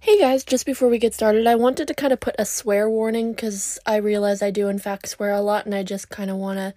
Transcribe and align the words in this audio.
Hey 0.00 0.18
guys, 0.18 0.44
just 0.44 0.66
before 0.66 0.88
we 0.88 0.98
get 0.98 1.14
started, 1.14 1.46
I 1.46 1.54
wanted 1.54 1.88
to 1.88 1.94
kind 1.94 2.12
of 2.12 2.20
put 2.20 2.34
a 2.38 2.44
swear 2.44 2.90
warning 2.90 3.32
because 3.32 3.78
I 3.86 3.96
realize 3.96 4.42
I 4.42 4.50
do, 4.50 4.68
in 4.68 4.78
fact, 4.78 5.08
swear 5.08 5.32
a 5.32 5.40
lot, 5.40 5.64
and 5.64 5.74
I 5.74 5.82
just 5.82 6.10
kind 6.10 6.30
of 6.30 6.36
want 6.36 6.58
to 6.58 6.74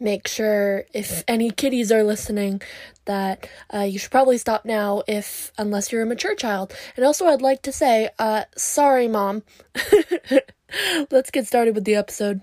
make 0.00 0.28
sure 0.28 0.84
if 0.92 1.24
any 1.26 1.50
kiddies 1.50 1.90
are 1.90 2.04
listening 2.04 2.60
that 3.06 3.48
uh, 3.72 3.80
you 3.80 3.98
should 3.98 4.10
probably 4.10 4.38
stop 4.38 4.64
now 4.64 5.02
if 5.08 5.50
unless 5.58 5.90
you're 5.90 6.02
a 6.02 6.06
mature 6.06 6.34
child. 6.34 6.72
And 6.94 7.04
also 7.04 7.26
i'd 7.26 7.42
like 7.42 7.62
to 7.62 7.72
say 7.72 8.10
uh, 8.18 8.44
sorry 8.56 9.08
mom. 9.08 9.42
Let's 11.10 11.30
get 11.30 11.46
started 11.46 11.74
with 11.74 11.84
the 11.84 11.96
episode. 11.96 12.42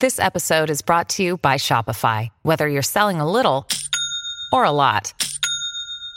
This 0.00 0.18
episode 0.18 0.70
is 0.70 0.82
brought 0.82 1.08
to 1.10 1.22
you 1.22 1.36
by 1.36 1.56
Shopify. 1.56 2.30
Whether 2.42 2.68
you're 2.68 2.82
selling 2.82 3.20
a 3.20 3.30
little 3.30 3.66
or 4.52 4.64
a 4.64 4.72
lot, 4.72 5.12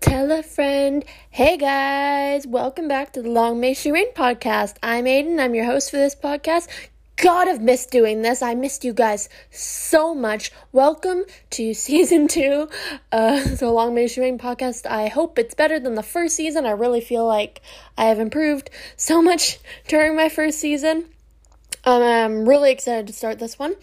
tell 0.00 0.32
a 0.32 0.42
friend 0.42 1.04
hey 1.30 1.58
guys 1.58 2.46
welcome 2.46 2.88
back 2.88 3.12
to 3.12 3.20
the 3.20 3.28
long 3.28 3.60
may 3.60 3.74
she 3.74 3.92
reign 3.92 4.10
podcast 4.14 4.76
i'm 4.82 5.04
aiden 5.04 5.38
i'm 5.38 5.54
your 5.54 5.66
host 5.66 5.90
for 5.90 5.98
this 5.98 6.14
podcast 6.14 6.68
God, 7.16 7.48
I've 7.48 7.60
missed 7.60 7.90
doing 7.90 8.22
this. 8.22 8.40
I 8.40 8.54
missed 8.54 8.82
you 8.82 8.94
guys 8.94 9.28
so 9.50 10.14
much. 10.14 10.52
Welcome 10.72 11.24
to 11.50 11.74
season 11.74 12.28
two 12.28 12.70
of 13.12 13.58
the 13.58 13.68
Long 13.68 13.94
May 13.94 14.08
She 14.08 14.22
Reign 14.22 14.38
podcast. 14.38 14.86
I 14.86 15.08
hope 15.08 15.38
it's 15.38 15.52
better 15.52 15.78
than 15.78 15.96
the 15.96 16.02
first 16.02 16.34
season. 16.34 16.64
I 16.64 16.70
really 16.70 17.02
feel 17.02 17.26
like 17.26 17.60
I 17.98 18.04
have 18.04 18.18
improved 18.18 18.70
so 18.96 19.20
much 19.20 19.58
during 19.86 20.16
my 20.16 20.30
first 20.30 20.60
season. 20.60 21.04
Um, 21.84 22.02
I'm 22.02 22.48
really 22.48 22.70
excited 22.70 23.06
to 23.06 23.12
start 23.12 23.38
this 23.38 23.58
one. 23.58 23.74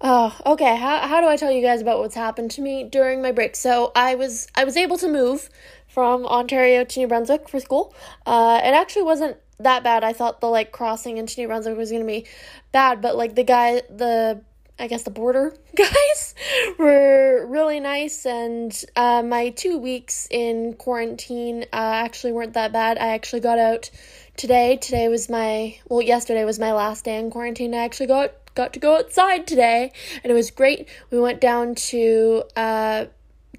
Uh, 0.00 0.30
okay, 0.44 0.76
how, 0.76 1.06
how 1.06 1.20
do 1.20 1.28
I 1.28 1.36
tell 1.36 1.52
you 1.52 1.62
guys 1.62 1.80
about 1.80 2.00
what's 2.00 2.14
happened 2.14 2.50
to 2.52 2.60
me 2.60 2.84
during 2.84 3.22
my 3.22 3.32
break? 3.32 3.54
So 3.56 3.92
I 3.94 4.14
was 4.14 4.48
I 4.54 4.64
was 4.64 4.76
able 4.76 4.98
to 4.98 5.08
move 5.08 5.50
from 5.88 6.26
Ontario 6.26 6.84
to 6.84 7.00
New 7.00 7.06
Brunswick 7.06 7.48
for 7.48 7.60
school. 7.60 7.94
Uh, 8.26 8.60
it 8.62 8.74
actually 8.74 9.04
wasn't 9.04 9.36
that 9.60 9.84
bad. 9.84 10.02
I 10.02 10.12
thought 10.12 10.40
the 10.40 10.48
like 10.48 10.72
crossing 10.72 11.18
into 11.18 11.40
New 11.40 11.46
Brunswick 11.46 11.76
was 11.76 11.92
gonna 11.92 12.04
be 12.04 12.26
bad, 12.72 13.00
but 13.00 13.16
like 13.16 13.36
the 13.36 13.44
guy, 13.44 13.82
the 13.88 14.40
I 14.76 14.88
guess 14.88 15.04
the 15.04 15.10
border 15.10 15.54
guys 15.76 16.34
were 16.78 17.46
really 17.46 17.78
nice, 17.78 18.26
and 18.26 18.84
uh, 18.96 19.22
my 19.22 19.50
two 19.50 19.78
weeks 19.78 20.26
in 20.30 20.74
quarantine 20.74 21.62
uh, 21.72 22.02
actually 22.04 22.32
weren't 22.32 22.54
that 22.54 22.72
bad. 22.72 22.98
I 22.98 23.08
actually 23.08 23.40
got 23.40 23.60
out 23.60 23.90
today. 24.36 24.76
Today 24.76 25.08
was 25.08 25.28
my 25.28 25.78
well, 25.88 26.02
yesterday 26.02 26.44
was 26.44 26.58
my 26.58 26.72
last 26.72 27.04
day 27.04 27.18
in 27.18 27.30
quarantine. 27.30 27.74
I 27.74 27.78
actually 27.78 28.06
got 28.06 28.32
got 28.54 28.72
to 28.74 28.78
go 28.80 28.96
outside 28.96 29.46
today, 29.46 29.92
and 30.22 30.30
it 30.30 30.34
was 30.34 30.50
great. 30.50 30.88
We 31.10 31.20
went 31.20 31.40
down 31.40 31.74
to 31.74 32.44
uh 32.56 33.06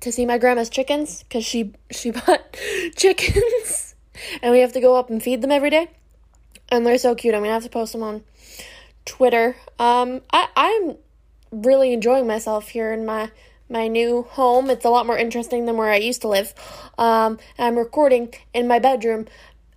to 0.02 0.12
see 0.12 0.26
my 0.26 0.38
grandma's 0.38 0.70
chickens 0.70 1.24
because 1.24 1.46
she 1.46 1.74
she 1.92 2.12
bought 2.26 2.58
chickens, 2.96 3.96
and 4.42 4.52
we 4.52 4.60
have 4.60 4.74
to 4.74 4.82
go 4.82 4.96
up 4.96 5.10
and 5.10 5.22
feed 5.22 5.42
them 5.42 5.52
every 5.52 5.70
day, 5.70 5.90
and 6.70 6.86
they're 6.86 6.98
so 6.98 7.16
cute. 7.16 7.34
I'm 7.34 7.42
gonna 7.42 7.54
have 7.54 7.64
to 7.64 7.70
post 7.70 7.94
them 7.94 8.04
on 8.04 8.24
Twitter. 9.06 9.56
Um, 9.80 10.22
I 10.32 10.48
I'm 10.56 10.98
really 11.52 11.94
enjoying 11.94 12.28
myself 12.28 12.70
here 12.70 12.92
in 12.92 13.06
my 13.06 13.32
my 13.70 13.88
new 13.88 14.24
home. 14.24 14.70
It's 14.70 14.86
a 14.86 14.90
lot 14.90 15.06
more 15.06 15.18
interesting 15.18 15.66
than 15.66 15.78
where 15.78 15.90
I 15.90 15.98
used 15.98 16.22
to 16.22 16.28
live. 16.28 16.54
Um, 16.98 17.40
I'm 17.58 17.78
recording 17.78 18.34
in 18.54 18.68
my 18.68 18.80
bedroom. 18.80 19.26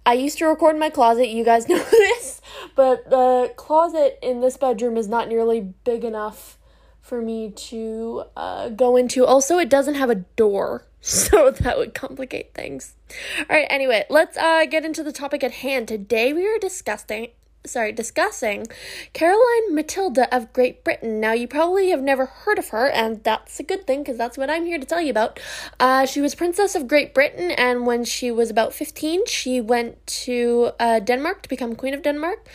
I 0.08 0.14
used 0.14 0.38
to 0.38 0.46
record 0.46 0.74
in 0.74 0.80
my 0.80 0.88
closet. 0.88 1.28
You 1.28 1.44
guys 1.44 1.68
know 1.68 1.76
this, 1.76 2.40
but 2.74 3.10
the 3.10 3.52
closet 3.56 4.18
in 4.22 4.40
this 4.40 4.56
bedroom 4.56 4.96
is 4.96 5.06
not 5.06 5.28
nearly 5.28 5.60
big 5.60 6.02
enough 6.02 6.56
for 7.02 7.20
me 7.20 7.50
to 7.50 8.24
uh, 8.34 8.70
go 8.70 8.96
into. 8.96 9.26
Also, 9.26 9.58
it 9.58 9.68
doesn't 9.68 9.96
have 9.96 10.08
a 10.08 10.14
door, 10.14 10.86
so 11.02 11.50
that 11.50 11.76
would 11.76 11.92
complicate 11.92 12.54
things. 12.54 12.94
All 13.38 13.44
right. 13.50 13.66
Anyway, 13.68 14.06
let's 14.08 14.38
uh, 14.38 14.64
get 14.64 14.82
into 14.82 15.02
the 15.02 15.12
topic 15.12 15.44
at 15.44 15.52
hand. 15.52 15.88
Today 15.88 16.32
we 16.32 16.46
are 16.46 16.58
discussing 16.58 17.28
sorry, 17.66 17.92
discussing 17.92 18.66
Caroline 19.12 19.74
Matilda 19.74 20.34
of 20.34 20.52
Great 20.52 20.84
Britain. 20.84 21.20
Now, 21.20 21.32
you 21.32 21.46
probably 21.46 21.90
have 21.90 22.02
never 22.02 22.26
heard 22.26 22.58
of 22.58 22.68
her, 22.68 22.88
and 22.88 23.22
that's 23.24 23.60
a 23.60 23.62
good 23.62 23.86
thing 23.86 24.00
because 24.00 24.16
that's 24.16 24.38
what 24.38 24.50
I'm 24.50 24.64
here 24.64 24.78
to 24.78 24.86
tell 24.86 25.00
you 25.00 25.10
about. 25.10 25.38
Uh, 25.78 26.06
she 26.06 26.20
was 26.20 26.34
Princess 26.34 26.74
of 26.74 26.88
Great 26.88 27.14
Britain, 27.14 27.50
and 27.52 27.86
when 27.86 28.04
she 28.04 28.30
was 28.30 28.50
about 28.50 28.72
15, 28.72 29.26
she 29.26 29.60
went 29.60 30.04
to 30.06 30.70
uh, 30.80 31.00
Denmark 31.00 31.42
to 31.42 31.48
become 31.48 31.74
Queen 31.74 31.94
of 31.94 32.02
Denmark. 32.02 32.48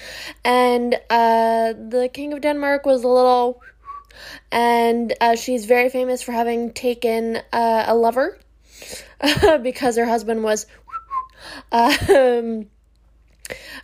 And 0.44 0.96
uh, 1.10 1.74
the 1.74 2.10
King 2.12 2.34
of 2.34 2.42
Denmark 2.42 2.86
was 2.86 3.04
a 3.04 3.08
little. 3.08 3.62
And 4.52 5.14
uh, 5.22 5.36
she's 5.36 5.66
very 5.66 5.90
famous 5.90 6.22
for 6.22 6.32
having 6.32 6.72
taken 6.72 7.38
uh, 7.52 7.86
a 7.88 7.96
lover 7.96 8.40
because 9.62 9.98
her 9.98 10.06
husband 10.06 10.44
was. 10.44 10.66
Um, 11.74 12.68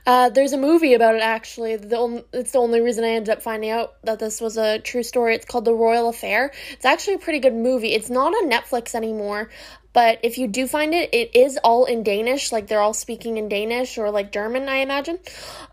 uh, 0.05 0.29
there's 0.29 0.53
a 0.53 0.57
movie 0.57 0.93
about 0.93 1.15
it 1.15 1.21
actually. 1.21 1.75
The 1.75 1.97
only, 1.97 2.23
it's 2.33 2.51
the 2.51 2.59
only 2.59 2.81
reason 2.81 3.03
I 3.03 3.09
ended 3.09 3.29
up 3.29 3.41
finding 3.41 3.69
out 3.69 3.95
that 4.03 4.19
this 4.19 4.39
was 4.39 4.57
a 4.57 4.79
true 4.79 5.03
story. 5.03 5.35
It's 5.35 5.45
called 5.45 5.65
The 5.65 5.73
Royal 5.73 6.09
Affair. 6.09 6.51
It's 6.71 6.85
actually 6.85 7.15
a 7.15 7.19
pretty 7.19 7.39
good 7.39 7.53
movie. 7.53 7.93
It's 7.93 8.09
not 8.09 8.33
on 8.33 8.49
Netflix 8.49 8.95
anymore, 8.95 9.49
but 9.91 10.19
if 10.23 10.37
you 10.37 10.47
do 10.47 10.67
find 10.67 10.93
it, 10.93 11.13
it 11.13 11.35
is 11.35 11.57
all 11.63 11.85
in 11.85 12.03
Danish. 12.03 12.51
Like 12.51 12.67
they're 12.67 12.81
all 12.81 12.93
speaking 12.93 13.37
in 13.37 13.49
Danish 13.49 13.97
or 13.97 14.11
like 14.11 14.31
German, 14.31 14.69
I 14.69 14.77
imagine. 14.77 15.19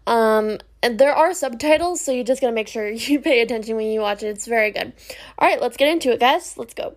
Um, 0.07 0.59
and 0.83 0.99
there 0.99 1.15
are 1.15 1.33
subtitles, 1.35 2.01
so 2.01 2.13
you 2.13 2.25
just 2.25 2.41
gotta 2.41 2.53
make 2.53 2.69
sure 2.69 2.89
you 2.91 3.21
pay 3.21 3.41
attention 3.41 3.77
when 3.77 3.87
you 3.87 4.01
watch 4.01 4.23
it. 4.23 4.29
It's 4.29 4.47
very 4.47 4.71
good. 4.71 4.93
All 5.39 5.49
right, 5.49 5.61
let's 5.61 5.77
get 5.77 5.89
into 5.89 6.13
it, 6.13 6.21
guys. 6.21 6.57
Let's 6.57 6.75
go. 6.75 6.97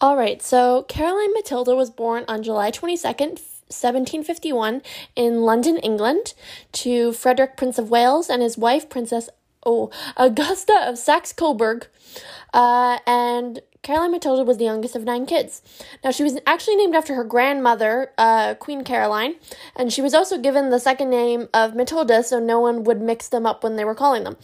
All 0.00 0.16
right, 0.16 0.42
so 0.42 0.82
Caroline 0.88 1.32
Matilda 1.32 1.76
was 1.76 1.88
born 1.88 2.24
on 2.26 2.42
July 2.42 2.72
22nd, 2.72 3.38
1751, 3.72 4.82
in 5.16 5.42
London, 5.42 5.78
England, 5.78 6.34
to 6.72 7.12
Frederick, 7.12 7.56
Prince 7.56 7.78
of 7.78 7.90
Wales, 7.90 8.28
and 8.28 8.42
his 8.42 8.58
wife, 8.58 8.88
Princess 8.88 9.28
oh, 9.64 9.90
Augusta 10.16 10.74
of 10.88 10.98
Saxe 10.98 11.32
Coburg. 11.32 11.86
Uh, 12.52 12.98
and 13.06 13.60
Caroline 13.82 14.12
Matilda 14.12 14.44
was 14.44 14.58
the 14.58 14.64
youngest 14.64 14.94
of 14.94 15.04
nine 15.04 15.26
kids. 15.26 15.60
Now, 16.04 16.12
she 16.12 16.22
was 16.22 16.38
actually 16.46 16.76
named 16.76 16.94
after 16.94 17.14
her 17.14 17.24
grandmother, 17.24 18.12
uh, 18.16 18.54
Queen 18.54 18.84
Caroline, 18.84 19.34
and 19.74 19.92
she 19.92 20.00
was 20.00 20.14
also 20.14 20.38
given 20.38 20.70
the 20.70 20.78
second 20.78 21.10
name 21.10 21.48
of 21.52 21.74
Matilda 21.74 22.22
so 22.22 22.38
no 22.38 22.60
one 22.60 22.84
would 22.84 23.00
mix 23.00 23.28
them 23.28 23.44
up 23.44 23.64
when 23.64 23.76
they 23.76 23.84
were 23.84 23.94
calling 23.94 24.22
them. 24.22 24.36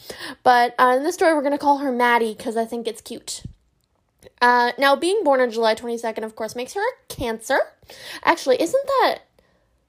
But 0.42 0.74
uh, 0.78 0.94
in 0.96 1.04
this 1.04 1.14
story, 1.14 1.34
we're 1.34 1.42
going 1.42 1.52
to 1.52 1.58
call 1.58 1.78
her 1.78 1.92
Maddie 1.92 2.34
because 2.34 2.56
I 2.56 2.64
think 2.64 2.88
it's 2.88 3.00
cute. 3.00 3.42
Uh, 4.40 4.72
now, 4.78 4.94
being 4.96 5.22
born 5.24 5.40
on 5.40 5.50
July 5.50 5.74
22nd, 5.74 6.24
of 6.24 6.36
course, 6.36 6.54
makes 6.54 6.74
her 6.74 6.80
a 6.80 6.92
Cancer. 7.08 7.58
Actually, 8.24 8.60
isn't 8.62 8.86
that 8.86 9.20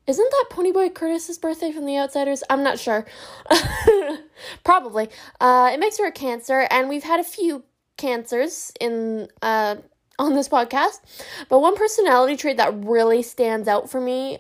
isn't 0.08 0.32
that 0.32 0.46
Ponyboy 0.50 0.96
Curtis's 0.96 1.38
birthday 1.38 1.72
from 1.72 1.86
The 1.86 1.98
Outsiders? 1.98 2.42
I'm 2.50 2.64
not 2.64 2.80
sure. 2.80 3.06
Probably. 4.64 5.08
Uh, 5.40 5.70
it 5.72 5.80
makes 5.80 6.00
her 6.00 6.08
a 6.08 6.12
Cancer, 6.12 6.68
and 6.72 6.90
we've 6.90 7.04
had 7.04 7.20
a 7.20 7.24
few 7.24 7.64
cancers 7.96 8.72
in 8.82 9.28
uh, 9.44 9.76
on 10.18 10.34
this 10.34 10.50
podcast. 10.50 11.02
But 11.48 11.60
one 11.60 11.76
personality 11.76 12.38
trait 12.38 12.58
that 12.58 12.74
really 12.84 13.22
stands 13.22 13.68
out 13.68 13.92
for 13.92 14.02
me 14.02 14.40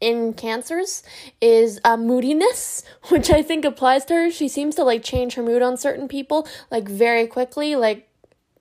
in 0.00 0.34
cancers 0.34 1.02
is 1.40 1.80
uh, 1.84 1.96
moodiness, 1.96 2.84
which 3.08 3.28
I 3.28 3.42
think 3.42 3.64
applies 3.64 4.04
to 4.04 4.14
her. 4.14 4.30
She 4.30 4.46
seems 4.46 4.76
to 4.76 4.84
like 4.84 5.02
change 5.02 5.34
her 5.34 5.42
mood 5.42 5.62
on 5.62 5.76
certain 5.76 6.06
people 6.06 6.46
like 6.70 6.88
very 6.88 7.26
quickly, 7.26 7.74
like 7.74 8.08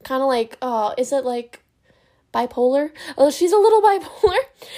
kind 0.03 0.21
of 0.21 0.27
like 0.27 0.57
oh, 0.61 0.93
is 0.97 1.11
it 1.11 1.25
like 1.25 1.61
bipolar. 2.33 2.91
Oh, 3.17 3.29
she's 3.29 3.51
a 3.51 3.57
little 3.57 3.81
bipolar, 3.89 4.37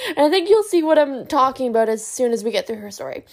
and 0.09 0.19
I 0.19 0.29
think 0.29 0.49
you'll 0.49 0.63
see 0.63 0.83
what 0.83 0.97
I'm 0.97 1.25
talking 1.25 1.69
about 1.69 1.89
as 1.89 2.05
soon 2.05 2.31
as 2.31 2.43
we 2.43 2.51
get 2.51 2.67
through 2.67 2.77
her 2.77 2.91
story. 2.91 3.25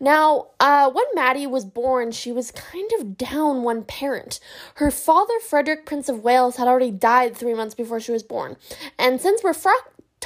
Now, 0.00 0.48
uh, 0.60 0.90
when 0.90 1.04
Maddie 1.14 1.46
was 1.46 1.64
born, 1.64 2.12
she 2.12 2.32
was 2.32 2.50
kind 2.50 2.90
of 2.98 3.16
down 3.16 3.62
one 3.62 3.84
parent. 3.84 4.40
Her 4.76 4.90
father, 4.90 5.38
Frederick, 5.40 5.86
Prince 5.86 6.08
of 6.08 6.24
Wales, 6.24 6.56
had 6.56 6.68
already 6.68 6.90
died 6.90 7.36
three 7.36 7.54
months 7.54 7.74
before 7.74 8.00
she 8.00 8.12
was 8.12 8.22
born, 8.22 8.56
and 8.98 9.20
since 9.20 9.42
we're 9.42 9.54
fra- 9.54 9.74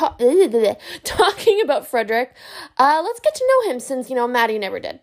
ta- 0.00 0.76
talking 1.05 1.61
about 1.62 1.87
Frederick, 1.87 2.35
uh, 2.79 3.00
let's 3.05 3.20
get 3.20 3.35
to 3.35 3.44
know 3.49 3.73
him 3.73 3.81
since, 3.81 4.08
you 4.08 4.17
know, 4.17 4.26
Maddie 4.26 4.58
never 4.58 4.81
did. 4.81 5.00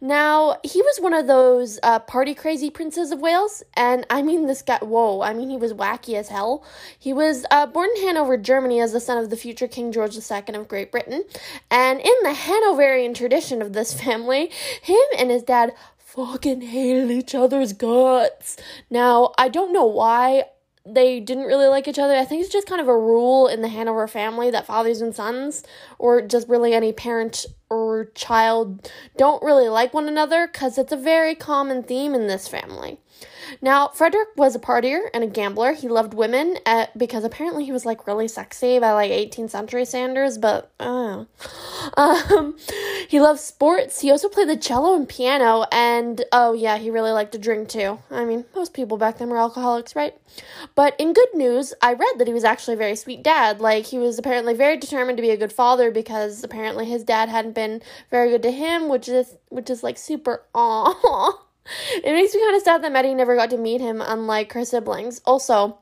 Now, 0.00 0.58
he 0.64 0.80
was 0.80 0.98
one 0.98 1.12
of 1.12 1.26
those 1.26 1.78
uh, 1.82 1.98
party 1.98 2.34
crazy 2.34 2.70
princes 2.70 3.10
of 3.10 3.20
Wales, 3.20 3.62
and 3.74 4.06
I 4.08 4.22
mean, 4.22 4.46
this 4.46 4.62
guy, 4.62 4.78
whoa, 4.78 5.20
I 5.20 5.34
mean, 5.34 5.50
he 5.50 5.56
was 5.56 5.74
wacky 5.74 6.14
as 6.14 6.28
hell. 6.28 6.64
He 6.98 7.12
was 7.12 7.44
uh, 7.50 7.66
born 7.66 7.90
in 7.96 8.02
Hanover, 8.02 8.36
Germany, 8.36 8.80
as 8.80 8.92
the 8.92 9.00
son 9.00 9.18
of 9.18 9.28
the 9.28 9.36
future 9.36 9.68
King 9.68 9.92
George 9.92 10.16
II 10.16 10.54
of 10.54 10.68
Great 10.68 10.90
Britain, 10.90 11.24
and 11.70 12.00
in 12.00 12.14
the 12.22 12.32
Hanoverian 12.32 13.14
tradition 13.14 13.60
of 13.60 13.74
this 13.74 13.92
family, 14.00 14.50
him 14.80 14.96
and 15.18 15.30
his 15.30 15.42
dad 15.42 15.74
fucking 15.98 16.62
hated 16.62 17.10
each 17.10 17.34
other's 17.34 17.72
guts. 17.72 18.56
Now, 18.90 19.32
I 19.38 19.48
don't 19.48 19.72
know 19.72 19.86
why 19.86 20.44
they 20.94 21.20
didn't 21.20 21.44
really 21.44 21.66
like 21.66 21.88
each 21.88 21.98
other. 21.98 22.14
I 22.14 22.24
think 22.24 22.42
it's 22.42 22.52
just 22.52 22.66
kind 22.66 22.80
of 22.80 22.88
a 22.88 22.96
rule 22.96 23.46
in 23.46 23.62
the 23.62 23.68
Hanover 23.68 24.06
family 24.08 24.50
that 24.50 24.66
fathers 24.66 25.00
and 25.00 25.14
sons, 25.14 25.62
or 25.98 26.22
just 26.22 26.48
really 26.48 26.74
any 26.74 26.92
parent 26.92 27.46
or 27.68 28.06
child, 28.14 28.90
don't 29.16 29.42
really 29.42 29.68
like 29.68 29.94
one 29.94 30.08
another 30.08 30.46
because 30.46 30.76
it's 30.76 30.92
a 30.92 30.96
very 30.96 31.34
common 31.34 31.82
theme 31.82 32.14
in 32.14 32.26
this 32.26 32.48
family. 32.48 32.98
Now, 33.60 33.88
Frederick 33.88 34.28
was 34.36 34.54
a 34.54 34.58
partier 34.58 35.02
and 35.12 35.24
a 35.24 35.26
gambler. 35.26 35.72
He 35.72 35.88
loved 35.88 36.14
women 36.14 36.58
at, 36.66 36.88
uh, 36.88 36.92
because 36.96 37.24
apparently 37.24 37.64
he 37.64 37.72
was 37.72 37.84
like 37.84 38.06
really 38.06 38.28
sexy 38.28 38.78
by 38.78 38.92
like 38.92 39.10
18th 39.10 39.50
century 39.50 39.84
standards, 39.84 40.38
but 40.38 40.70
uh, 40.78 41.24
um, 41.96 42.56
he 43.08 43.20
loved 43.20 43.40
sports. 43.40 44.00
He 44.00 44.10
also 44.10 44.28
played 44.28 44.48
the 44.48 44.56
cello 44.56 44.94
and 44.94 45.08
piano, 45.08 45.64
and 45.72 46.24
oh 46.32 46.52
yeah, 46.52 46.78
he 46.78 46.90
really 46.90 47.10
liked 47.12 47.32
to 47.32 47.38
drink 47.38 47.68
too. 47.68 47.98
I 48.10 48.24
mean, 48.24 48.44
most 48.54 48.74
people 48.74 48.96
back 48.96 49.18
then 49.18 49.30
were 49.30 49.38
alcoholics, 49.38 49.96
right? 49.96 50.14
But 50.74 50.94
in 50.98 51.12
good 51.12 51.34
news, 51.34 51.74
I 51.82 51.92
read 51.92 52.18
that 52.18 52.26
he 52.26 52.34
was 52.34 52.44
actually 52.44 52.74
a 52.74 52.78
very 52.78 52.96
sweet 52.96 53.22
dad. 53.22 53.60
Like, 53.60 53.86
he 53.86 53.98
was 53.98 54.18
apparently 54.18 54.54
very 54.54 54.76
determined 54.76 55.18
to 55.18 55.22
be 55.22 55.30
a 55.30 55.36
good 55.36 55.52
father 55.52 55.90
because 55.90 56.44
apparently 56.44 56.86
his 56.86 57.04
dad 57.04 57.28
hadn't 57.28 57.54
been 57.54 57.82
very 58.10 58.30
good 58.30 58.42
to 58.42 58.50
him, 58.50 58.88
which 58.88 59.08
is 59.08 59.36
which 59.48 59.70
is 59.70 59.82
like 59.82 59.98
super 59.98 60.44
aw. 60.54 61.44
It 61.94 62.12
makes 62.12 62.34
me 62.34 62.40
kind 62.40 62.56
of 62.56 62.62
sad 62.62 62.82
that 62.82 62.92
Maddie 62.92 63.14
never 63.14 63.36
got 63.36 63.50
to 63.50 63.56
meet 63.58 63.80
him, 63.80 64.00
unlike 64.00 64.52
her 64.52 64.64
siblings. 64.64 65.20
Also, 65.24 65.78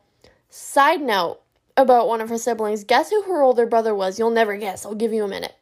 side 0.51 1.01
note 1.01 1.41
about 1.77 2.09
one 2.09 2.21
of 2.21 2.29
her 2.29 2.39
siblings 2.39 2.85
guess 2.85 3.11
who 3.11 3.23
her 3.23 3.43
older 3.43 3.67
brother 3.67 3.95
was? 3.95 4.19
You'll 4.19 4.31
never 4.31 4.57
guess. 4.57 4.85
I'll 4.85 4.95
give 4.95 5.13
you 5.13 5.25
a 5.25 5.29
minute. 5.29 5.55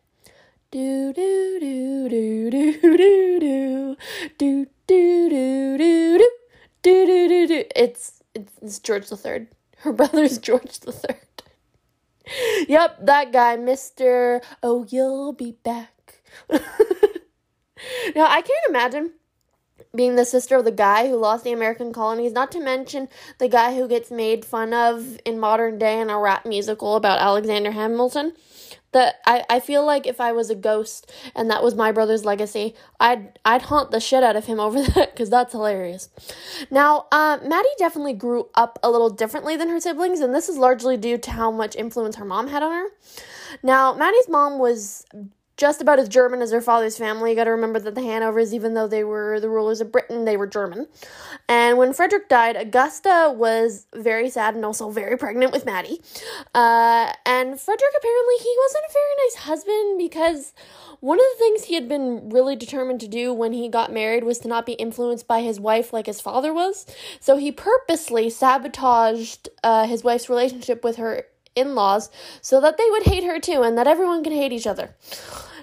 Do 0.71 1.13
do 1.13 1.61
do 1.61 2.09
do 2.09 2.51
do 2.51 2.73
do 2.73 3.41
do 3.41 3.41
do 3.41 3.97
do 4.39 4.67
do 5.29 5.79
do 5.79 6.19
do 6.83 7.07
do 7.07 7.29
do 7.29 7.47
do 7.47 7.65
It's 7.75 8.23
it's 8.35 8.79
George 8.79 9.09
the 9.09 9.17
Third. 9.17 9.49
Her 9.79 9.93
brother's 9.95 10.39
George 10.39 10.81
the 10.81 10.93
Third. 10.93 11.21
yep, 12.69 12.99
that 13.05 13.33
guy, 13.33 13.57
Mister. 13.57 14.41
Oh, 14.63 14.87
you'll 14.89 15.33
be 15.33 15.53
back. 15.63 16.23
now 16.51 16.59
I 18.27 18.41
can't 18.43 18.69
imagine 18.69 19.13
being 19.95 20.17
the 20.17 20.25
sister 20.25 20.57
of 20.57 20.65
the 20.65 20.73
guy 20.73 21.09
who 21.09 21.17
lost 21.17 21.45
the 21.45 21.53
American 21.53 21.93
colonies, 21.93 22.33
not 22.33 22.53
to 22.53 22.61
mention 22.61 23.09
the 23.39 23.49
guy 23.49 23.75
who 23.75 23.89
gets 23.89 24.11
made 24.11 24.45
fun 24.45 24.73
of 24.73 25.19
in 25.25 25.39
modern 25.39 25.79
day 25.79 26.01
in 26.01 26.11
a 26.11 26.19
rap 26.19 26.47
musical 26.47 26.97
about 26.97 27.21
Alexander 27.21 27.71
Hamilton. 27.71 28.33
That 28.93 29.17
I, 29.27 29.45
I 29.51 29.61
feel 29.61 29.85
like 29.85 30.07
if 30.07 30.21
I 30.23 30.33
was 30.33 30.49
a 30.49 30.55
ghost 30.55 31.13
and 31.35 31.51
that 31.51 31.63
was 31.63 31.75
my 31.75 31.93
brother's 31.93 32.25
legacy, 32.25 32.75
I'd 32.99 33.39
I'd 33.45 33.63
haunt 33.63 33.91
the 33.91 34.01
shit 34.01 34.23
out 34.23 34.37
of 34.37 34.47
him 34.47 34.59
over 34.59 34.81
that 34.95 35.13
because 35.13 35.29
that's 35.29 35.53
hilarious. 35.53 36.09
Now, 36.71 37.07
uh, 37.13 37.39
Maddie 37.45 37.69
definitely 37.79 38.15
grew 38.15 38.49
up 38.55 38.79
a 38.83 38.91
little 38.91 39.11
differently 39.11 39.57
than 39.57 39.69
her 39.69 39.81
siblings, 39.81 40.21
and 40.21 40.35
this 40.35 40.49
is 40.49 40.57
largely 40.57 40.97
due 40.97 41.19
to 41.19 41.31
how 41.33 41.51
much 41.51 41.77
influence 41.77 42.17
her 42.17 42.25
mom 42.25 42.49
had 42.49 42.63
on 42.63 42.73
her. 42.73 42.87
Now, 43.63 43.93
Maddie's 43.93 44.29
mom 44.29 44.59
was 44.59 45.05
just 45.57 45.81
about 45.81 45.99
as 45.99 46.09
German 46.09 46.43
as 46.43 46.53
her 46.53 46.61
father's 46.61 46.99
family. 46.99 47.31
You 47.31 47.37
got 47.37 47.45
to 47.45 47.51
remember 47.51 47.79
that 47.79 47.95
the 47.95 48.03
Hanovers, 48.03 48.53
even 48.53 48.75
though 48.75 48.87
they 48.87 49.05
were 49.05 49.41
the 49.41 49.49
rulers 49.49 49.81
of 49.81 49.91
Britain, 49.91 50.25
they 50.25 50.37
were 50.37 50.47
German. 50.47 50.87
And 51.49 51.79
when 51.79 51.93
Frederick 51.93 52.29
died, 52.29 52.57
Augusta 52.57 53.33
was 53.35 53.87
very 53.95 54.29
sad 54.29 54.55
and 54.55 54.65
also 54.65 54.91
very 54.91 55.17
pregnant 55.17 55.53
with 55.53 55.65
Maddie. 55.65 56.01
Uh, 56.55 57.13
and 57.25 57.59
Frederick 57.59 57.93
apparently 57.97 58.35
he 58.39 58.55
wasn't 58.65 58.85
a 58.85 58.93
very 58.93 59.15
nice 59.25 59.35
husband 59.37 59.99
because 59.99 60.53
one 61.01 61.19
of 61.19 61.25
the 61.33 61.39
things 61.39 61.65
he 61.65 61.75
had 61.75 61.89
been 61.89 62.29
really 62.31 62.57
determined 62.57 63.01
to 63.01 63.09
do 63.09 63.33
when 63.33 63.53
he 63.53 63.69
got 63.69 63.93
married 63.93 64.25
was 64.25 64.39
to 64.41 64.49
not 64.49 64.67
be 64.67 64.73
influenced 64.73 65.27
by 65.27 65.41
his 65.41 65.61
wife 65.61 65.93
like 65.93 66.07
his 66.07 66.21
father 66.21 66.53
was. 66.53 66.87
So 67.21 67.37
he 67.37 67.51
purposely 67.51 68.29
sabotaged 68.29 69.49
uh, 69.63 69.87
his 69.87 70.05
wife's 70.05 70.29
relationship 70.29 70.85
with 70.85 70.97
her 70.97 71.27
in 71.55 71.75
laws 71.75 72.11
so 72.43 72.61
that 72.61 72.77
they 72.77 72.89
would 72.91 73.05
hate 73.05 73.25
her 73.25 73.41
too 73.41 73.63
and 73.63 73.77
that 73.79 73.87
everyone 73.87 74.23
can 74.23 74.33
hate 74.33 74.53
each 74.53 74.67
other. 74.67 74.95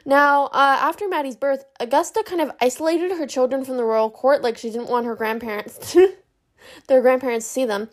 Now, 0.06 0.46
uh, 0.48 0.78
after 0.82 1.08
Maddie's 1.08 1.36
birth, 1.36 1.66
Augusta 1.80 2.24
kind 2.26 2.42
of 2.42 2.52
isolated 2.60 3.12
her 3.12 3.28
children 3.28 3.64
from 3.64 3.78
the 3.78 3.86
royal 3.86 4.10
court, 4.10 4.42
like 4.42 4.58
she 4.58 4.70
didn't 4.70 4.90
want 4.90 5.06
her 5.06 5.16
grandparents 5.16 5.96
their 6.88 7.02
grandparents 7.02 7.46
see 7.46 7.66
them. 7.66 7.90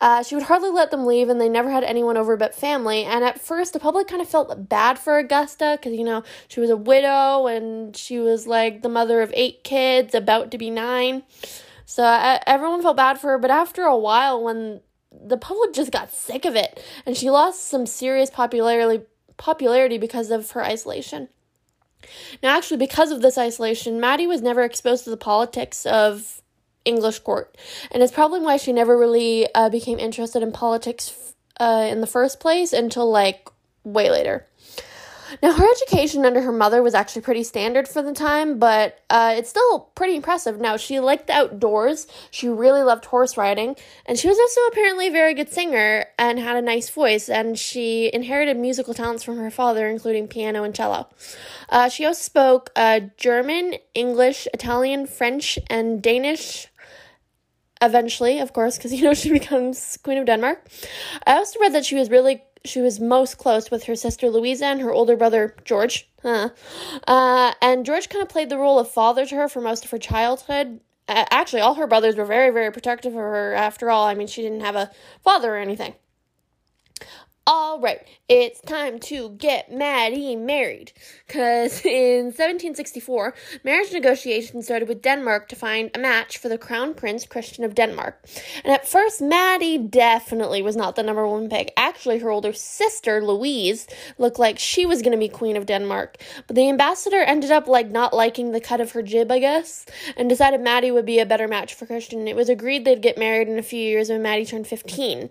Uh, 0.00 0.22
she 0.22 0.34
would 0.34 0.44
hardly 0.44 0.70
let 0.70 0.90
them 0.90 1.06
leave, 1.06 1.28
and 1.28 1.40
they 1.40 1.48
never 1.48 1.70
had 1.70 1.84
anyone 1.84 2.16
over 2.16 2.36
but 2.36 2.54
family. 2.54 3.04
And 3.04 3.24
at 3.24 3.40
first, 3.40 3.72
the 3.72 3.80
public 3.80 4.08
kind 4.08 4.22
of 4.22 4.28
felt 4.28 4.68
bad 4.68 4.98
for 4.98 5.18
Augusta 5.18 5.78
because, 5.80 5.96
you 5.96 6.04
know, 6.04 6.22
she 6.48 6.60
was 6.60 6.70
a 6.70 6.76
widow 6.76 7.46
and 7.46 7.96
she 7.96 8.18
was 8.18 8.46
like 8.46 8.82
the 8.82 8.88
mother 8.88 9.22
of 9.22 9.32
eight 9.34 9.64
kids, 9.64 10.14
about 10.14 10.50
to 10.50 10.58
be 10.58 10.70
nine. 10.70 11.22
So 11.84 12.04
uh, 12.04 12.38
everyone 12.46 12.82
felt 12.82 12.96
bad 12.96 13.18
for 13.18 13.28
her. 13.28 13.38
But 13.38 13.50
after 13.50 13.82
a 13.82 13.96
while, 13.96 14.42
when 14.42 14.80
the 15.10 15.36
public 15.36 15.72
just 15.72 15.92
got 15.92 16.12
sick 16.12 16.44
of 16.44 16.56
it, 16.56 16.82
and 17.06 17.16
she 17.16 17.30
lost 17.30 17.66
some 17.66 17.86
serious 17.86 18.30
popularity 18.30 19.04
popularity 19.36 19.98
because 19.98 20.30
of 20.30 20.52
her 20.52 20.62
isolation. 20.62 21.28
Now, 22.42 22.56
actually, 22.56 22.78
because 22.78 23.10
of 23.10 23.22
this 23.22 23.38
isolation, 23.38 24.00
Maddie 24.00 24.26
was 24.26 24.42
never 24.42 24.62
exposed 24.62 25.04
to 25.04 25.10
the 25.10 25.16
politics 25.16 25.86
of 25.86 26.42
English 26.84 27.20
court, 27.20 27.56
and 27.90 28.02
it's 28.02 28.12
probably 28.12 28.40
why 28.40 28.56
she 28.56 28.72
never 28.72 28.98
really 28.98 29.52
uh, 29.54 29.68
became 29.68 29.98
interested 29.98 30.42
in 30.42 30.52
politics 30.52 31.34
uh, 31.60 31.86
in 31.90 32.00
the 32.00 32.06
first 32.06 32.40
place 32.40 32.72
until 32.72 33.10
like 33.10 33.48
way 33.84 34.10
later. 34.10 34.46
Now, 35.40 35.52
her 35.52 35.64
education 35.70 36.24
under 36.24 36.42
her 36.42 36.52
mother 36.52 36.82
was 36.82 36.94
actually 36.94 37.22
pretty 37.22 37.44
standard 37.44 37.86
for 37.86 38.02
the 38.02 38.12
time, 38.12 38.58
but 38.58 39.00
uh, 39.08 39.34
it's 39.36 39.50
still 39.50 39.90
pretty 39.94 40.16
impressive. 40.16 40.60
Now, 40.60 40.76
she 40.76 41.00
liked 41.00 41.28
the 41.28 41.34
outdoors, 41.34 42.06
she 42.30 42.48
really 42.48 42.82
loved 42.82 43.04
horse 43.06 43.36
riding, 43.36 43.76
and 44.04 44.18
she 44.18 44.28
was 44.28 44.38
also 44.38 44.60
apparently 44.70 45.08
a 45.08 45.12
very 45.12 45.34
good 45.34 45.50
singer 45.50 46.06
and 46.18 46.38
had 46.38 46.56
a 46.56 46.62
nice 46.62 46.90
voice, 46.90 47.28
and 47.28 47.58
she 47.58 48.10
inherited 48.12 48.56
musical 48.56 48.94
talents 48.94 49.22
from 49.22 49.38
her 49.38 49.50
father, 49.50 49.88
including 49.88 50.28
piano 50.28 50.64
and 50.64 50.74
cello. 50.74 51.08
Uh, 51.68 51.88
she 51.88 52.04
also 52.04 52.22
spoke 52.22 52.70
uh, 52.76 53.00
German, 53.16 53.76
English, 53.94 54.48
Italian, 54.52 55.06
French, 55.06 55.58
and 55.70 56.02
Danish 56.02 56.66
eventually, 57.80 58.38
of 58.38 58.52
course, 58.52 58.76
because 58.76 58.92
you 58.92 59.04
know 59.04 59.14
she 59.22 59.30
becomes 59.30 59.98
Queen 60.02 60.18
of 60.18 60.26
Denmark. 60.26 60.66
I 61.26 61.34
also 61.34 61.60
read 61.60 61.74
that 61.74 61.84
she 61.84 61.94
was 61.94 62.10
really 62.10 62.42
she 62.64 62.80
was 62.80 63.00
most 63.00 63.38
close 63.38 63.70
with 63.70 63.84
her 63.84 63.96
sister 63.96 64.30
Louisa 64.30 64.66
and 64.66 64.80
her 64.80 64.92
older 64.92 65.16
brother 65.16 65.54
George. 65.64 66.08
Huh. 66.22 66.50
Uh, 67.06 67.52
and 67.60 67.84
George 67.84 68.08
kind 68.08 68.22
of 68.22 68.28
played 68.28 68.48
the 68.48 68.58
role 68.58 68.78
of 68.78 68.90
father 68.90 69.26
to 69.26 69.34
her 69.34 69.48
for 69.48 69.60
most 69.60 69.84
of 69.84 69.90
her 69.90 69.98
childhood. 69.98 70.80
Uh, 71.08 71.24
actually, 71.30 71.60
all 71.60 71.74
her 71.74 71.86
brothers 71.86 72.16
were 72.16 72.24
very, 72.24 72.50
very 72.50 72.70
protective 72.70 73.12
of 73.12 73.18
her 73.18 73.54
after 73.54 73.90
all. 73.90 74.06
I 74.06 74.14
mean, 74.14 74.28
she 74.28 74.42
didn't 74.42 74.60
have 74.60 74.76
a 74.76 74.90
father 75.22 75.54
or 75.54 75.58
anything. 75.58 75.94
All 77.44 77.80
right, 77.80 78.06
it's 78.28 78.60
time 78.60 79.00
to 79.00 79.30
get 79.30 79.72
Maddie 79.72 80.36
married. 80.36 80.92
Because 81.26 81.80
in 81.84 82.26
1764, 82.26 83.34
marriage 83.64 83.92
negotiations 83.92 84.66
started 84.66 84.86
with 84.86 85.02
Denmark 85.02 85.48
to 85.48 85.56
find 85.56 85.90
a 85.92 85.98
match 85.98 86.38
for 86.38 86.48
the 86.48 86.56
crown 86.56 86.94
prince 86.94 87.26
Christian 87.26 87.64
of 87.64 87.74
Denmark. 87.74 88.24
And 88.62 88.72
at 88.72 88.86
first, 88.86 89.20
Maddie 89.20 89.76
definitely 89.76 90.62
was 90.62 90.76
not 90.76 90.94
the 90.94 91.02
number 91.02 91.26
one 91.26 91.48
pick. 91.48 91.72
Actually, 91.76 92.20
her 92.20 92.30
older 92.30 92.52
sister, 92.52 93.20
Louise, 93.20 93.88
looked 94.18 94.38
like 94.38 94.60
she 94.60 94.86
was 94.86 95.02
going 95.02 95.10
to 95.10 95.18
be 95.18 95.28
queen 95.28 95.56
of 95.56 95.66
Denmark. 95.66 96.18
But 96.46 96.54
the 96.54 96.68
ambassador 96.68 97.22
ended 97.22 97.50
up 97.50 97.66
like 97.66 97.90
not 97.90 98.14
liking 98.14 98.52
the 98.52 98.60
cut 98.60 98.80
of 98.80 98.92
her 98.92 99.02
jib, 99.02 99.32
I 99.32 99.40
guess, 99.40 99.84
and 100.16 100.28
decided 100.28 100.60
Maddie 100.60 100.92
would 100.92 101.06
be 101.06 101.18
a 101.18 101.26
better 101.26 101.48
match 101.48 101.74
for 101.74 101.86
Christian. 101.86 102.28
It 102.28 102.36
was 102.36 102.48
agreed 102.48 102.84
they'd 102.84 103.02
get 103.02 103.18
married 103.18 103.48
in 103.48 103.58
a 103.58 103.64
few 103.64 103.80
years 103.80 104.10
when 104.10 104.22
Maddie 104.22 104.46
turned 104.46 104.68
15. 104.68 105.28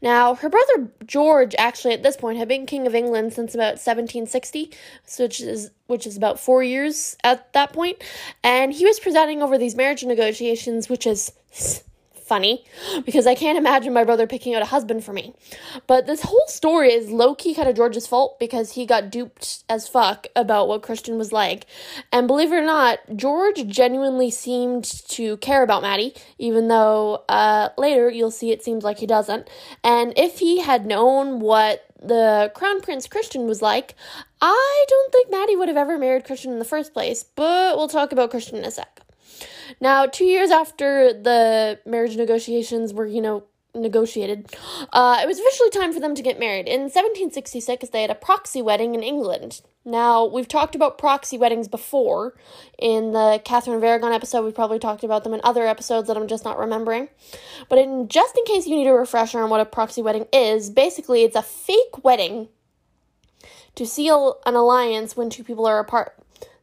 Now, 0.00 0.36
her 0.36 0.48
brother 0.48 0.90
George 1.04 1.49
George 1.50 1.54
actually 1.58 1.94
at 1.94 2.02
this 2.02 2.16
point 2.16 2.38
had 2.38 2.48
been 2.48 2.66
king 2.66 2.86
of 2.86 2.94
England 2.94 3.32
since 3.32 3.54
about 3.54 3.78
1760, 3.78 4.70
which 5.18 5.40
is 5.40 5.70
which 5.86 6.06
is 6.06 6.16
about 6.16 6.38
4 6.38 6.62
years 6.62 7.16
at 7.24 7.52
that 7.52 7.72
point, 7.72 8.02
and 8.44 8.72
he 8.72 8.84
was 8.84 9.00
presiding 9.00 9.42
over 9.42 9.58
these 9.58 9.74
marriage 9.74 10.04
negotiations 10.04 10.88
which 10.88 11.06
is 11.06 11.32
funny 12.30 12.64
because 13.04 13.26
I 13.26 13.34
can't 13.34 13.58
imagine 13.58 13.92
my 13.92 14.04
brother 14.04 14.24
picking 14.24 14.54
out 14.54 14.62
a 14.62 14.66
husband 14.66 15.02
for 15.04 15.12
me. 15.12 15.34
But 15.88 16.06
this 16.06 16.22
whole 16.22 16.46
story 16.46 16.92
is 16.92 17.10
low 17.10 17.34
key 17.34 17.56
kind 17.56 17.68
of 17.68 17.74
George's 17.74 18.06
fault 18.06 18.38
because 18.38 18.70
he 18.74 18.86
got 18.86 19.10
duped 19.10 19.64
as 19.68 19.88
fuck 19.88 20.28
about 20.36 20.68
what 20.68 20.80
Christian 20.82 21.18
was 21.18 21.32
like. 21.32 21.66
And 22.12 22.28
believe 22.28 22.52
it 22.52 22.56
or 22.56 22.64
not, 22.64 23.00
George 23.16 23.66
genuinely 23.66 24.30
seemed 24.30 24.84
to 25.08 25.38
care 25.38 25.64
about 25.64 25.82
Maddie, 25.82 26.14
even 26.38 26.68
though 26.68 27.24
uh, 27.28 27.70
later 27.76 28.08
you'll 28.08 28.30
see 28.30 28.52
it 28.52 28.62
seems 28.62 28.84
like 28.84 29.00
he 29.00 29.08
doesn't. 29.08 29.50
And 29.82 30.12
if 30.16 30.38
he 30.38 30.60
had 30.60 30.86
known 30.86 31.40
what 31.40 31.84
the 32.00 32.52
crown 32.54 32.80
prince 32.80 33.08
Christian 33.08 33.48
was 33.48 33.60
like, 33.60 33.96
I 34.40 34.84
don't 34.88 35.12
think 35.12 35.32
Maddie 35.32 35.56
would 35.56 35.68
have 35.68 35.76
ever 35.76 35.98
married 35.98 36.24
Christian 36.24 36.52
in 36.52 36.60
the 36.60 36.64
first 36.64 36.94
place, 36.94 37.24
but 37.24 37.76
we'll 37.76 37.88
talk 37.88 38.12
about 38.12 38.30
Christian 38.30 38.56
in 38.56 38.64
a 38.64 38.70
sec. 38.70 39.00
Now, 39.80 40.06
two 40.06 40.24
years 40.24 40.50
after 40.50 41.12
the 41.12 41.78
marriage 41.86 42.16
negotiations 42.16 42.92
were, 42.92 43.06
you 43.06 43.20
know, 43.20 43.44
negotiated, 43.74 44.50
uh, 44.92 45.20
it 45.22 45.26
was 45.26 45.38
officially 45.38 45.70
time 45.70 45.92
for 45.92 46.00
them 46.00 46.14
to 46.14 46.22
get 46.22 46.40
married. 46.40 46.66
In 46.66 46.82
1766, 46.82 47.90
they 47.90 48.02
had 48.02 48.10
a 48.10 48.14
proxy 48.14 48.62
wedding 48.62 48.94
in 48.94 49.02
England. 49.02 49.60
Now, 49.84 50.26
we've 50.26 50.48
talked 50.48 50.74
about 50.74 50.98
proxy 50.98 51.38
weddings 51.38 51.68
before. 51.68 52.34
In 52.78 53.12
the 53.12 53.40
Catherine 53.44 53.76
of 53.76 53.84
Aragon 53.84 54.12
episode, 54.12 54.44
we 54.44 54.52
probably 54.52 54.78
talked 54.78 55.04
about 55.04 55.24
them 55.24 55.34
in 55.34 55.40
other 55.42 55.66
episodes 55.66 56.08
that 56.08 56.16
I'm 56.16 56.28
just 56.28 56.44
not 56.44 56.58
remembering. 56.58 57.08
But 57.68 57.78
in, 57.78 58.08
just 58.08 58.36
in 58.36 58.44
case 58.44 58.66
you 58.66 58.76
need 58.76 58.88
a 58.88 58.92
refresher 58.92 59.40
on 59.40 59.50
what 59.50 59.60
a 59.60 59.64
proxy 59.64 60.02
wedding 60.02 60.26
is, 60.32 60.68
basically 60.68 61.22
it's 61.22 61.36
a 61.36 61.42
fake 61.42 62.04
wedding 62.04 62.48
to 63.74 63.86
seal 63.86 64.40
an 64.44 64.54
alliance 64.54 65.16
when 65.16 65.30
two 65.30 65.44
people 65.44 65.66
are 65.66 65.78
apart. 65.78 66.19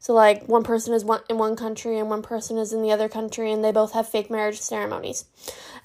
So, 0.07 0.13
like, 0.13 0.47
one 0.47 0.63
person 0.63 0.93
is 0.93 1.03
one, 1.03 1.19
in 1.29 1.37
one 1.37 1.57
country 1.57 1.99
and 1.99 2.09
one 2.09 2.21
person 2.21 2.57
is 2.57 2.71
in 2.71 2.81
the 2.81 2.93
other 2.93 3.09
country, 3.09 3.51
and 3.51 3.61
they 3.61 3.73
both 3.73 3.91
have 3.91 4.07
fake 4.07 4.31
marriage 4.31 4.57
ceremonies 4.57 5.25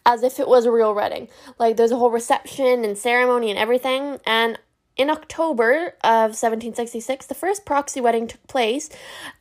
as 0.07 0.23
if 0.23 0.39
it 0.39 0.47
was 0.47 0.65
a 0.65 0.71
real 0.71 0.95
wedding. 0.95 1.27
Like, 1.59 1.77
there's 1.77 1.91
a 1.91 1.97
whole 1.97 2.13
reception 2.13 2.85
and 2.85 2.97
ceremony 2.97 3.51
and 3.51 3.59
everything. 3.59 4.21
And 4.25 4.61
in 4.97 5.11
October 5.11 5.97
of 6.05 6.39
1766, 6.39 7.27
the 7.27 7.35
first 7.35 7.67
proxy 7.67 8.01
wedding 8.01 8.29
took 8.29 8.47
place, 8.47 8.91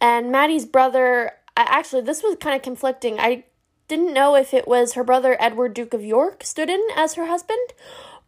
and 0.02 0.32
Maddie's 0.32 0.66
brother 0.66 1.34
actually, 1.56 2.02
this 2.02 2.24
was 2.24 2.38
kind 2.40 2.56
of 2.56 2.64
conflicting. 2.64 3.20
I 3.20 3.44
didn't 3.88 4.16
know 4.16 4.36
if 4.36 4.52
it 4.52 4.68
was 4.68 4.94
her 4.94 5.04
brother 5.04 5.38
Edward, 5.40 5.76
Duke 5.76 5.94
of 5.94 6.04
York, 6.04 6.44
stood 6.44 6.72
in 6.72 6.82
as 6.96 7.14
her 7.14 7.28
husband 7.28 7.60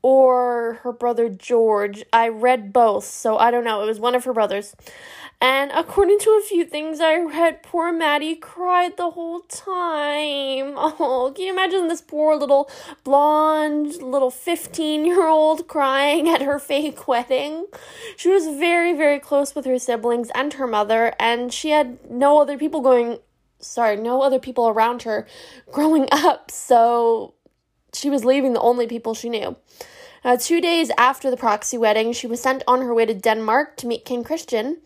or 0.03 0.79
her 0.83 0.91
brother 0.91 1.29
George. 1.29 2.03
I 2.11 2.27
read 2.27 2.73
both, 2.73 3.05
so 3.05 3.37
I 3.37 3.49
don't 3.49 3.63
know. 3.63 3.81
It 3.81 3.87
was 3.87 3.99
one 3.99 4.13
of 4.13 4.25
her 4.25 4.33
brothers. 4.33 4.75
And 5.41 5.71
according 5.73 6.19
to 6.19 6.29
a 6.31 6.41
few 6.41 6.65
things 6.65 6.99
I 6.99 7.17
read, 7.17 7.63
poor 7.63 7.91
Maddie 7.91 8.35
cried 8.35 8.97
the 8.97 9.11
whole 9.11 9.41
time. 9.41 10.75
Oh, 11.05 11.31
can 11.35 11.45
you 11.45 11.53
imagine 11.53 11.87
this 11.87 12.01
poor 12.01 12.35
little 12.35 12.69
blonde, 13.03 14.01
little 14.01 14.29
15 14.29 15.05
year 15.05 15.27
old 15.27 15.67
crying 15.67 16.29
at 16.29 16.41
her 16.41 16.59
fake 16.59 17.07
wedding? 17.07 17.67
She 18.17 18.29
was 18.29 18.45
very, 18.45 18.93
very 18.93 19.19
close 19.19 19.55
with 19.55 19.65
her 19.65 19.79
siblings 19.79 20.29
and 20.35 20.53
her 20.53 20.67
mother, 20.67 21.13
and 21.19 21.51
she 21.53 21.69
had 21.71 22.09
no 22.09 22.41
other 22.41 22.57
people 22.57 22.81
going, 22.81 23.19
sorry, 23.59 23.95
no 23.95 24.21
other 24.21 24.39
people 24.39 24.67
around 24.67 25.03
her 25.03 25.25
growing 25.71 26.07
up, 26.11 26.51
so 26.51 27.33
she 27.93 28.09
was 28.09 28.25
leaving 28.25 28.53
the 28.53 28.61
only 28.61 28.87
people 28.87 29.13
she 29.13 29.29
knew. 29.29 29.55
Uh, 30.23 30.37
two 30.37 30.61
days 30.61 30.89
after 30.97 31.29
the 31.29 31.37
proxy 31.37 31.77
wedding, 31.77 32.13
she 32.13 32.27
was 32.27 32.41
sent 32.41 32.63
on 32.67 32.81
her 32.81 32.93
way 32.93 33.05
to 33.05 33.13
Denmark 33.13 33.75
to 33.77 33.87
meet 33.87 34.05
King 34.05 34.23
Christian. 34.23 34.77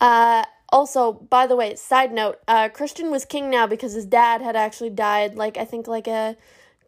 Uh, 0.00 0.44
also, 0.70 1.12
by 1.12 1.46
the 1.46 1.56
way, 1.56 1.74
side 1.74 2.12
note, 2.12 2.38
uh, 2.46 2.68
Christian 2.68 3.10
was 3.10 3.24
king 3.24 3.48
now 3.48 3.66
because 3.66 3.94
his 3.94 4.04
dad 4.04 4.42
had 4.42 4.56
actually 4.56 4.90
died, 4.90 5.34
like, 5.34 5.56
I 5.56 5.64
think, 5.64 5.88
like 5.88 6.06
a 6.06 6.36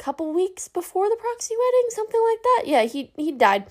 couple 0.00 0.32
weeks 0.32 0.66
before 0.66 1.08
the 1.10 1.20
proxy 1.20 1.54
wedding, 1.54 1.88
something 1.90 2.22
like 2.30 2.42
that. 2.42 2.62
Yeah, 2.64 2.84
he 2.84 3.12
he 3.16 3.30
died. 3.32 3.66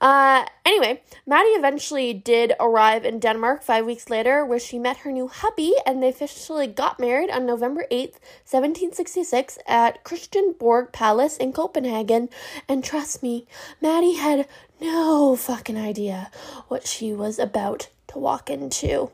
Uh, 0.00 0.46
anyway, 0.64 1.02
Maddie 1.26 1.58
eventually 1.58 2.14
did 2.14 2.54
arrive 2.60 3.04
in 3.04 3.18
Denmark 3.18 3.62
five 3.64 3.84
weeks 3.84 4.08
later, 4.08 4.46
where 4.46 4.60
she 4.60 4.78
met 4.78 4.98
her 4.98 5.10
new 5.10 5.26
hubby, 5.26 5.74
and 5.84 6.00
they 6.00 6.08
officially 6.08 6.68
got 6.68 7.00
married 7.00 7.30
on 7.30 7.46
November 7.46 7.86
eighth, 7.90 8.20
seventeen 8.44 8.92
sixty 8.92 9.24
six, 9.24 9.58
at 9.66 10.04
Christiansborg 10.04 10.92
Palace 10.92 11.36
in 11.36 11.52
Copenhagen. 11.52 12.28
And 12.68 12.84
trust 12.84 13.22
me, 13.22 13.46
Maddie 13.80 14.14
had 14.14 14.46
no 14.80 15.34
fucking 15.36 15.78
idea 15.78 16.30
what 16.68 16.86
she 16.86 17.12
was 17.12 17.38
about 17.38 17.88
to 18.08 18.18
walk 18.18 18.48
into. 18.50 19.10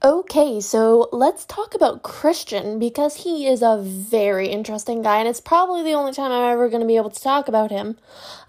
Okay, 0.00 0.60
so 0.60 1.08
let's 1.10 1.44
talk 1.44 1.74
about 1.74 2.04
Christian 2.04 2.78
because 2.78 3.24
he 3.24 3.48
is 3.48 3.62
a 3.62 3.78
very 3.82 4.46
interesting 4.46 5.02
guy, 5.02 5.18
and 5.18 5.26
it's 5.26 5.40
probably 5.40 5.82
the 5.82 5.94
only 5.94 6.12
time 6.12 6.30
I'm 6.30 6.52
ever 6.52 6.68
going 6.68 6.82
to 6.82 6.86
be 6.86 6.94
able 6.94 7.10
to 7.10 7.20
talk 7.20 7.48
about 7.48 7.72
him 7.72 7.98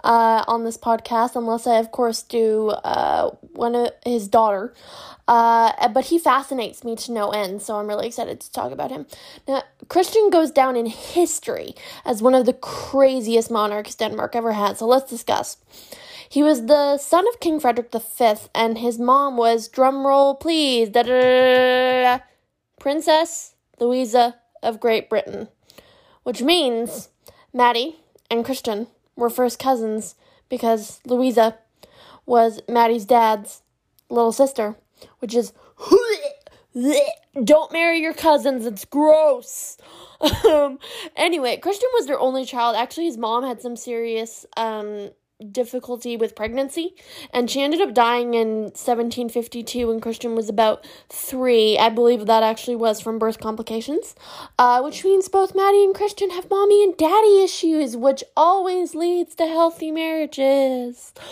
uh, 0.04 0.44
on 0.48 0.64
this 0.64 0.78
podcast, 0.78 1.36
unless 1.36 1.66
I, 1.66 1.78
of 1.78 1.92
course, 1.92 2.22
do 2.22 2.70
uh, 2.70 3.32
one 3.54 3.74
of 3.74 3.90
his 4.06 4.28
daughter. 4.28 4.76
Uh, 5.28 5.88
but 5.88 6.06
he 6.06 6.20
fascinates 6.20 6.84
me 6.84 6.96
to 6.98 7.12
no 7.12 7.32
end, 7.32 7.64
so 7.64 7.78
I'm 7.78 7.88
really 7.88 8.06
excited 8.06 8.40
to 8.42 8.52
talk 8.52 8.72
about 8.72 8.92
him. 8.92 9.08
Now, 9.48 9.64
Christian 9.88 10.30
goes 10.30 10.52
down 10.52 10.76
in 10.76 10.86
history 10.86 11.74
as 12.06 12.22
one 12.22 12.36
of 12.36 12.46
the 12.46 12.54
craziest 12.54 13.50
monarchs 13.50 13.96
Denmark 13.96 14.36
ever 14.36 14.52
had, 14.52 14.78
so 14.78 14.86
let's 14.86 15.10
discuss. 15.10 15.58
He 16.30 16.44
was 16.44 16.68
the 16.68 17.00
son 17.00 17.28
of 17.28 17.40
King 17.40 17.60
Frederick 17.60 17.92
V, 17.92 18.34
and 18.54 18.78
his 18.78 19.00
mom 19.00 19.36
was, 19.36 19.68
drumroll 19.68 20.40
please, 20.40 20.90
da 20.90 21.02
da 21.02 21.22
da 21.22 22.20
Princess 22.80 23.56
Louisa 23.80 24.36
of 24.62 24.80
Great 24.80 25.10
Britain. 25.10 25.48
Which 26.22 26.44
means 26.44 27.10
Maddie 27.52 28.02
and 28.30 28.46
Christian 28.46 28.88
were 29.16 29.32
first 29.32 29.58
cousins 29.58 30.14
because 30.50 31.00
Louisa 31.04 31.58
was 32.28 32.62
Maddie's 32.70 33.06
dad's 33.06 33.64
little 34.10 34.32
sister, 34.32 34.76
which 35.18 35.34
is 35.34 35.52
don't 37.44 37.72
marry 37.72 38.00
your 38.00 38.14
cousins, 38.14 38.68
it's 38.68 38.86
gross. 38.86 39.78
um, 40.48 40.78
anyway, 41.16 41.58
Christian 41.58 41.90
was 41.94 42.06
their 42.06 42.20
only 42.20 42.46
child. 42.46 42.76
Actually, 42.76 43.06
his 43.06 43.18
mom 43.18 43.44
had 43.44 43.62
some 43.62 43.76
serious 43.76 44.46
um, 44.56 45.10
difficulty 45.52 46.18
with 46.18 46.36
pregnancy 46.36 46.94
and 47.34 47.50
she 47.50 47.62
ended 47.62 47.80
up 47.80 47.94
dying 47.94 48.34
in 48.34 48.64
1752 48.76 49.88
when 49.88 50.02
christian 50.02 50.36
was 50.36 50.50
about 50.50 50.86
three. 51.08 51.78
I 51.78 51.88
believe 51.90 52.26
that 52.26 52.44
actually 52.44 52.76
was 52.76 53.00
from 53.00 53.20
birth 53.20 53.40
complications 53.40 54.16
uh, 54.58 54.82
which 54.82 55.06
means 55.06 55.30
both 55.30 55.56
maddie 55.56 55.86
and 55.86 55.96
christian 55.96 56.32
have 56.32 56.50
mommy 56.50 56.84
and 56.84 56.98
daddy 56.98 57.42
issues 57.42 57.96
which 57.96 58.22
always 58.36 58.96
leads 58.96 59.34
to 59.36 59.46
healthy 59.46 59.92
marriages. 59.92 61.14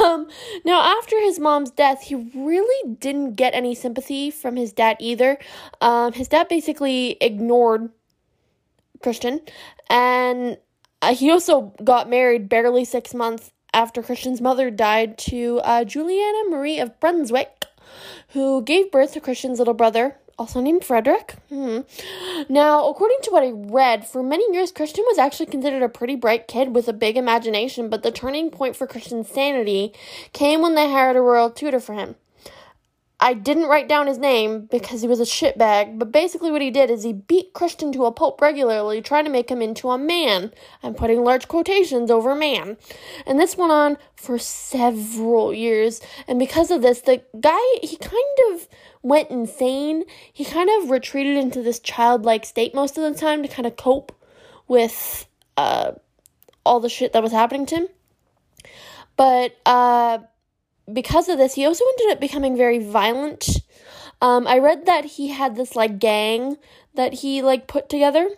Um, 0.00 0.28
now 0.64 0.82
after 0.98 1.18
his 1.20 1.38
mom's 1.38 1.70
death 1.70 2.02
he 2.02 2.14
really 2.14 2.94
didn't 2.94 3.34
get 3.34 3.54
any 3.54 3.74
sympathy 3.74 4.30
from 4.30 4.56
his 4.56 4.72
dad 4.72 4.96
either. 5.00 5.38
Um, 5.80 6.12
his 6.12 6.28
dad 6.28 6.48
basically 6.48 7.16
ignored 7.20 7.90
christian 9.02 9.40
and 9.88 10.58
uh, 11.02 11.14
he 11.14 11.30
also 11.30 11.74
got 11.82 12.08
married 12.08 12.48
barely 12.48 12.84
six 12.84 13.14
months 13.14 13.50
after 13.72 14.02
Christian's 14.02 14.40
mother 14.40 14.70
died 14.70 15.18
to 15.18 15.60
uh, 15.62 15.84
Juliana 15.84 16.48
Marie 16.48 16.78
of 16.78 16.98
Brunswick, 16.98 17.64
who 18.30 18.62
gave 18.62 18.90
birth 18.90 19.12
to 19.12 19.20
Christian's 19.20 19.58
little 19.58 19.74
brother, 19.74 20.16
also 20.38 20.60
named 20.60 20.84
Frederick. 20.84 21.34
Hmm. 21.48 21.80
Now, 22.48 22.88
according 22.88 23.18
to 23.22 23.30
what 23.30 23.42
I 23.42 23.50
read, 23.50 24.06
for 24.06 24.22
many 24.22 24.50
years, 24.54 24.72
Christian 24.72 25.04
was 25.06 25.18
actually 25.18 25.46
considered 25.46 25.82
a 25.82 25.88
pretty 25.88 26.16
bright 26.16 26.48
kid 26.48 26.74
with 26.74 26.88
a 26.88 26.92
big 26.92 27.16
imagination, 27.16 27.88
but 27.88 28.02
the 28.02 28.10
turning 28.10 28.50
point 28.50 28.76
for 28.76 28.86
Christian's 28.86 29.28
sanity 29.28 29.92
came 30.32 30.60
when 30.60 30.74
they 30.74 30.90
hired 30.90 31.16
a 31.16 31.20
royal 31.20 31.50
tutor 31.50 31.80
for 31.80 31.94
him. 31.94 32.16
I 33.18 33.32
didn't 33.32 33.68
write 33.68 33.88
down 33.88 34.08
his 34.08 34.18
name 34.18 34.68
because 34.70 35.00
he 35.00 35.08
was 35.08 35.20
a 35.20 35.24
shitbag, 35.24 35.98
but 35.98 36.12
basically 36.12 36.50
what 36.50 36.60
he 36.60 36.70
did 36.70 36.90
is 36.90 37.02
he 37.02 37.14
beat 37.14 37.54
Christian 37.54 37.90
to 37.92 38.04
a 38.04 38.12
pulp 38.12 38.42
regularly, 38.42 39.00
trying 39.00 39.24
to 39.24 39.30
make 39.30 39.50
him 39.50 39.62
into 39.62 39.88
a 39.88 39.96
man. 39.96 40.52
I'm 40.82 40.94
putting 40.94 41.24
large 41.24 41.48
quotations 41.48 42.10
over 42.10 42.34
man. 42.34 42.76
And 43.26 43.40
this 43.40 43.56
went 43.56 43.72
on 43.72 43.96
for 44.16 44.38
several 44.38 45.54
years. 45.54 46.02
And 46.28 46.38
because 46.38 46.70
of 46.70 46.82
this, 46.82 47.00
the 47.00 47.22
guy, 47.40 47.58
he 47.82 47.96
kind 47.96 48.38
of 48.52 48.68
went 49.02 49.30
insane. 49.30 50.04
He 50.30 50.44
kind 50.44 50.68
of 50.78 50.90
retreated 50.90 51.38
into 51.38 51.62
this 51.62 51.80
childlike 51.80 52.44
state 52.44 52.74
most 52.74 52.98
of 52.98 53.02
the 53.02 53.18
time 53.18 53.42
to 53.42 53.48
kind 53.48 53.66
of 53.66 53.76
cope 53.76 54.12
with 54.68 55.26
uh, 55.56 55.92
all 56.66 56.80
the 56.80 56.90
shit 56.90 57.14
that 57.14 57.22
was 57.22 57.32
happening 57.32 57.64
to 57.64 57.76
him. 57.76 57.88
But, 59.16 59.56
uh, 59.64 60.18
because 60.92 61.28
of 61.28 61.38
this, 61.38 61.54
he 61.54 61.66
also 61.66 61.84
ended 61.92 62.16
up 62.16 62.20
becoming 62.20 62.56
very 62.56 62.78
violent. 62.78 63.48
Um, 64.20 64.46
I 64.46 64.58
read 64.58 64.86
that 64.86 65.04
he 65.04 65.28
had 65.28 65.56
this 65.56 65.76
like 65.76 65.98
gang 65.98 66.56
that 66.94 67.14
he 67.14 67.42
like 67.42 67.66
put 67.66 67.88
together, 67.88 68.28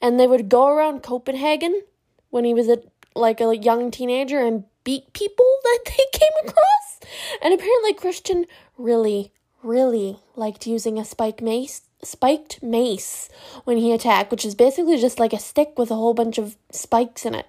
and 0.00 0.18
they 0.18 0.26
would 0.26 0.48
go 0.48 0.68
around 0.68 1.02
Copenhagen 1.02 1.82
when 2.30 2.44
he 2.44 2.54
was 2.54 2.68
a 2.68 2.78
like 3.14 3.40
a 3.40 3.56
young 3.56 3.90
teenager 3.90 4.38
and 4.38 4.64
beat 4.84 5.12
people 5.12 5.44
that 5.64 5.80
they 5.86 6.18
came 6.18 6.48
across. 6.48 7.00
And 7.42 7.54
apparently, 7.54 7.94
Christian 7.94 8.46
really, 8.76 9.32
really 9.62 10.18
liked 10.36 10.66
using 10.66 10.98
a 10.98 11.04
spike 11.04 11.42
mace, 11.42 11.82
spiked 12.02 12.62
mace 12.62 13.28
when 13.64 13.76
he 13.76 13.92
attacked, 13.92 14.30
which 14.30 14.44
is 14.44 14.54
basically 14.54 14.98
just 14.98 15.18
like 15.18 15.32
a 15.32 15.38
stick 15.38 15.78
with 15.78 15.90
a 15.90 15.96
whole 15.96 16.14
bunch 16.14 16.38
of 16.38 16.56
spikes 16.70 17.24
in 17.24 17.34
it. 17.34 17.46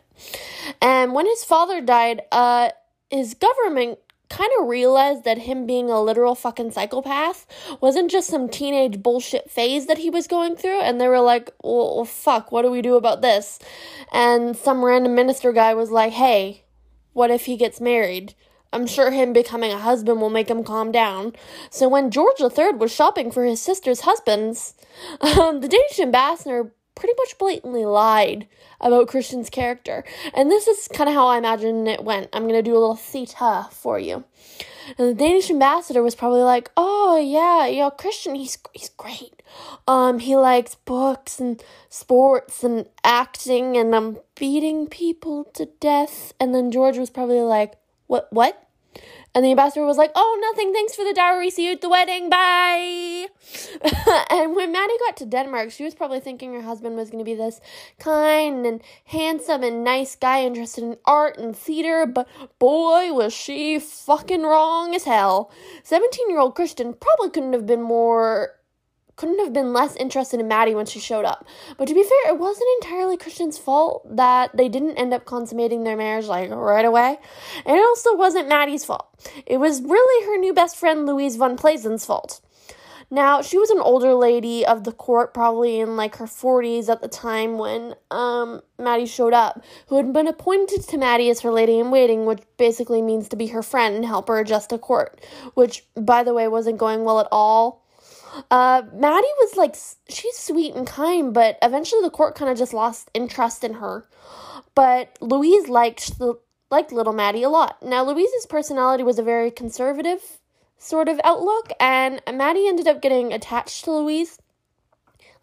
And 0.82 1.14
when 1.14 1.26
his 1.26 1.44
father 1.44 1.82
died, 1.82 2.22
uh, 2.32 2.70
his 3.10 3.34
government 3.34 4.00
kind 4.32 4.50
of 4.60 4.68
realized 4.68 5.26
that 5.26 5.40
him 5.40 5.66
being 5.66 5.90
a 5.90 6.02
literal 6.02 6.36
fucking 6.36 6.72
psychopath 6.72 7.46
wasn't 7.82 8.10
just 8.10 8.30
some 8.30 8.48
teenage 8.48 9.04
bullshit 9.04 9.52
phase 9.52 9.88
that 9.88 9.98
he 9.98 10.10
was 10.10 10.26
going 10.26 10.56
through. 10.56 10.80
And 10.82 11.00
they 11.00 11.08
were 11.08 11.20
like, 11.20 11.52
well, 11.62 12.06
fuck, 12.06 12.52
what 12.52 12.62
do 12.62 12.72
we 12.72 12.82
do 12.82 12.96
about 12.96 13.22
this? 13.22 13.60
And 14.12 14.56
some 14.56 14.86
random 14.86 15.14
minister 15.16 15.52
guy 15.52 15.74
was 15.74 15.92
like, 15.92 16.14
hey, 16.14 16.64
what 17.12 17.30
if 17.30 17.46
he 17.46 17.58
gets 17.58 17.82
married? 17.82 18.34
I'm 18.74 18.88
sure 18.88 19.12
him 19.12 19.34
becoming 19.34 19.72
a 19.72 19.78
husband 19.78 20.22
will 20.22 20.30
make 20.30 20.50
him 20.50 20.64
calm 20.64 20.94
down. 20.94 21.34
So 21.70 21.90
when 21.90 22.10
George 22.10 22.40
III 22.40 22.76
was 22.78 22.94
shopping 22.94 23.30
for 23.30 23.44
his 23.44 23.62
sister's 23.62 24.02
husbands, 24.02 24.76
um, 25.22 25.60
the 25.60 25.68
Danish 25.68 26.00
ambassador 26.00 26.74
pretty 26.96 27.14
much 27.18 27.38
blatantly 27.38 27.86
lied 27.86 28.48
about 28.80 29.08
Christian's 29.08 29.50
character. 29.50 30.04
And 30.34 30.50
this 30.50 30.68
is 30.68 30.88
kind 30.88 31.10
of 31.10 31.16
how 31.16 31.28
I 31.28 31.38
imagine 31.38 31.88
it 31.88 32.04
went. 32.04 32.30
I'm 32.34 32.44
going 32.44 32.56
to 32.56 32.62
do 32.62 32.74
a 32.74 32.80
little 32.80 32.96
theta 32.96 33.68
for 33.72 34.00
you. 34.00 34.24
And 34.98 35.10
the 35.10 35.14
Danish 35.14 35.50
ambassador 35.50 36.04
was 36.04 36.16
probably 36.16 36.42
like, 36.42 36.72
"Oh 36.76 37.18
yeah, 37.18 37.68
know, 37.82 37.92
Christian, 37.92 38.36
he's 38.36 38.58
he's 38.74 38.90
great. 38.90 39.42
Um, 39.88 40.20
he 40.20 40.36
likes 40.36 40.76
books 40.76 41.40
and 41.40 41.64
sports 41.90 42.64
and 42.64 42.88
acting 43.04 43.78
and 43.78 43.94
um 43.94 44.18
beating 44.36 44.88
people 44.88 45.46
to 45.54 45.68
death." 45.80 46.34
And 46.40 46.54
then 46.54 46.72
George 46.72 46.98
was 46.98 47.10
probably 47.10 47.42
like, 47.42 47.76
"What? 48.08 48.28
What?" 48.32 48.68
And 49.34 49.46
the 49.46 49.52
ambassador 49.52 49.86
was 49.86 49.98
like, 49.98 50.12
Oh, 50.16 50.38
nothing, 50.42 50.74
thanks 50.74 50.96
for 50.96 51.04
the 51.06 51.14
dowry, 51.14 51.50
see 51.50 51.68
you 51.68 51.74
at 51.74 51.82
the 51.82 51.90
wedding, 51.90 52.30
bye. 52.30 53.28
and 54.30 54.56
when 54.56 54.72
Maddie 54.72 54.98
got 55.06 55.18
to 55.18 55.26
Denmark, 55.26 55.72
she 55.72 55.84
was 55.84 55.96
probably 55.96 56.20
thinking 56.20 56.54
her 56.54 56.62
husband 56.62 56.96
was 56.96 57.10
going 57.10 57.24
to 57.24 57.30
be 57.30 57.36
this 57.36 57.62
kind 57.98 58.66
and 58.66 58.82
handsome 59.06 59.64
and 59.64 59.84
nice 59.84 60.16
guy 60.16 60.44
interested 60.44 60.84
in 60.84 60.98
art 61.06 61.38
and 61.38 61.56
theater, 61.56 62.06
but 62.06 62.28
boy, 62.60 63.14
was 63.14 63.34
she 63.34 63.80
fucking 63.80 64.44
wrong 64.44 64.94
as 64.94 65.06
hell. 65.06 65.52
17 65.84 66.30
year 66.30 66.40
old 66.40 66.56
Christian 66.56 66.94
probably 66.94 67.30
couldn't 67.30 67.54
have 67.54 67.66
been 67.66 67.82
more 67.82 68.56
couldn't 69.16 69.40
have 69.40 69.54
been 69.54 69.74
less 69.74 69.96
interested 69.96 70.40
in 70.40 70.48
Maddie 70.48 70.76
when 70.76 70.86
she 70.86 71.00
showed 71.00 71.26
up. 71.26 71.46
But 71.78 71.88
to 71.88 71.94
be 71.94 72.04
fair, 72.04 72.34
it 72.34 72.40
wasn't 72.40 72.68
entirely 72.82 73.18
Christian's 73.18 73.58
fault 73.58 74.06
that 74.16 74.56
they 74.56 74.70
didn't 74.70 74.98
end 74.98 75.14
up 75.14 75.26
consummating 75.26 75.84
their 75.84 75.98
marriage 75.98 76.26
like 76.26 76.50
right 76.50 76.86
away. 76.86 77.18
And 77.66 77.78
it 77.78 77.86
also 77.88 78.16
wasn't 78.16 78.50
Maddie's 78.50 78.86
fault. 78.86 79.08
It 79.46 79.58
was 79.58 79.82
really 79.82 80.26
her 80.28 80.38
new 80.38 80.54
best 80.54 80.78
friend 80.78 81.06
Louise 81.06 81.36
von 81.36 81.58
Plessen's 81.58 82.06
fault. 82.06 82.42
Now, 83.14 83.42
she 83.42 83.58
was 83.58 83.70
an 83.70 83.80
older 83.80 84.14
lady 84.14 84.66
of 84.66 84.86
the 84.86 84.94
court, 84.94 85.34
probably 85.34 85.82
in 85.82 85.98
like 85.98 86.16
her 86.16 86.26
40s 86.26 86.88
at 86.88 87.02
the 87.02 87.10
time 87.10 87.58
when 87.58 87.94
um, 88.10 88.62
Maddie 88.80 89.06
showed 89.06 89.34
up, 89.34 89.62
who 89.88 89.98
had 89.98 90.14
been 90.14 90.28
appointed 90.28 90.88
to 90.88 90.98
Maddie 90.98 91.30
as 91.30 91.42
her 91.42 91.52
lady 91.52 91.78
in 91.78 91.92
waiting, 91.92 92.26
which 92.26 92.42
basically 92.56 93.02
means 93.02 93.28
to 93.28 93.36
be 93.36 93.48
her 93.48 93.62
friend 93.62 93.96
and 93.96 94.06
help 94.06 94.30
her 94.30 94.40
adjust 94.40 94.70
to 94.70 94.78
court, 94.78 95.20
which, 95.56 95.86
by 95.96 96.24
the 96.24 96.34
way, 96.34 96.48
wasn't 96.48 96.78
going 96.78 97.04
well 97.04 97.20
at 97.20 97.28
all 97.34 97.81
uh, 98.50 98.84
Maddie 98.94 99.28
was 99.40 99.58
like, 99.58 99.76
she's 100.10 100.38
sweet 100.38 100.74
and 100.76 100.88
kind, 100.88 101.34
but 101.34 101.58
eventually 101.62 102.02
the 102.02 102.10
court 102.10 102.36
kind 102.36 102.52
of 102.52 102.58
just 102.58 102.74
lost 102.74 103.10
interest 103.14 103.64
in 103.64 103.76
her. 103.76 104.06
But 104.76 105.18
Louise 105.22 105.68
liked 105.68 106.18
the 106.20 106.40
liked 106.70 106.94
little 106.94 107.14
Maddie 107.14 107.44
a 107.44 107.50
lot. 107.50 107.84
Now 107.84 108.04
Louise's 108.04 108.46
personality 108.46 109.04
was 109.04 109.20
a 109.20 109.24
very 109.24 109.52
conservative 109.52 110.40
sort 110.78 111.10
of 111.10 111.20
outlook, 111.24 111.72
and 111.80 112.22
Maddie 112.34 112.68
ended 112.68 112.88
up 112.88 113.02
getting 113.02 113.34
attached 113.34 113.84
to 113.86 113.92
Louise 113.92 114.40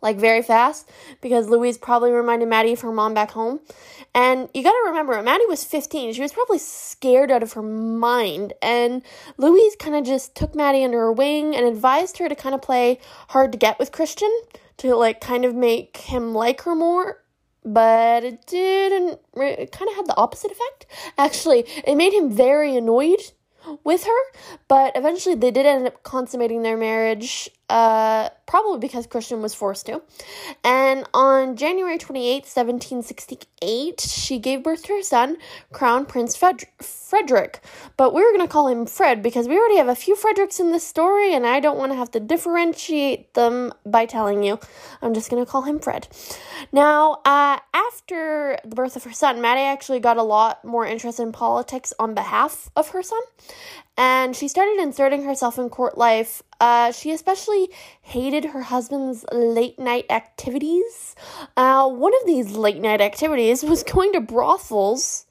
like 0.00 0.16
very 0.16 0.42
fast 0.42 0.88
because 1.20 1.48
Louise 1.48 1.78
probably 1.78 2.12
reminded 2.12 2.48
Maddie 2.48 2.72
of 2.72 2.80
her 2.80 2.92
mom 2.92 3.14
back 3.14 3.32
home. 3.32 3.60
And 4.14 4.48
you 4.54 4.62
gotta 4.62 4.82
remember, 4.86 5.20
Maddie 5.22 5.46
was 5.46 5.64
15. 5.64 6.14
She 6.14 6.22
was 6.22 6.32
probably 6.32 6.58
scared 6.58 7.30
out 7.30 7.42
of 7.42 7.52
her 7.54 7.62
mind. 7.62 8.52
And 8.62 9.02
Louise 9.36 9.76
kind 9.76 9.96
of 9.96 10.04
just 10.04 10.34
took 10.34 10.54
Maddie 10.54 10.84
under 10.84 10.98
her 10.98 11.12
wing 11.12 11.54
and 11.54 11.66
advised 11.66 12.18
her 12.18 12.28
to 12.28 12.34
kind 12.34 12.54
of 12.54 12.62
play 12.62 13.00
hard 13.28 13.52
to 13.52 13.58
get 13.58 13.78
with 13.78 13.92
Christian 13.92 14.30
to 14.78 14.94
like 14.94 15.20
kind 15.20 15.44
of 15.44 15.54
make 15.54 15.96
him 15.98 16.34
like 16.34 16.62
her 16.62 16.74
more. 16.74 17.22
But 17.64 18.24
it 18.24 18.46
didn't, 18.46 19.20
it 19.34 19.72
kind 19.72 19.90
of 19.90 19.96
had 19.96 20.06
the 20.06 20.16
opposite 20.16 20.52
effect. 20.52 20.86
Actually, 21.18 21.64
it 21.86 21.96
made 21.96 22.14
him 22.14 22.30
very 22.30 22.76
annoyed 22.76 23.32
with 23.84 24.04
her, 24.04 24.38
but 24.68 24.96
eventually 24.96 25.34
they 25.34 25.50
did 25.50 25.66
end 25.66 25.86
up 25.86 26.02
consummating 26.02 26.62
their 26.62 26.76
marriage, 26.76 27.50
uh, 27.68 28.30
probably 28.46 28.78
because 28.78 29.06
Christian 29.06 29.42
was 29.42 29.54
forced 29.54 29.86
to. 29.86 30.02
And 30.64 31.06
on 31.12 31.56
January 31.56 31.98
28, 31.98 32.44
1768, 32.44 34.00
she 34.00 34.38
gave 34.38 34.62
birth 34.62 34.84
to 34.84 34.94
her 34.94 35.02
son, 35.02 35.36
Crown 35.72 36.06
Prince 36.06 36.34
Fred- 36.34 36.64
Frederick. 36.80 37.62
But 37.96 38.14
we 38.14 38.22
are 38.22 38.32
going 38.32 38.46
to 38.46 38.52
call 38.52 38.68
him 38.68 38.86
Fred 38.86 39.22
because 39.22 39.48
we 39.48 39.56
already 39.58 39.76
have 39.76 39.88
a 39.88 39.94
few 39.94 40.16
Fredericks 40.16 40.60
in 40.60 40.72
this 40.72 40.86
story, 40.86 41.34
and 41.34 41.46
I 41.46 41.60
don't 41.60 41.78
want 41.78 41.92
to 41.92 41.96
have 41.96 42.10
to 42.12 42.20
differentiate 42.20 43.34
them 43.34 43.72
by 43.84 44.06
telling 44.06 44.42
you. 44.42 44.58
I'm 45.02 45.14
just 45.14 45.30
going 45.30 45.44
to 45.44 45.50
call 45.50 45.62
him 45.62 45.78
Fred. 45.78 46.08
Now, 46.72 47.20
uh, 47.24 47.58
after 47.74 48.58
the 48.64 48.74
birth 48.74 48.96
of 48.96 49.04
her 49.04 49.12
son, 49.12 49.40
Maddie 49.40 49.60
actually 49.60 50.00
got 50.00 50.16
a 50.16 50.22
lot 50.22 50.64
more 50.64 50.86
interest 50.86 51.20
in 51.20 51.32
politics 51.32 51.92
on 51.98 52.14
behalf 52.14 52.70
of 52.74 52.90
her 52.90 53.02
son, 53.02 53.20
and 53.96 54.34
she 54.34 54.48
started 54.48 54.78
inserting 54.80 55.24
herself 55.24 55.58
in 55.58 55.68
court 55.68 55.98
life. 55.98 56.42
Uh, 56.60 56.90
she 56.90 57.12
especially 57.12 57.70
hated 58.02 58.46
her 58.46 58.62
husband's 58.62 59.24
late 59.32 59.78
night 59.78 60.06
activities. 60.10 61.14
Uh, 61.56 61.88
one 61.88 62.12
of 62.20 62.26
these 62.26 62.52
late 62.52 62.80
night 62.80 63.00
activities 63.00 63.62
was 63.62 63.82
going 63.82 64.12
to 64.12 64.20
brothels, 64.20 65.26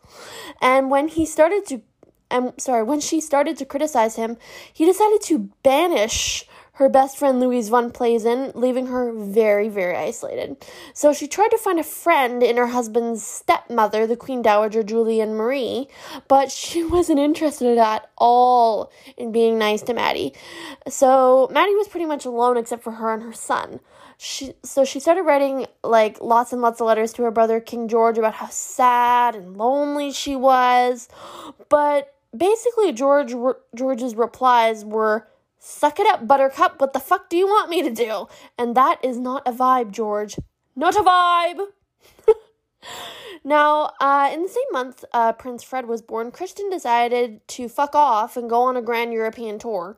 and 0.62 0.90
when 0.90 1.08
he 1.08 1.26
started 1.26 1.66
to 1.66 1.82
I'm 2.30 2.58
sorry, 2.60 2.84
when 2.84 3.00
she 3.00 3.22
started 3.22 3.58
to 3.58 3.66
criticize 3.66 4.18
him, 4.18 4.38
he 4.74 4.86
decided 4.86 5.22
to 5.24 5.50
banish 5.63 6.46
her 6.78 6.88
best 6.88 7.18
friend 7.18 7.40
Louise 7.40 7.70
von 7.70 7.90
Plessen, 7.90 8.52
leaving 8.54 8.86
her 8.86 9.12
very, 9.12 9.68
very 9.68 9.96
isolated. 9.96 10.58
So 10.94 11.12
she 11.12 11.28
tried 11.28 11.50
to 11.50 11.58
find 11.58 11.80
a 11.80 11.84
friend 11.84 12.44
in 12.44 12.58
her 12.58 12.68
husband's 12.68 13.26
stepmother, 13.26 14.06
the 14.06 14.16
Queen 14.16 14.44
Dowager 14.44 14.84
Julienne 14.84 15.34
Marie, 15.34 15.88
but 16.28 16.52
she 16.52 16.84
wasn't 16.84 17.20
interested 17.20 17.80
at 17.80 18.10
all 18.16 18.92
in 19.18 19.32
being 19.32 19.58
nice 19.58 19.82
to 19.84 19.94
Maddie. 19.96 20.34
So 20.88 21.50
Maddie 21.52 21.76
was 21.76 21.88
pretty 21.88 22.06
much 22.06 22.26
alone 22.26 22.58
except 22.58 22.84
for 22.84 22.92
her 22.92 23.12
and 23.12 23.24
her 23.24 23.34
son. 23.34 23.80
She, 24.20 24.54
so 24.63 24.86
she 24.86 25.00
started 25.00 25.24
writing 25.24 25.66
like 25.84 26.22
lots 26.22 26.54
and 26.54 26.62
lots 26.62 26.80
of 26.80 26.86
letters 26.86 27.12
to 27.13 27.24
her 27.24 27.32
brother 27.32 27.60
King 27.60 27.88
George 27.88 28.20
about 28.20 28.36
how 28.36 28.50
sad 28.50 29.36
and 29.36 29.58
lonely 29.58 30.12
she 30.12 30.36
was. 30.36 31.10
But 31.70 32.13
basically 32.36 32.92
George 32.94 33.34
George's 33.76 34.16
replies 34.16 34.86
were 34.86 35.28
Suck 35.60 36.00
it 36.00 36.08
up, 36.08 36.28
Buttercup. 36.28 36.80
What 36.80 36.93
the 36.93 37.00
fuck 37.00 37.30
do 37.30 37.38
you 37.38 37.48
want 37.48 37.70
me 37.70 37.82
to 37.82 37.91
do? 37.91 38.28
And 38.58 38.76
that 38.76 39.04
is 39.04 39.17
not 39.17 39.48
a 39.48 39.52
vibe, 39.52 39.91
George. 39.91 40.38
Not 40.76 40.96
a 40.96 41.02
vibe! 41.02 41.65
now, 43.43 43.91
uh, 44.00 44.30
in 44.32 44.43
the 44.43 44.50
same 44.50 44.72
month 44.72 45.04
uh, 45.13 45.34
Prince 45.34 45.63
Fred 45.63 45.88
was 45.88 46.02
born, 46.02 46.32
Christian 46.32 46.70
decided 46.70 47.46
to 47.50 47.67
fuck 47.67 47.96
off 47.96 48.38
and 48.38 48.50
go 48.50 48.63
on 48.63 48.78
a 48.78 48.82
grand 48.82 49.13
European 49.13 49.58
tour 49.58 49.98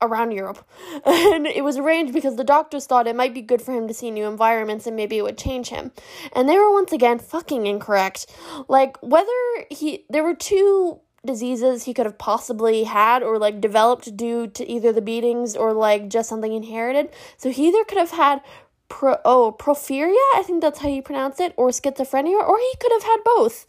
around 0.00 0.32
Europe. 0.32 0.64
And 1.06 1.46
it 1.46 1.64
was 1.64 1.78
arranged 1.78 2.12
because 2.12 2.36
the 2.36 2.44
doctors 2.44 2.86
thought 2.86 3.06
it 3.06 3.16
might 3.16 3.34
be 3.34 3.42
good 3.42 3.62
for 3.62 3.72
him 3.72 3.88
to 3.88 3.94
see 3.94 4.10
new 4.10 4.26
environments 4.26 4.86
and 4.86 4.94
maybe 4.94 5.18
it 5.18 5.22
would 5.22 5.38
change 5.38 5.68
him. 5.68 5.90
And 6.32 6.48
they 6.48 6.56
were 6.56 6.72
once 6.72 6.92
again 6.92 7.18
fucking 7.18 7.66
incorrect. 7.66 8.26
Like, 8.68 8.96
whether 9.02 9.32
he. 9.70 10.04
There 10.10 10.22
were 10.22 10.34
two 10.34 11.00
diseases 11.24 11.84
he 11.84 11.94
could 11.94 12.06
have 12.06 12.18
possibly 12.18 12.84
had 12.84 13.22
or 13.22 13.38
like 13.38 13.60
developed 13.60 14.16
due 14.16 14.46
to 14.48 14.68
either 14.68 14.92
the 14.92 15.00
beatings 15.00 15.54
or 15.56 15.72
like 15.72 16.08
just 16.08 16.28
something 16.28 16.52
inherited. 16.52 17.10
So 17.36 17.50
he 17.50 17.68
either 17.68 17.84
could 17.84 17.98
have 17.98 18.10
had 18.10 18.40
pro 18.88 19.16
oh 19.24 19.56
porphyria, 19.58 20.24
I 20.34 20.42
think 20.44 20.60
that's 20.60 20.80
how 20.80 20.88
you 20.88 21.00
pronounce 21.00 21.40
it, 21.40 21.54
or 21.56 21.68
schizophrenia, 21.68 22.46
or 22.46 22.58
he 22.58 22.72
could 22.78 22.92
have 22.92 23.04
had 23.04 23.18
both. 23.24 23.66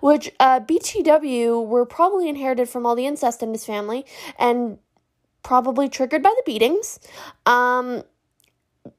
Which 0.00 0.32
uh, 0.40 0.60
BTW 0.60 1.66
were 1.66 1.86
probably 1.86 2.28
inherited 2.28 2.68
from 2.68 2.84
all 2.84 2.96
the 2.96 3.06
incest 3.06 3.42
in 3.42 3.52
his 3.52 3.64
family 3.64 4.04
and 4.38 4.78
probably 5.42 5.88
triggered 5.88 6.22
by 6.22 6.30
the 6.30 6.42
beatings. 6.44 6.98
Um, 7.46 8.02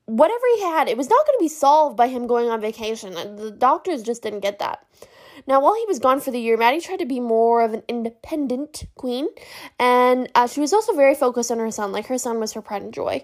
whatever 0.05 0.43
he 0.55 0.61
had, 0.61 0.87
it 0.87 0.95
was 0.95 1.09
not 1.09 1.25
going 1.25 1.37
to 1.37 1.43
be 1.43 1.49
solved 1.49 1.97
by 1.97 2.07
him 2.07 2.27
going 2.27 2.49
on 2.49 2.61
vacation. 2.61 3.13
The 3.35 3.51
doctors 3.51 4.03
just 4.03 4.23
didn't 4.23 4.39
get 4.41 4.59
that. 4.59 4.85
Now, 5.47 5.61
while 5.61 5.75
he 5.75 5.85
was 5.87 5.99
gone 5.99 6.19
for 6.19 6.31
the 6.31 6.39
year, 6.39 6.57
Maddie 6.57 6.81
tried 6.81 6.99
to 6.99 7.05
be 7.05 7.19
more 7.19 7.61
of 7.61 7.73
an 7.73 7.83
independent 7.87 8.85
queen, 8.95 9.27
and 9.79 10.29
uh, 10.35 10.47
she 10.47 10.59
was 10.59 10.73
also 10.73 10.93
very 10.93 11.15
focused 11.15 11.51
on 11.51 11.59
her 11.59 11.71
son. 11.71 11.91
Like 11.91 12.07
her 12.07 12.17
son 12.17 12.39
was 12.39 12.53
her 12.53 12.61
pride 12.61 12.81
and 12.81 12.93
joy. 12.93 13.23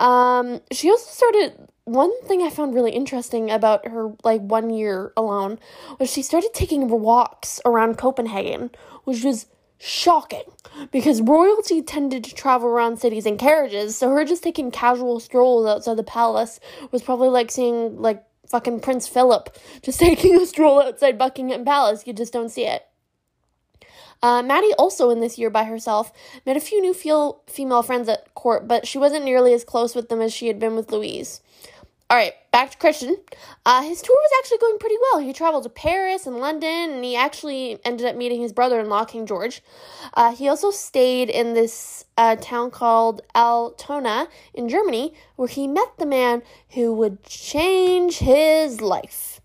Um, 0.00 0.60
she 0.70 0.90
also 0.90 1.10
started. 1.10 1.68
One 1.84 2.20
thing 2.22 2.42
I 2.42 2.50
found 2.50 2.74
really 2.74 2.90
interesting 2.90 3.48
about 3.48 3.86
her 3.86 4.12
like 4.24 4.40
one 4.40 4.70
year 4.70 5.12
alone 5.16 5.60
was 6.00 6.10
she 6.10 6.20
started 6.20 6.50
taking 6.52 6.88
walks 6.88 7.60
around 7.64 7.96
Copenhagen, 7.96 8.70
which 9.04 9.22
was 9.22 9.46
shocking 9.78 10.42
because 10.90 11.20
royalty 11.20 11.82
tended 11.82 12.24
to 12.24 12.34
travel 12.34 12.66
around 12.66 12.98
cities 12.98 13.26
in 13.26 13.36
carriages 13.36 13.96
so 13.96 14.08
her 14.08 14.24
just 14.24 14.42
taking 14.42 14.70
casual 14.70 15.20
strolls 15.20 15.66
outside 15.66 15.98
the 15.98 16.02
palace 16.02 16.58
was 16.92 17.02
probably 17.02 17.28
like 17.28 17.50
seeing 17.50 18.00
like 18.00 18.24
fucking 18.48 18.80
Prince 18.80 19.08
Philip 19.08 19.56
just 19.82 20.00
taking 20.06 20.36
a 20.40 20.46
stroll 20.46 20.80
outside 20.82 21.18
Buckingham 21.18 21.64
Palace. 21.64 22.06
You 22.06 22.12
just 22.12 22.32
don't 22.32 22.50
see 22.50 22.66
it. 22.66 22.86
Uh, 24.22 24.42
Maddie 24.42 24.72
also 24.78 25.10
in 25.10 25.20
this 25.20 25.38
year 25.38 25.50
by 25.50 25.64
herself 25.64 26.10
met 26.46 26.56
a 26.56 26.60
few 26.60 26.80
new 26.80 26.94
feel- 26.94 27.42
female 27.46 27.82
friends 27.82 28.08
at 28.08 28.32
court, 28.34 28.66
but 28.66 28.86
she 28.86 28.98
wasn't 28.98 29.24
nearly 29.24 29.52
as 29.52 29.64
close 29.64 29.94
with 29.94 30.08
them 30.08 30.20
as 30.20 30.32
she 30.32 30.48
had 30.48 30.58
been 30.58 30.74
with 30.74 30.90
Louise. 30.90 31.40
All 32.08 32.16
right, 32.16 32.34
back 32.52 32.70
to 32.70 32.78
Christian. 32.78 33.16
Uh, 33.64 33.82
his 33.82 34.00
tour 34.00 34.14
was 34.14 34.30
actually 34.38 34.58
going 34.58 34.78
pretty 34.78 34.94
well. 35.02 35.20
He 35.20 35.32
traveled 35.32 35.64
to 35.64 35.68
Paris 35.68 36.24
and 36.24 36.36
London, 36.36 36.92
and 36.92 37.04
he 37.04 37.16
actually 37.16 37.80
ended 37.84 38.06
up 38.06 38.14
meeting 38.14 38.40
his 38.40 38.52
brother 38.52 38.78
in 38.78 38.88
law, 38.88 39.04
King 39.04 39.26
George. 39.26 39.60
Uh, 40.14 40.32
he 40.32 40.48
also 40.48 40.70
stayed 40.70 41.28
in 41.28 41.54
this 41.54 42.04
uh, 42.16 42.36
town 42.36 42.70
called 42.70 43.22
Altona 43.34 44.28
in 44.54 44.68
Germany, 44.68 45.14
where 45.34 45.48
he 45.48 45.66
met 45.66 45.98
the 45.98 46.06
man 46.06 46.42
who 46.70 46.92
would 46.92 47.24
change 47.24 48.18
his 48.18 48.80
life. 48.80 49.40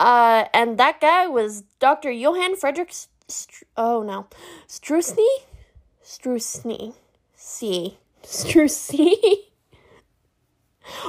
Uh, 0.00 0.46
and 0.54 0.78
that 0.78 1.02
guy 1.02 1.26
was 1.26 1.64
Dr. 1.80 2.10
Johann 2.10 2.56
Friedrich. 2.56 2.94
St- 3.28 3.68
oh 3.76 4.02
no, 4.02 4.28
Strusny, 4.68 5.26
Strusny, 6.02 6.94
C, 7.34 7.98
Strusny. 8.22 9.16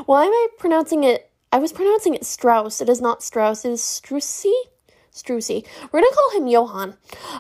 Why 0.06 0.26
am 0.26 0.32
I 0.32 0.48
pronouncing 0.58 1.04
it? 1.04 1.30
I 1.52 1.60
was 1.60 1.72
pronouncing 1.72 2.14
it 2.14 2.26
Strauss. 2.26 2.82
It 2.82 2.90
is 2.90 3.02
not 3.02 3.24
Strauss. 3.24 3.66
It 3.66 3.72
is 3.72 3.82
Strussi. 3.82 4.54
Strussi. 5.12 5.66
We're 5.92 6.02
gonna 6.02 6.16
call 6.16 6.40
him 6.40 6.48
Johann. 6.48 6.96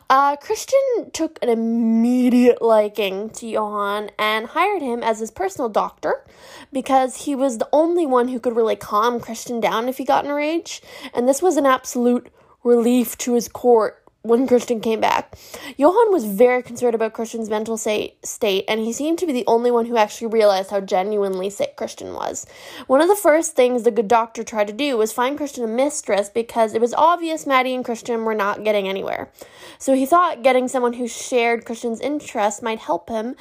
Uh, 0.10 0.36
Christian 0.38 1.12
took 1.14 1.38
an 1.42 1.50
immediate 1.50 2.62
liking 2.62 3.30
to 3.32 3.48
Johann 3.48 4.10
and 4.18 4.48
hired 4.48 4.82
him 4.82 5.04
as 5.04 5.20
his 5.20 5.30
personal 5.30 5.70
doctor 5.70 6.26
because 6.74 7.26
he 7.26 7.36
was 7.36 7.58
the 7.58 7.70
only 7.72 8.06
one 8.06 8.30
who 8.30 8.40
could 8.40 8.56
really 8.56 8.76
calm 8.76 9.20
Christian 9.20 9.60
down 9.60 9.88
if 9.88 9.98
he 9.98 10.06
got 10.06 10.26
in 10.26 10.32
a 10.32 10.36
rage, 10.36 10.82
and 11.14 11.28
this 11.28 11.42
was 11.42 11.56
an 11.56 11.66
absolute 11.66 12.32
relief 12.64 13.18
to 13.20 13.34
his 13.36 13.48
court 13.48 14.04
when 14.28 14.48
Christian 14.48 14.80
came 14.82 15.00
back. 15.00 15.36
Johann 15.78 16.12
was 16.12 16.26
very 16.26 16.62
concerned 16.62 16.96
about 16.96 17.14
Christian's 17.14 17.50
mental 17.50 17.78
state, 17.78 18.66
and 18.68 18.80
he 18.80 18.94
seemed 18.94 19.18
to 19.20 19.26
be 19.26 19.34
the 19.34 19.46
only 19.48 19.72
one 19.72 19.86
who 19.86 19.98
actually 19.98 20.28
realized 20.28 20.72
how 20.72 20.82
genuinely 20.82 21.50
sick 21.50 21.76
Christian 21.76 22.14
was. 22.14 22.46
One 22.88 23.02
of 23.02 23.08
the 23.08 23.16
first 23.16 23.56
things 23.56 23.84
the 23.84 23.92
good 23.92 24.08
doctor 24.08 24.44
tried 24.44 24.68
to 24.68 24.74
do 24.74 24.98
was 24.98 25.12
find 25.12 25.38
Christian 25.38 25.64
a 25.64 25.68
mistress 25.68 26.30
because 26.30 26.74
it 26.74 26.82
was 26.82 26.94
obvious 26.94 27.48
Maddie 27.48 27.74
and 27.74 27.86
Christian 27.86 28.26
were 28.26 28.36
not 28.36 28.64
getting 28.64 28.88
anywhere. 28.88 29.32
So 29.80 29.94
he 29.94 30.06
thought 30.06 30.44
getting 30.44 30.68
someone 30.68 30.94
who 30.94 31.08
shared 31.08 31.66
Christian's 31.66 32.02
interests 32.02 32.62
might 32.62 32.80
help 32.80 33.10
him, 33.10 33.36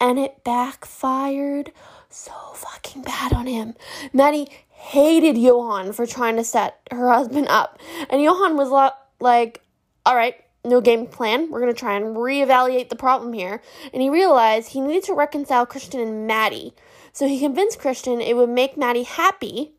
and 0.00 0.18
it 0.18 0.44
backfired 0.44 1.72
so 2.10 2.32
fucking 2.54 3.02
bad 3.02 3.32
on 3.32 3.46
him. 3.46 3.74
Maddie 4.12 4.48
hated 4.70 5.36
Johann 5.36 5.92
for 5.92 6.06
trying 6.06 6.36
to 6.36 6.44
set 6.44 6.78
her 6.90 7.08
husband 7.10 7.48
up, 7.48 7.78
and 8.08 8.22
Johann 8.22 8.56
was 8.56 8.92
like, 9.20 9.62
all 10.08 10.16
right, 10.16 10.36
no 10.64 10.80
game 10.80 11.06
plan. 11.06 11.50
We're 11.50 11.60
going 11.60 11.72
to 11.72 11.78
try 11.78 11.94
and 11.94 12.16
reevaluate 12.16 12.88
the 12.88 12.96
problem 12.96 13.34
here. 13.34 13.60
And 13.92 14.00
he 14.00 14.08
realized 14.08 14.70
he 14.70 14.80
needed 14.80 15.04
to 15.04 15.12
reconcile 15.12 15.66
Christian 15.66 16.00
and 16.00 16.26
Maddie. 16.26 16.72
So 17.12 17.28
he 17.28 17.38
convinced 17.38 17.78
Christian 17.78 18.22
it 18.22 18.34
would 18.34 18.48
make 18.48 18.78
Maddie 18.78 19.02
happy 19.02 19.72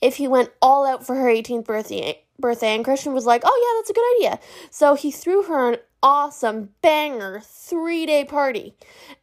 if 0.00 0.16
he 0.16 0.26
went 0.26 0.50
all 0.60 0.84
out 0.84 1.06
for 1.06 1.14
her 1.14 1.28
18th 1.28 1.64
birthday. 1.64 2.24
Birthday 2.40 2.74
and 2.74 2.84
Christian 2.84 3.14
was 3.14 3.24
like, 3.24 3.42
"Oh 3.44 3.60
yeah, 3.62 3.78
that's 3.78 3.90
a 3.90 3.92
good 3.92 4.16
idea." 4.16 4.40
So 4.70 4.94
he 4.94 5.12
threw 5.12 5.44
her 5.44 5.74
an 5.74 5.78
awesome 6.02 6.70
banger 6.82 7.40
three 7.44 8.04
day 8.04 8.24
party. 8.24 8.74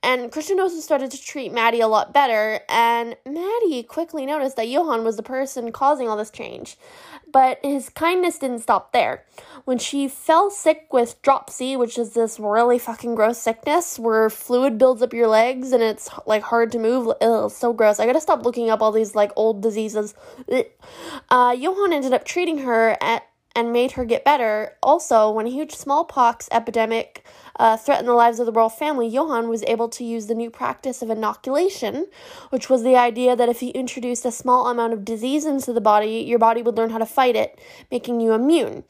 And 0.02 0.32
Christian 0.32 0.60
also 0.60 0.80
started 0.80 1.12
to 1.12 1.22
treat 1.22 1.52
Maddie 1.52 1.82
a 1.82 1.88
lot 1.88 2.14
better, 2.14 2.62
and 2.70 3.18
Maddie 3.26 3.84
quickly 3.84 4.26
noticed 4.26 4.56
that 4.56 4.70
Johann 4.70 5.04
was 5.04 5.18
the 5.18 5.24
person 5.24 5.72
causing 5.72 6.08
all 6.08 6.16
this 6.16 6.32
change. 6.32 6.78
But 7.32 7.60
his 7.64 7.90
kindness 7.90 8.40
didn't 8.40 8.60
stop 8.60 8.92
there. 8.92 9.26
When 9.70 9.78
she 9.78 10.08
fell 10.08 10.50
sick 10.50 10.88
with 10.92 11.22
dropsy, 11.22 11.78
which 11.78 12.00
is 12.00 12.14
this 12.14 12.40
really 12.40 12.80
fucking 12.80 13.14
gross 13.14 13.38
sickness 13.38 14.00
where 14.00 14.28
fluid 14.32 14.80
builds 14.80 15.04
up 15.04 15.14
your 15.14 15.28
legs 15.28 15.74
and 15.74 15.84
it's 15.84 16.10
like 16.26 16.42
hard 16.42 16.72
to 16.72 16.80
move, 16.80 17.14
Ugh, 17.22 17.52
so 17.52 17.72
gross. 17.72 18.00
I 18.00 18.08
gotta 18.08 18.20
stop 18.20 18.44
looking 18.44 18.72
up 18.72 18.82
all 18.82 18.92
these 18.92 19.14
like 19.14 19.32
old 19.36 19.62
diseases. 19.62 20.16
Uh, 21.30 21.56
Johann 21.56 21.94
ended 21.94 22.14
up 22.14 22.26
treating 22.26 22.58
her 22.58 22.98
at 23.00 23.28
and 23.56 23.72
made 23.72 23.92
her 23.92 24.06
get 24.06 24.26
better. 24.26 24.76
Also, 24.82 25.30
when 25.30 25.46
a 25.46 25.52
huge 25.52 25.76
smallpox 25.76 26.50
epidemic 26.52 27.24
uh, 27.60 27.76
threatened 27.76 28.08
the 28.08 28.13
lives 28.13 28.39
of 28.39 28.45
the 28.45 28.52
royal 28.54 28.69
family, 28.69 29.06
Johann 29.08 29.50
was 29.50 29.63
able 29.63 29.89
to 29.89 30.04
use 30.06 30.28
the 30.28 30.34
new 30.34 30.50
practice 30.50 31.02
of 31.02 31.10
inoculation, 31.10 32.08
which 32.50 32.69
was 32.69 32.84
the 32.84 32.95
idea 32.95 33.36
that 33.36 33.50
if 33.50 33.62
you 33.62 33.72
introduced 33.72 34.26
a 34.26 34.32
small 34.32 34.67
amount 34.67 34.93
of 34.93 35.04
disease 35.04 35.45
into 35.45 35.74
the 35.74 35.82
body, 35.82 36.24
your 36.26 36.39
body 36.39 36.62
would 36.62 36.78
learn 36.78 36.89
how 36.89 36.98
to 36.98 37.06
fight 37.06 37.36
it, 37.36 37.60
making 37.91 38.22
you 38.22 38.32
immune. 38.32 38.86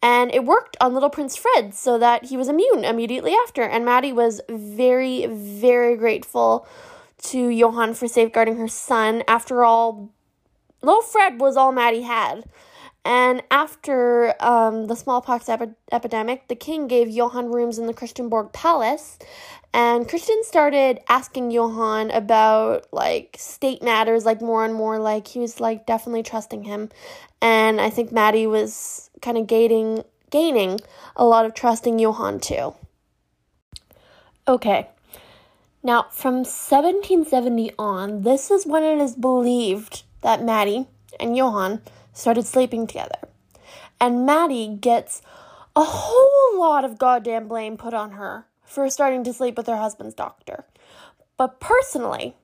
And 0.00 0.32
it 0.32 0.44
worked 0.44 0.76
on 0.80 0.94
little 0.94 1.10
Prince 1.10 1.36
Fred 1.36 1.74
so 1.74 1.98
that 1.98 2.26
he 2.26 2.36
was 2.36 2.48
immune 2.48 2.84
immediately 2.84 3.34
after. 3.34 3.62
And 3.62 3.84
Maddie 3.84 4.12
was 4.12 4.40
very, 4.48 5.26
very 5.26 5.96
grateful 5.96 6.66
to 7.24 7.48
Johann 7.48 7.94
for 7.94 8.06
safeguarding 8.06 8.56
her 8.56 8.68
son. 8.68 9.24
After 9.26 9.64
all, 9.64 10.10
little 10.80 11.02
Fred 11.02 11.40
was 11.40 11.56
all 11.56 11.72
Maddie 11.72 12.02
had. 12.02 12.44
And 13.04 13.42
after 13.50 14.34
um, 14.42 14.86
the 14.86 14.94
smallpox 14.94 15.48
epi- 15.48 15.74
epidemic, 15.90 16.48
the 16.48 16.54
king 16.54 16.86
gave 16.86 17.08
Johann 17.08 17.46
rooms 17.50 17.78
in 17.78 17.86
the 17.86 17.94
Christiansborg 17.94 18.52
Palace. 18.52 19.18
And 19.74 20.08
Christian 20.08 20.42
started 20.44 21.00
asking 21.08 21.50
Johann 21.50 22.10
about 22.10 22.86
like 22.92 23.36
state 23.38 23.82
matters, 23.82 24.24
like 24.24 24.40
more 24.40 24.64
and 24.64 24.74
more. 24.74 24.98
Like 24.98 25.26
he 25.28 25.40
was 25.40 25.60
like 25.60 25.86
definitely 25.86 26.22
trusting 26.22 26.64
him. 26.64 26.90
And 27.40 27.80
I 27.80 27.90
think 27.90 28.12
Maddie 28.12 28.46
was 28.46 29.10
kind 29.20 29.36
of 29.36 29.46
gaining, 29.46 30.04
gaining 30.30 30.80
a 31.16 31.24
lot 31.24 31.44
of 31.44 31.54
trust 31.54 31.86
in 31.86 31.98
Johann 31.98 32.38
too. 32.38 32.74
Okay. 34.46 34.88
Now, 35.82 36.06
from 36.10 36.44
1770 36.44 37.72
on, 37.76 38.22
this 38.22 38.50
is 38.50 38.66
when 38.66 38.84
it 38.84 39.00
is 39.00 39.16
believed 39.16 40.04
that 40.20 40.44
Maddie 40.44 40.86
and 41.18 41.36
Johann 41.36 41.82
started 42.12 42.46
sleeping 42.46 42.86
together. 42.86 43.18
And 44.00 44.26
Maddie 44.26 44.76
gets 44.80 45.22
a 45.74 45.84
whole 45.84 46.58
lot 46.60 46.84
of 46.84 46.98
goddamn 46.98 47.48
blame 47.48 47.76
put 47.76 47.94
on 47.94 48.12
her 48.12 48.46
for 48.64 48.88
starting 48.90 49.24
to 49.24 49.32
sleep 49.32 49.56
with 49.56 49.66
her 49.66 49.76
husband's 49.76 50.14
doctor. 50.14 50.64
But 51.36 51.60
personally, 51.60 52.36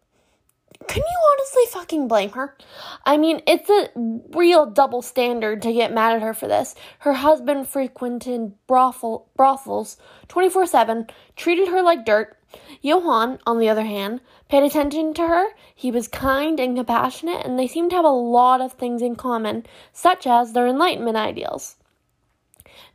can 0.87 1.02
you 1.02 1.33
honestly 1.33 1.62
fucking 1.70 2.09
blame 2.09 2.31
her? 2.31 2.57
I 3.04 3.16
mean, 3.16 3.42
it's 3.46 3.68
a 3.68 3.90
real 4.37 4.66
double 4.66 5.02
standard 5.02 5.61
to 5.62 5.72
get 5.72 5.92
mad 5.92 6.16
at 6.16 6.22
her 6.22 6.33
for 6.33 6.46
this. 6.46 6.74
Her 7.00 7.14
husband 7.14 7.68
frequented 7.68 8.54
brothel, 8.66 9.28
brothels 9.37 9.96
24 10.28 10.66
7, 10.66 11.07
treated 11.37 11.68
her 11.68 11.83
like 11.83 12.07
dirt, 12.07 12.38
Johann, 12.80 13.38
on 13.46 13.58
the 13.58 13.68
other 13.68 13.84
hand, 13.84 14.20
paid 14.48 14.62
attention 14.62 15.14
to 15.14 15.26
her. 15.26 15.48
He 15.74 15.90
was 15.90 16.08
kind 16.08 16.58
and 16.58 16.76
compassionate, 16.76 17.44
and 17.44 17.58
they 17.58 17.66
seemed 17.66 17.90
to 17.90 17.96
have 17.96 18.04
a 18.04 18.08
lot 18.08 18.61
of 18.61 18.72
things 18.72 19.02
in 19.02 19.16
common, 19.16 19.66
such 19.92 20.26
as 20.26 20.52
their 20.52 20.66
Enlightenment 20.66 21.16
ideals. 21.16 21.76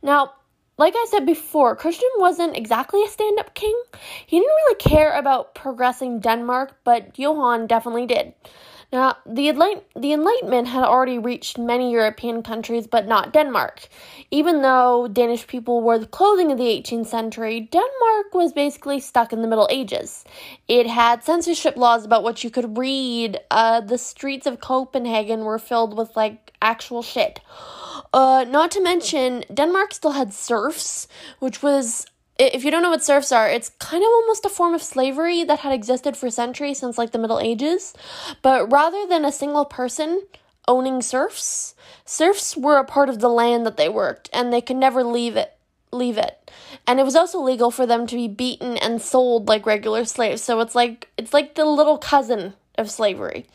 Now, 0.02 0.32
like 0.76 0.94
I 0.96 1.06
said 1.08 1.24
before, 1.24 1.76
Christian 1.76 2.08
wasn't 2.16 2.56
exactly 2.56 3.02
a 3.04 3.08
stand 3.08 3.38
up 3.38 3.54
king. 3.54 3.80
He 4.26 4.38
didn't 4.38 4.48
really 4.48 4.76
care 4.76 5.16
about 5.16 5.54
progressing 5.54 6.18
Denmark, 6.18 6.80
but 6.82 7.16
Johann 7.18 7.66
definitely 7.66 8.06
did. 8.06 8.34
Now, 8.92 9.16
the, 9.26 9.48
Enlight- 9.48 9.82
the 9.96 10.12
Enlightenment 10.12 10.68
had 10.68 10.84
already 10.84 11.18
reached 11.18 11.58
many 11.58 11.92
European 11.92 12.42
countries, 12.42 12.86
but 12.86 13.06
not 13.06 13.32
Denmark. 13.32 13.88
Even 14.30 14.62
though 14.62 15.08
Danish 15.08 15.46
people 15.46 15.80
wore 15.80 15.98
the 15.98 16.06
clothing 16.06 16.52
of 16.52 16.58
the 16.58 16.64
18th 16.64 17.06
century, 17.06 17.60
Denmark 17.60 18.34
was 18.34 18.52
basically 18.52 19.00
stuck 19.00 19.32
in 19.32 19.42
the 19.42 19.48
Middle 19.48 19.68
Ages. 19.70 20.24
It 20.68 20.86
had 20.86 21.24
censorship 21.24 21.76
laws 21.76 22.04
about 22.04 22.22
what 22.22 22.44
you 22.44 22.50
could 22.50 22.78
read. 22.78 23.40
Uh, 23.50 23.80
the 23.80 23.98
streets 23.98 24.46
of 24.46 24.60
Copenhagen 24.60 25.44
were 25.44 25.58
filled 25.58 25.96
with 25.96 26.16
like 26.16 26.52
actual 26.62 27.02
shit. 27.02 27.40
Uh, 28.12 28.44
not 28.48 28.70
to 28.72 28.82
mention, 28.82 29.44
Denmark 29.52 29.92
still 29.92 30.12
had 30.12 30.32
serfs, 30.32 31.08
which 31.40 31.62
was 31.62 32.06
if 32.38 32.64
you 32.64 32.70
don't 32.70 32.82
know 32.82 32.90
what 32.90 33.04
serfs 33.04 33.32
are, 33.32 33.48
it's 33.48 33.70
kind 33.78 34.02
of 34.02 34.08
almost 34.08 34.44
a 34.44 34.48
form 34.48 34.74
of 34.74 34.82
slavery 34.82 35.44
that 35.44 35.60
had 35.60 35.72
existed 35.72 36.16
for 36.16 36.30
centuries 36.30 36.78
since 36.78 36.98
like 36.98 37.12
the 37.12 37.18
Middle 37.18 37.38
Ages. 37.38 37.94
But 38.42 38.72
rather 38.72 39.06
than 39.06 39.24
a 39.24 39.32
single 39.32 39.64
person 39.64 40.22
owning 40.66 41.02
serfs, 41.02 41.74
serfs 42.04 42.56
were 42.56 42.78
a 42.78 42.84
part 42.84 43.08
of 43.08 43.20
the 43.20 43.28
land 43.28 43.66
that 43.66 43.76
they 43.76 43.88
worked 43.88 44.30
and 44.32 44.52
they 44.52 44.60
could 44.60 44.76
never 44.76 45.04
leave 45.04 45.36
it 45.36 45.54
leave 45.94 46.18
it. 46.18 46.50
And 46.86 47.00
it 47.00 47.04
was 47.04 47.16
also 47.16 47.40
legal 47.40 47.70
for 47.70 47.86
them 47.86 48.06
to 48.08 48.16
be 48.16 48.28
beaten 48.28 48.76
and 48.78 49.00
sold 49.00 49.48
like 49.48 49.64
regular 49.64 50.04
slaves. 50.04 50.42
So 50.42 50.60
it's 50.60 50.74
like 50.74 51.08
it's 51.16 51.32
like 51.32 51.54
the 51.54 51.64
little 51.64 51.98
cousin 51.98 52.54
of 52.76 52.90
slavery. 52.90 53.46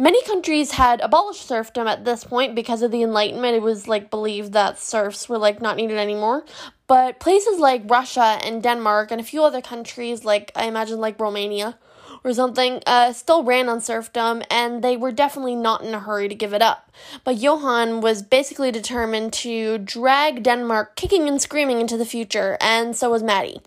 Many 0.00 0.22
countries 0.22 0.70
had 0.70 1.00
abolished 1.00 1.44
serfdom 1.44 1.88
at 1.88 2.04
this 2.04 2.22
point 2.22 2.54
because 2.54 2.82
of 2.82 2.92
the 2.92 3.02
Enlightenment. 3.02 3.56
It 3.56 3.62
was 3.62 3.88
like 3.88 4.10
believed 4.10 4.52
that 4.52 4.78
serfs 4.78 5.28
were 5.28 5.38
like 5.38 5.60
not 5.60 5.76
needed 5.76 5.98
anymore. 5.98 6.44
But 6.86 7.18
places 7.18 7.58
like 7.58 7.82
Russia 7.90 8.38
and 8.44 8.62
Denmark 8.62 9.10
and 9.10 9.20
a 9.20 9.24
few 9.24 9.42
other 9.42 9.60
countries, 9.60 10.24
like 10.24 10.52
I 10.54 10.66
imagine 10.66 11.00
like 11.00 11.18
Romania 11.18 11.78
or 12.22 12.32
something, 12.32 12.80
uh, 12.86 13.12
still 13.12 13.42
ran 13.42 13.68
on 13.68 13.80
serfdom 13.80 14.44
and 14.52 14.84
they 14.84 14.96
were 14.96 15.10
definitely 15.10 15.56
not 15.56 15.82
in 15.82 15.92
a 15.92 15.98
hurry 15.98 16.28
to 16.28 16.34
give 16.36 16.54
it 16.54 16.62
up. 16.62 16.92
But 17.24 17.38
Johann 17.38 18.00
was 18.00 18.22
basically 18.22 18.70
determined 18.70 19.32
to 19.32 19.78
drag 19.78 20.44
Denmark 20.44 20.94
kicking 20.94 21.28
and 21.28 21.42
screaming 21.42 21.80
into 21.80 21.96
the 21.96 22.06
future, 22.06 22.56
and 22.60 22.94
so 22.94 23.10
was 23.10 23.24
Maddie. 23.24 23.60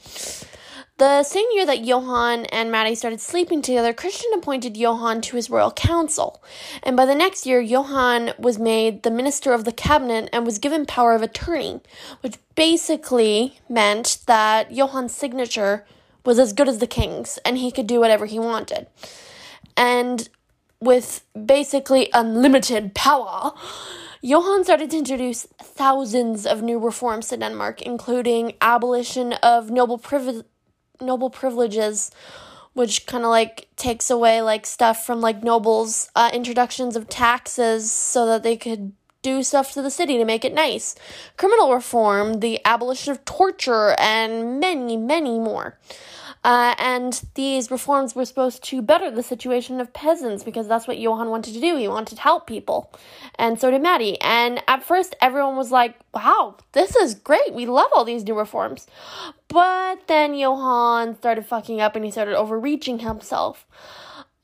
The 1.02 1.24
same 1.24 1.48
year 1.52 1.66
that 1.66 1.84
Johann 1.84 2.46
and 2.52 2.72
Maddie 2.72 2.94
started 2.94 3.20
sleeping 3.20 3.64
together, 3.64 3.92
Christian 3.92 4.30
appointed 4.36 4.78
Johann 4.78 5.22
to 5.22 5.36
his 5.36 5.50
royal 5.50 5.72
council. 5.72 6.44
And 6.84 6.96
by 6.96 7.08
the 7.08 7.16
next 7.16 7.48
year, 7.48 7.60
Johann 7.60 8.34
was 8.38 8.60
made 8.60 9.02
the 9.02 9.10
minister 9.10 9.52
of 9.52 9.66
the 9.66 9.72
cabinet 9.72 10.30
and 10.32 10.46
was 10.46 10.60
given 10.60 10.86
power 10.86 11.14
of 11.14 11.24
attorney, 11.24 11.82
which 12.20 12.38
basically 12.54 13.58
meant 13.68 14.20
that 14.28 14.72
Johann's 14.72 15.16
signature 15.16 15.88
was 16.24 16.38
as 16.38 16.54
good 16.54 16.70
as 16.70 16.78
the 16.78 16.86
king's 16.86 17.40
and 17.40 17.58
he 17.58 17.72
could 17.72 17.88
do 17.88 18.00
whatever 18.00 18.28
he 18.28 18.38
wanted. 18.38 18.86
And 19.76 20.30
with 20.80 21.26
basically 21.34 22.12
unlimited 22.14 22.94
power, 22.94 23.54
Johann 24.22 24.64
started 24.66 24.92
to 24.92 25.00
introduce 25.00 25.48
thousands 25.60 26.46
of 26.46 26.62
new 26.62 26.78
reforms 26.78 27.30
to 27.30 27.38
Denmark, 27.38 27.82
including 27.82 28.54
abolition 28.62 29.34
of 29.42 29.72
noble 29.72 29.98
privilege 29.98 30.46
noble 31.02 31.30
privileges 31.30 32.12
which 32.74 33.06
kind 33.06 33.24
of 33.24 33.30
like 33.30 33.68
takes 33.76 34.10
away 34.10 34.42
like 34.42 34.66
stuff 34.66 35.06
from 35.06 35.20
like 35.22 35.44
nobles 35.44 36.10
uh, 36.16 36.30
introductions 36.34 36.96
of 36.96 37.10
taxes 37.10 37.92
so 37.92 38.26
that 38.26 38.44
they 38.44 38.56
could 38.56 38.94
do 39.22 39.44
stuff 39.44 39.74
to 39.74 39.82
the 39.82 39.92
city 39.92 40.18
to 40.18 40.26
make 40.26 40.44
it 40.44 40.54
nice. 40.54 40.96
Criminal 41.38 41.74
reform 41.74 42.40
the 42.40 42.60
abolition 42.66 43.12
of 43.12 43.24
torture 43.26 43.96
and 44.00 44.60
many 44.60 44.98
many 44.98 45.38
more 45.38 45.78
uh, 46.44 46.74
and 46.80 47.22
these 47.36 47.70
reforms 47.70 48.16
were 48.16 48.26
supposed 48.26 48.64
to 48.64 48.82
better 48.82 49.12
the 49.12 49.22
situation 49.22 49.80
of 49.80 49.94
peasants 49.94 50.44
because 50.44 50.68
that's 50.68 50.88
what 50.88 50.98
Johann 50.98 51.30
wanted 51.30 51.54
to 51.54 51.62
do. 51.62 51.76
He 51.78 51.88
wanted 51.88 52.16
to 52.16 52.22
help 52.22 52.48
people. 52.48 52.92
And 53.36 53.60
so 53.60 53.70
did 53.70 53.82
Maddie. 53.82 54.20
And 54.22 54.64
at 54.68 54.84
first, 54.84 55.16
everyone 55.22 55.56
was 55.56 55.72
like, 55.72 55.96
wow, 56.14 56.56
this 56.72 56.96
is 56.96 57.14
great. 57.14 57.54
We 57.54 57.68
love 57.68 57.92
all 57.96 58.06
these 58.06 58.24
new 58.24 58.38
reforms. 58.38 58.88
But 59.50 60.08
then 60.08 60.34
Johann 60.34 61.16
started 61.18 61.46
fucking 61.46 61.80
up 61.80 61.96
and 61.96 62.04
he 62.04 62.12
started 62.12 62.36
overreaching 62.36 63.00
himself. 63.00 63.68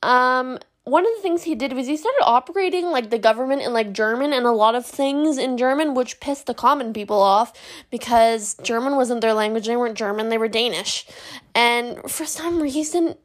Um, 0.03 0.59
one 0.87 1.05
of 1.05 1.11
the 1.17 1.21
things 1.21 1.43
he 1.43 1.53
did 1.53 1.73
was 1.73 1.85
he 1.87 1.97
started 1.97 2.23
operating 2.23 2.85
like 2.85 3.09
the 3.09 3.19
government 3.19 3.61
in 3.61 3.73
like 3.73 3.91
German 3.91 4.31
and 4.31 4.45
a 4.45 4.51
lot 4.51 4.73
of 4.73 4.85
things 4.85 5.37
in 5.37 5.57
German, 5.57 5.93
which 5.93 6.21
pissed 6.21 6.45
the 6.45 6.53
common 6.53 6.93
people 6.93 7.21
off 7.21 7.51
because 7.91 8.55
German 8.63 8.95
wasn't 8.95 9.19
their 9.19 9.33
language. 9.33 9.67
They 9.67 9.75
weren't 9.75 9.97
German, 9.97 10.29
they 10.29 10.37
were 10.37 10.47
Danish. 10.47 11.05
And 11.53 12.09
for 12.09 12.25
some 12.25 12.61
reason, 12.61 13.15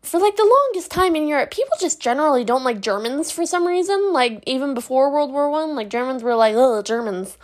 for 0.00 0.18
like 0.18 0.36
the 0.36 0.58
longest 0.64 0.90
time 0.90 1.14
in 1.14 1.28
Europe, 1.28 1.50
people 1.50 1.76
just 1.78 2.00
generally 2.00 2.44
don't 2.44 2.64
like 2.64 2.80
Germans 2.80 3.30
for 3.30 3.44
some 3.44 3.66
reason. 3.66 4.14
Like 4.14 4.42
even 4.46 4.72
before 4.72 5.12
World 5.12 5.32
War 5.32 5.50
One, 5.50 5.76
like 5.76 5.90
Germans 5.90 6.22
were 6.22 6.34
like, 6.34 6.54
oh, 6.56 6.80
Germans. 6.80 7.36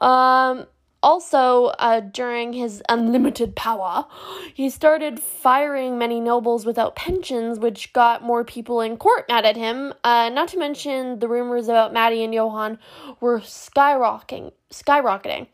Um, 0.00 0.66
also, 1.02 1.66
uh, 1.78 2.00
during 2.00 2.52
his 2.52 2.82
unlimited 2.88 3.56
power, 3.56 4.06
he 4.52 4.68
started 4.68 5.18
firing 5.20 5.98
many 5.98 6.20
nobles 6.20 6.66
without 6.66 6.94
pensions, 6.94 7.58
which 7.58 7.92
got 7.92 8.22
more 8.22 8.44
people 8.44 8.80
in 8.80 8.96
court 8.96 9.26
mad 9.28 9.46
at 9.46 9.56
him. 9.56 9.94
Uh, 10.04 10.28
not 10.28 10.48
to 10.48 10.58
mention, 10.58 11.18
the 11.18 11.28
rumors 11.28 11.68
about 11.68 11.92
Maddie 11.92 12.22
and 12.22 12.34
Johann 12.34 12.78
were 13.20 13.40
skyrocketing. 13.40 14.52
skyrocketing 14.70 15.46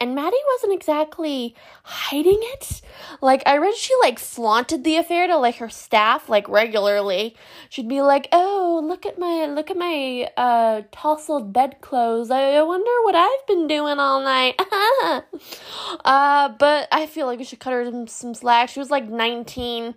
and 0.00 0.14
Maddie 0.14 0.36
wasn't 0.54 0.72
exactly 0.74 1.54
hiding 1.84 2.38
it. 2.40 2.80
Like 3.20 3.42
I 3.46 3.58
read 3.58 3.74
she 3.76 3.94
like 4.00 4.18
flaunted 4.18 4.82
the 4.82 4.96
affair 4.96 5.28
to 5.28 5.36
like 5.36 5.56
her 5.56 5.68
staff 5.68 6.28
like 6.28 6.48
regularly. 6.48 7.36
She'd 7.68 7.88
be 7.88 8.02
like, 8.02 8.28
"Oh, 8.32 8.82
look 8.84 9.06
at 9.06 9.18
my 9.18 9.46
look 9.46 9.70
at 9.70 9.76
my 9.76 10.28
uh 10.36 10.82
tousled 10.90 11.52
bedclothes. 11.52 12.30
I, 12.30 12.54
I 12.54 12.62
wonder 12.62 12.90
what 13.04 13.14
I've 13.14 13.46
been 13.46 13.68
doing 13.68 13.98
all 14.00 14.20
night." 14.20 14.56
uh, 16.04 16.48
but 16.58 16.88
I 16.90 17.06
feel 17.06 17.26
like 17.26 17.38
we 17.38 17.44
should 17.44 17.60
cut 17.60 17.72
her 17.72 17.84
some, 17.84 18.08
some 18.08 18.34
slack. 18.34 18.70
She 18.70 18.80
was 18.80 18.90
like 18.90 19.08
19. 19.08 19.94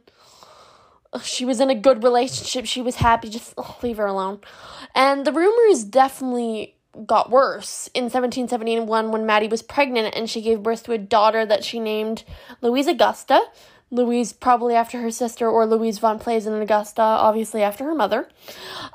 She 1.23 1.43
was 1.43 1.59
in 1.59 1.69
a 1.69 1.75
good 1.75 2.03
relationship. 2.03 2.65
She 2.65 2.81
was 2.81 2.95
happy. 2.95 3.29
Just 3.29 3.55
leave 3.83 3.97
her 3.97 4.05
alone. 4.05 4.39
And 4.93 5.25
the 5.25 5.33
rumors 5.33 5.83
definitely 5.83 6.75
got 7.05 7.29
worse 7.29 7.89
in 7.93 8.05
1771 8.05 9.11
when 9.11 9.25
Maddie 9.25 9.47
was 9.47 9.61
pregnant 9.61 10.13
and 10.15 10.29
she 10.29 10.41
gave 10.41 10.63
birth 10.63 10.83
to 10.83 10.91
a 10.91 10.97
daughter 10.97 11.45
that 11.45 11.63
she 11.63 11.79
named 11.79 12.23
Louise 12.61 12.87
Augusta. 12.87 13.41
Louise, 13.93 14.31
probably 14.31 14.73
after 14.73 15.01
her 15.01 15.11
sister, 15.11 15.49
or 15.49 15.65
Louise 15.65 15.99
von 15.99 16.17
Pleasant 16.17 16.53
and 16.53 16.63
Augusta, 16.63 17.01
obviously 17.01 17.61
after 17.61 17.83
her 17.83 17.93
mother. 17.93 18.29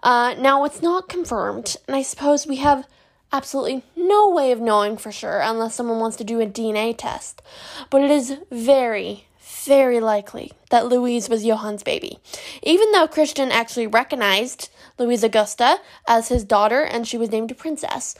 Uh, 0.03 0.35
now, 0.39 0.65
it's 0.65 0.81
not 0.81 1.07
confirmed, 1.07 1.77
and 1.87 1.95
I 1.95 2.01
suppose 2.01 2.47
we 2.47 2.57
have 2.57 2.87
absolutely 3.31 3.83
no 3.95 4.31
way 4.31 4.53
of 4.53 4.61
knowing 4.61 4.97
for 4.97 5.13
sure 5.13 5.41
unless 5.41 5.75
someone 5.75 5.99
wants 6.01 6.17
to 6.17 6.25
do 6.25 6.41
a 6.41 6.47
DNA 6.47 6.97
test. 6.97 7.43
But 7.91 8.03
it 8.03 8.11
is 8.11 8.39
very, 8.51 9.27
very 9.65 10.01
likely 10.01 10.53
that 10.71 10.87
Louise 10.87 11.29
was 11.29 11.45
Johann's 11.45 11.83
baby. 11.83 12.19
Even 12.63 12.91
though 12.93 13.07
Christian 13.07 13.53
actually 13.53 13.87
recognized 13.87 14.71
Louise 14.99 15.23
Augusta 15.23 15.79
as 16.07 16.29
his 16.29 16.45
daughter 16.45 16.83
and 16.83 17.07
she 17.07 17.19
was 17.19 17.31
named 17.31 17.51
a 17.51 17.55
princess. 17.55 18.15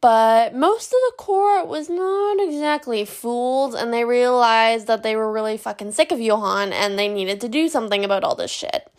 But 0.00 0.54
most 0.54 0.86
of 0.86 0.98
the 1.08 1.12
court 1.18 1.68
was 1.68 1.90
not 1.90 2.40
exactly 2.40 3.04
fooled 3.04 3.74
and 3.74 3.92
they 3.92 4.04
realized 4.04 4.86
that 4.86 5.02
they 5.02 5.16
were 5.16 5.30
really 5.30 5.56
fucking 5.56 5.92
sick 5.92 6.10
of 6.10 6.20
Johann 6.20 6.72
and 6.72 6.98
they 6.98 7.08
needed 7.08 7.40
to 7.42 7.48
do 7.48 7.68
something 7.68 8.04
about 8.04 8.24
all 8.24 8.34
this 8.34 8.50
shit. 8.50 8.90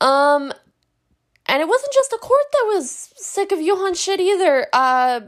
Um 0.00 0.52
and 1.48 1.62
it 1.62 1.68
wasn't 1.68 1.92
just 1.92 2.10
the 2.10 2.18
court 2.18 2.42
that 2.52 2.72
was 2.74 2.90
sick 3.16 3.52
of 3.52 3.60
Johann's 3.60 4.00
shit 4.00 4.20
either. 4.20 4.66
Uh 4.72 5.20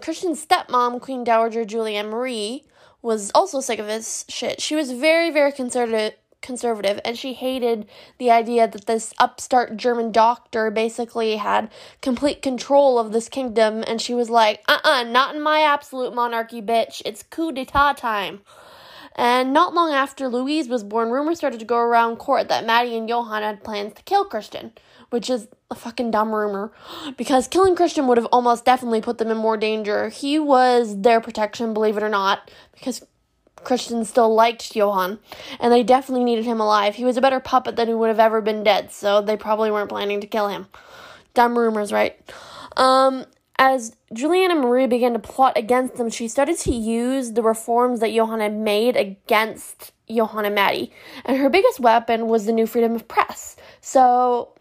Christian's 0.00 0.44
stepmom, 0.44 1.00
Queen 1.00 1.22
Dowager 1.22 1.64
Julianne 1.64 2.10
Marie, 2.10 2.64
was 3.02 3.30
also 3.34 3.60
sick 3.60 3.78
of 3.78 3.86
his 3.86 4.24
shit. 4.28 4.60
She 4.60 4.74
was 4.74 4.92
very, 4.92 5.30
very 5.30 5.52
conservative 5.52 6.14
conservative 6.42 7.00
and 7.04 7.16
she 7.16 7.34
hated 7.34 7.88
the 8.18 8.30
idea 8.30 8.68
that 8.68 8.86
this 8.86 9.14
upstart 9.18 9.76
German 9.76 10.12
doctor 10.12 10.70
basically 10.70 11.36
had 11.36 11.70
complete 12.00 12.42
control 12.42 12.98
of 12.98 13.12
this 13.12 13.28
kingdom 13.28 13.82
and 13.86 14.00
she 14.00 14.14
was 14.14 14.28
like, 14.28 14.62
"Uh-uh, 14.68 15.04
not 15.04 15.34
in 15.34 15.42
my 15.42 15.60
absolute 15.60 16.14
monarchy, 16.14 16.60
bitch. 16.60 17.00
It's 17.04 17.22
coup 17.22 17.52
d'etat 17.52 17.94
time." 17.94 18.40
And 19.14 19.52
not 19.52 19.74
long 19.74 19.92
after 19.92 20.28
Louise 20.28 20.68
was 20.68 20.84
born, 20.84 21.10
rumors 21.10 21.38
started 21.38 21.60
to 21.60 21.66
go 21.66 21.76
around 21.76 22.16
court 22.16 22.48
that 22.48 22.64
Maddie 22.64 22.96
and 22.96 23.08
Johann 23.08 23.42
had 23.42 23.62
plans 23.62 23.94
to 23.94 24.02
kill 24.02 24.24
Christian, 24.24 24.72
which 25.10 25.28
is 25.28 25.48
a 25.70 25.74
fucking 25.74 26.10
dumb 26.10 26.34
rumor 26.34 26.72
because 27.16 27.48
killing 27.48 27.76
Christian 27.76 28.06
would 28.06 28.16
have 28.16 28.26
almost 28.26 28.64
definitely 28.64 29.00
put 29.00 29.18
them 29.18 29.30
in 29.30 29.36
more 29.36 29.56
danger. 29.56 30.08
He 30.08 30.38
was 30.38 31.02
their 31.02 31.20
protection, 31.20 31.74
believe 31.74 31.96
it 31.96 32.02
or 32.02 32.08
not, 32.08 32.50
because 32.72 33.04
Christian 33.64 34.04
still 34.04 34.34
liked 34.34 34.74
Johann, 34.76 35.18
and 35.60 35.72
they 35.72 35.82
definitely 35.82 36.24
needed 36.24 36.44
him 36.44 36.60
alive. 36.60 36.94
He 36.94 37.04
was 37.04 37.16
a 37.16 37.20
better 37.20 37.40
puppet 37.40 37.76
than 37.76 37.88
he 37.88 37.94
would 37.94 38.08
have 38.08 38.20
ever 38.20 38.40
been 38.40 38.62
dead, 38.62 38.92
so 38.92 39.20
they 39.20 39.36
probably 39.36 39.70
weren't 39.70 39.88
planning 39.88 40.20
to 40.20 40.26
kill 40.26 40.48
him. 40.48 40.66
Dumb 41.34 41.58
rumors, 41.58 41.92
right? 41.92 42.18
Um, 42.76 43.24
as 43.58 43.96
Juliana 44.12 44.56
Marie 44.56 44.86
began 44.86 45.12
to 45.12 45.18
plot 45.18 45.52
against 45.56 45.96
them, 45.96 46.10
she 46.10 46.28
started 46.28 46.58
to 46.58 46.74
use 46.74 47.32
the 47.32 47.42
reforms 47.42 48.00
that 48.00 48.12
Johann 48.12 48.40
had 48.40 48.56
made 48.56 48.96
against 48.96 49.92
Johann 50.08 50.44
and 50.44 50.54
Maddie. 50.54 50.92
And 51.24 51.36
her 51.38 51.48
biggest 51.48 51.80
weapon 51.80 52.26
was 52.26 52.46
the 52.46 52.52
new 52.52 52.66
freedom 52.66 52.94
of 52.94 53.06
press. 53.08 53.56
So 53.80 54.54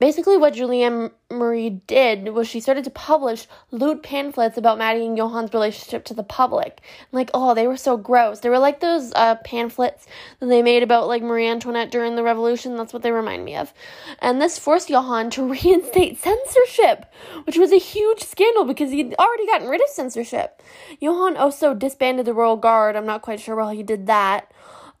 basically 0.00 0.36
what 0.36 0.54
Julianne 0.54 1.12
Marie 1.30 1.70
did 1.70 2.30
was 2.30 2.48
she 2.48 2.60
started 2.60 2.84
to 2.84 2.90
publish 2.90 3.46
lewd 3.70 4.02
pamphlets 4.02 4.56
about 4.56 4.78
Maddie 4.78 5.06
and 5.06 5.16
Johann's 5.16 5.52
relationship 5.52 6.04
to 6.06 6.14
the 6.14 6.22
public. 6.22 6.80
Like, 7.12 7.30
oh, 7.34 7.54
they 7.54 7.66
were 7.66 7.76
so 7.76 7.96
gross. 7.96 8.40
They 8.40 8.48
were 8.48 8.58
like 8.58 8.80
those 8.80 9.12
uh, 9.14 9.36
pamphlets 9.44 10.06
that 10.40 10.46
they 10.46 10.62
made 10.62 10.82
about 10.82 11.08
like 11.08 11.22
Marie 11.22 11.46
Antoinette 11.46 11.90
during 11.90 12.16
the 12.16 12.22
Revolution. 12.22 12.76
That's 12.76 12.92
what 12.92 13.02
they 13.02 13.12
remind 13.12 13.44
me 13.44 13.56
of. 13.56 13.72
And 14.20 14.40
this 14.40 14.58
forced 14.58 14.90
Johann 14.90 15.30
to 15.30 15.48
reinstate 15.52 16.18
censorship, 16.18 17.06
which 17.44 17.58
was 17.58 17.72
a 17.72 17.78
huge 17.78 18.22
scandal 18.22 18.64
because 18.64 18.90
he'd 18.90 19.14
already 19.18 19.46
gotten 19.46 19.68
rid 19.68 19.82
of 19.82 19.88
censorship. 19.88 20.62
Johann 21.00 21.36
also 21.36 21.74
disbanded 21.74 22.26
the 22.26 22.34
Royal 22.34 22.56
Guard. 22.56 22.96
I'm 22.96 23.06
not 23.06 23.22
quite 23.22 23.40
sure 23.40 23.56
why 23.56 23.74
he 23.74 23.82
did 23.82 24.06
that 24.06 24.52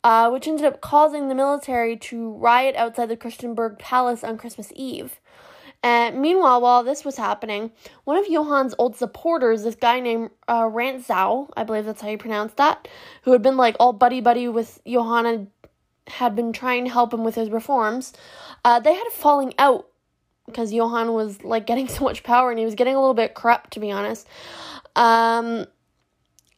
uh, 0.04 0.30
which 0.30 0.46
ended 0.46 0.66
up 0.66 0.80
causing 0.80 1.28
the 1.28 1.34
military 1.34 1.96
to 1.96 2.32
riot 2.34 2.76
outside 2.76 3.06
the 3.06 3.16
Christiansborg 3.16 3.78
Palace 3.78 4.24
on 4.24 4.38
Christmas 4.38 4.72
Eve. 4.74 5.20
And 5.82 6.20
meanwhile, 6.20 6.60
while 6.60 6.82
this 6.82 7.04
was 7.04 7.16
happening, 7.16 7.70
one 8.04 8.16
of 8.16 8.26
Johann's 8.26 8.74
old 8.78 8.96
supporters, 8.96 9.62
this 9.62 9.76
guy 9.76 10.00
named 10.00 10.30
uh, 10.48 10.62
Rantzau, 10.62 11.50
I 11.56 11.62
believe 11.62 11.84
that's 11.84 12.00
how 12.00 12.08
you 12.08 12.18
pronounce 12.18 12.52
that, 12.54 12.88
who 13.22 13.32
had 13.32 13.42
been 13.42 13.56
like 13.56 13.76
all 13.78 13.92
buddy 13.92 14.20
buddy 14.20 14.48
with 14.48 14.80
Johann 14.84 15.26
and 15.26 15.46
had 16.08 16.34
been 16.34 16.52
trying 16.52 16.84
to 16.84 16.90
help 16.90 17.14
him 17.14 17.22
with 17.22 17.36
his 17.36 17.50
reforms, 17.50 18.12
uh, 18.64 18.80
they 18.80 18.94
had 18.94 19.06
a 19.06 19.10
falling 19.10 19.54
out 19.58 19.88
because 20.46 20.72
Johann 20.72 21.12
was 21.12 21.44
like 21.44 21.66
getting 21.66 21.86
so 21.88 22.04
much 22.04 22.24
power 22.24 22.50
and 22.50 22.58
he 22.58 22.64
was 22.64 22.74
getting 22.74 22.96
a 22.96 23.00
little 23.00 23.14
bit 23.14 23.34
corrupt, 23.34 23.72
to 23.74 23.80
be 23.80 23.92
honest. 23.92 24.26
Um, 24.96 25.66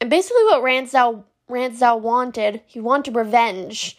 and 0.00 0.09
basically, 0.09 0.44
what 0.44 0.62
Rantzau 0.62 1.24
Rantzau 1.51 2.01
wanted. 2.01 2.63
He 2.67 2.81
wanted 2.81 3.17
revenge 3.17 3.97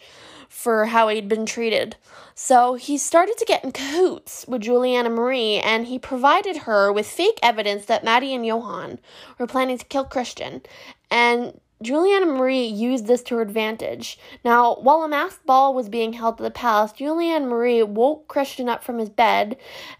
for 0.48 0.86
how 0.86 1.08
he'd 1.08 1.28
been 1.28 1.46
treated. 1.46 1.96
So 2.34 2.74
he 2.74 2.98
started 2.98 3.36
to 3.38 3.44
get 3.44 3.64
in 3.64 3.72
cahoots 3.72 4.44
with 4.46 4.62
Juliana 4.62 5.10
Marie 5.10 5.56
and 5.56 5.86
he 5.86 5.98
provided 5.98 6.58
her 6.58 6.92
with 6.92 7.06
fake 7.06 7.38
evidence 7.42 7.86
that 7.86 8.04
Maddie 8.04 8.34
and 8.34 8.44
Johann 8.44 8.98
were 9.38 9.46
planning 9.46 9.78
to 9.78 9.84
kill 9.84 10.04
Christian. 10.04 10.62
And 11.10 11.60
Juliana 11.82 12.26
Marie 12.26 12.64
used 12.64 13.06
this 13.06 13.22
to 13.24 13.36
her 13.36 13.42
advantage. 13.42 14.18
Now, 14.44 14.76
while 14.76 15.02
a 15.02 15.08
masked 15.08 15.44
ball 15.44 15.74
was 15.74 15.88
being 15.88 16.12
held 16.12 16.40
at 16.40 16.44
the 16.44 16.50
palace, 16.50 16.92
Juliana 16.92 17.46
Marie 17.46 17.82
woke 17.82 18.28
Christian 18.28 18.68
up 18.68 18.82
from 18.82 18.98
his 18.98 19.08
bed 19.08 19.56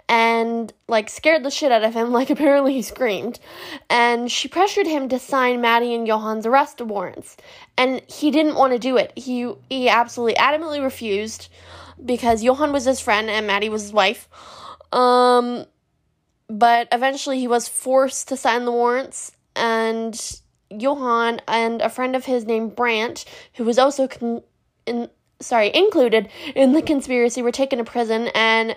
and, 0.09 0.73
like, 0.89 1.09
scared 1.09 1.43
the 1.43 1.51
shit 1.51 1.73
out 1.73 1.85
of 1.85 1.95
him, 1.95 2.13
like, 2.13 2.31
apparently 2.31 2.75
he 2.75 2.83
screamed. 2.83 3.41
And 3.91 4.31
she 4.31 4.49
pressured 4.49 4.87
him 4.87 5.09
to 5.09 5.19
sign 5.19 5.61
Maddie 5.61 5.95
and 5.95 6.07
Johan's 6.07 6.47
arrest 6.47 6.81
warrants. 6.81 7.37
And 7.77 8.03
he 8.09 8.31
didn't 8.31 8.57
want 8.57 8.73
to 8.73 8.79
do 8.79 8.97
it. 8.97 9.13
He, 9.17 9.53
he 9.69 9.89
absolutely 9.89 10.35
adamantly 10.35 10.83
refused 10.83 11.49
because 12.05 12.43
Johan 12.43 12.73
was 12.73 12.85
his 12.85 13.01
friend 13.01 13.29
and 13.31 13.47
Maddie 13.47 13.69
was 13.69 13.83
his 13.83 13.93
wife. 13.93 14.29
Um, 14.93 15.67
but 16.49 16.89
eventually 16.93 17.39
he 17.39 17.49
was 17.49 17.69
forced 17.69 18.29
to 18.29 18.37
sign 18.37 18.65
the 18.65 18.73
warrants 18.73 19.33
and 19.57 20.42
Johan 20.79 21.41
and 21.49 21.83
a 21.83 21.89
friend 21.89 22.17
of 22.17 22.25
his 22.25 22.45
named 22.45 22.77
Brandt, 22.77 23.25
who 23.55 23.65
was 23.65 23.79
also 23.79 24.09
con- 24.09 24.43
in, 24.87 25.09
sorry 25.41 25.71
included 25.75 26.29
in 26.55 26.73
the 26.73 26.83
conspiracy, 26.83 27.43
were 27.43 27.53
taken 27.53 27.79
to 27.79 27.85
prison, 27.85 28.29
and 28.35 28.77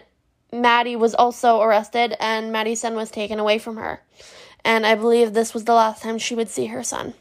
Maddie 0.51 0.95
was 0.95 1.13
also 1.13 1.61
arrested, 1.61 2.15
and 2.19 2.51
Maddie's 2.51 2.81
son 2.81 2.95
was 2.95 3.11
taken 3.11 3.39
away 3.39 3.59
from 3.59 3.77
her. 3.77 4.03
And 4.63 4.85
I 4.85 4.95
believe 4.95 5.33
this 5.33 5.53
was 5.53 5.65
the 5.65 5.73
last 5.73 6.01
time 6.01 6.17
she 6.17 6.35
would 6.35 6.49
see 6.49 6.67
her 6.67 6.83
son. 6.83 7.13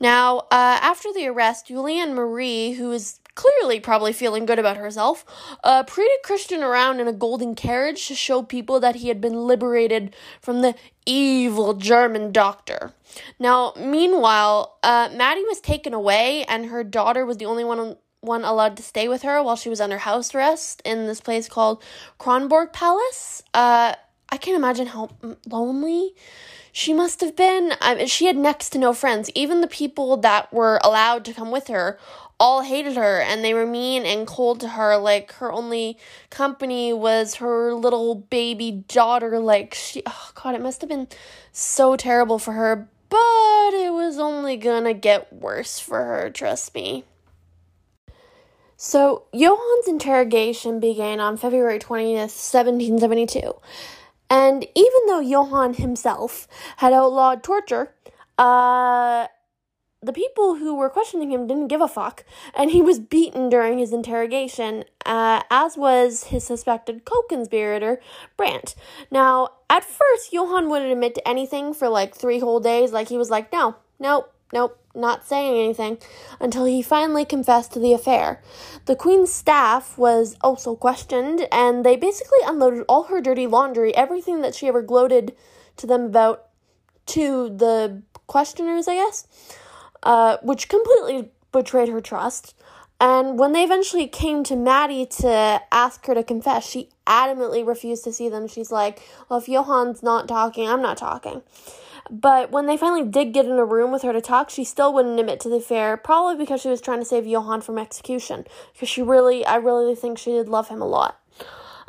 Now, 0.00 0.38
uh, 0.50 0.78
after 0.82 1.12
the 1.12 1.28
arrest, 1.28 1.68
Julianne 1.68 2.14
Marie, 2.14 2.72
who 2.72 2.90
is 2.92 3.20
clearly 3.34 3.80
probably 3.80 4.12
feeling 4.12 4.46
good 4.46 4.58
about 4.58 4.76
herself, 4.76 5.24
uh, 5.62 5.82
paraded 5.82 6.18
Christian 6.22 6.62
around 6.62 7.00
in 7.00 7.08
a 7.08 7.12
golden 7.12 7.54
carriage 7.54 8.06
to 8.08 8.14
show 8.14 8.42
people 8.42 8.80
that 8.80 8.96
he 8.96 9.08
had 9.08 9.20
been 9.20 9.46
liberated 9.46 10.14
from 10.40 10.62
the 10.62 10.74
evil 11.06 11.74
German 11.74 12.32
doctor. 12.32 12.92
Now, 13.38 13.72
meanwhile, 13.76 14.78
uh, 14.82 15.10
Maddie 15.14 15.44
was 15.44 15.60
taken 15.60 15.94
away, 15.94 16.44
and 16.44 16.66
her 16.66 16.84
daughter 16.84 17.24
was 17.26 17.36
the 17.38 17.46
only 17.46 17.64
one 17.64 17.96
one 18.20 18.42
allowed 18.42 18.74
to 18.74 18.82
stay 18.82 19.06
with 19.06 19.20
her 19.20 19.42
while 19.42 19.54
she 19.54 19.68
was 19.68 19.82
under 19.82 19.98
house 19.98 20.34
arrest 20.34 20.80
in 20.86 21.06
this 21.06 21.20
place 21.20 21.46
called 21.46 21.82
Kronborg 22.18 22.72
Palace. 22.72 23.42
Uh, 23.52 23.94
I 24.30 24.36
can't 24.38 24.56
imagine 24.56 24.86
how 24.86 25.10
lonely 25.46 26.14
she 26.72 26.92
must 26.92 27.20
have 27.20 27.36
been. 27.36 27.74
I 27.80 27.94
mean, 27.94 28.06
she 28.08 28.26
had 28.26 28.36
next 28.36 28.70
to 28.70 28.78
no 28.78 28.92
friends. 28.92 29.30
Even 29.34 29.60
the 29.60 29.68
people 29.68 30.16
that 30.18 30.52
were 30.52 30.80
allowed 30.82 31.24
to 31.26 31.32
come 31.32 31.52
with 31.52 31.68
her 31.68 31.98
all 32.44 32.60
hated 32.60 32.94
her 32.94 33.22
and 33.22 33.42
they 33.42 33.54
were 33.54 33.64
mean 33.64 34.04
and 34.04 34.26
cold 34.26 34.60
to 34.60 34.68
her 34.68 34.98
like 34.98 35.32
her 35.32 35.50
only 35.50 35.96
company 36.28 36.92
was 36.92 37.36
her 37.36 37.72
little 37.72 38.14
baby 38.14 38.84
daughter 38.86 39.38
like 39.38 39.72
she 39.72 40.02
oh 40.04 40.30
god 40.34 40.54
it 40.54 40.60
must 40.60 40.82
have 40.82 40.90
been 40.90 41.08
so 41.52 41.96
terrible 41.96 42.38
for 42.38 42.52
her 42.52 42.86
but 43.08 43.72
it 43.72 43.90
was 43.94 44.18
only 44.18 44.58
gonna 44.58 44.92
get 44.92 45.32
worse 45.32 45.78
for 45.78 46.04
her 46.04 46.28
trust 46.28 46.74
me. 46.74 47.04
So 48.76 49.22
johann's 49.34 49.88
interrogation 49.88 50.80
began 50.80 51.20
on 51.20 51.38
february 51.38 51.78
20th 51.78 52.28
1772 52.28 53.54
and 54.28 54.66
even 54.74 55.00
though 55.06 55.20
johann 55.20 55.72
himself 55.72 56.46
had 56.76 56.92
outlawed 56.92 57.42
torture 57.42 57.94
uh 58.36 59.28
the 60.04 60.12
people 60.12 60.56
who 60.56 60.74
were 60.74 60.90
questioning 60.90 61.32
him 61.32 61.46
didn't 61.46 61.68
give 61.68 61.80
a 61.80 61.88
fuck, 61.88 62.24
and 62.54 62.70
he 62.70 62.82
was 62.82 62.98
beaten 62.98 63.48
during 63.48 63.78
his 63.78 63.92
interrogation, 63.92 64.84
uh, 65.06 65.42
as 65.50 65.76
was 65.76 66.24
his 66.24 66.44
suspected 66.44 67.04
co 67.04 67.22
conspirator, 67.22 68.00
Brandt. 68.36 68.74
Now, 69.10 69.50
at 69.70 69.84
first, 69.84 70.32
Johann 70.32 70.68
wouldn't 70.68 70.92
admit 70.92 71.14
to 71.14 71.28
anything 71.28 71.72
for 71.72 71.88
like 71.88 72.14
three 72.14 72.38
whole 72.38 72.60
days. 72.60 72.92
Like, 72.92 73.08
he 73.08 73.16
was 73.18 73.30
like, 73.30 73.52
no, 73.52 73.76
nope, 73.98 74.32
nope, 74.52 74.78
not 74.94 75.26
saying 75.26 75.58
anything, 75.58 75.98
until 76.38 76.64
he 76.64 76.82
finally 76.82 77.24
confessed 77.24 77.72
to 77.72 77.78
the 77.78 77.94
affair. 77.94 78.42
The 78.84 78.96
Queen's 78.96 79.32
staff 79.32 79.96
was 79.96 80.36
also 80.42 80.76
questioned, 80.76 81.48
and 81.50 81.84
they 81.84 81.96
basically 81.96 82.40
unloaded 82.44 82.84
all 82.88 83.04
her 83.04 83.20
dirty 83.20 83.46
laundry, 83.46 83.94
everything 83.96 84.42
that 84.42 84.54
she 84.54 84.68
ever 84.68 84.82
gloated 84.82 85.34
to 85.76 85.86
them 85.86 86.02
about, 86.02 86.46
to 87.06 87.48
the 87.48 88.02
questioners, 88.26 88.88
I 88.88 88.94
guess 88.94 89.26
uh, 90.04 90.36
which 90.42 90.68
completely 90.68 91.30
betrayed 91.50 91.88
her 91.88 92.00
trust. 92.00 92.54
And 93.00 93.38
when 93.38 93.52
they 93.52 93.64
eventually 93.64 94.06
came 94.06 94.44
to 94.44 94.54
Maddie 94.54 95.06
to 95.06 95.60
ask 95.72 96.06
her 96.06 96.14
to 96.14 96.22
confess, 96.22 96.64
she 96.68 96.90
adamantly 97.06 97.66
refused 97.66 98.04
to 98.04 98.12
see 98.12 98.28
them. 98.28 98.46
She's 98.46 98.70
like, 98.70 99.02
Well, 99.28 99.40
if 99.40 99.46
Johann's 99.46 100.02
not 100.02 100.28
talking, 100.28 100.68
I'm 100.68 100.80
not 100.80 100.96
talking. 100.96 101.42
But 102.10 102.50
when 102.50 102.66
they 102.66 102.76
finally 102.76 103.08
did 103.08 103.32
get 103.32 103.46
in 103.46 103.52
a 103.52 103.64
room 103.64 103.90
with 103.90 104.02
her 104.02 104.12
to 104.12 104.20
talk, 104.20 104.50
she 104.50 104.62
still 104.62 104.92
wouldn't 104.92 105.18
admit 105.18 105.40
to 105.40 105.48
the 105.48 105.56
affair, 105.56 105.96
probably 105.96 106.36
because 106.36 106.60
she 106.60 106.68
was 106.68 106.80
trying 106.80 106.98
to 106.98 107.04
save 107.04 107.26
Johann 107.26 107.62
from 107.62 107.78
execution. 107.78 108.44
Because 108.72 108.88
she 108.88 109.02
really, 109.02 109.44
I 109.44 109.56
really 109.56 109.94
think 109.94 110.18
she 110.18 110.32
did 110.32 110.48
love 110.48 110.68
him 110.68 110.82
a 110.82 110.86
lot. 110.86 111.18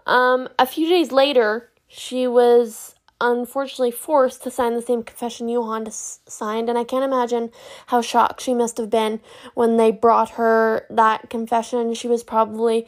Um, 0.06 0.47
a 0.58 0.65
few 0.65 0.88
days 0.88 1.12
later, 1.12 1.69
she 1.88 2.28
was 2.28 2.94
unfortunately 3.21 3.91
forced 3.91 4.43
to 4.43 4.51
sign 4.51 4.73
the 4.73 4.82
same 4.82 5.04
confession 5.04 5.49
Johann 5.49 5.89
signed, 5.89 6.69
and 6.69 6.78
I 6.78 6.84
can't 6.84 7.04
imagine 7.04 7.51
how 7.88 8.01
shocked 8.01 8.41
she 8.41 8.54
must 8.54 8.78
have 8.78 8.89
been 8.89 9.21
when 9.54 9.78
they 9.78 9.91
brought 9.91 10.32
her 10.32 10.86
that 10.89 11.30
confession. 11.30 11.93
She 11.93 12.08
was 12.08 12.23
probably 12.23 12.88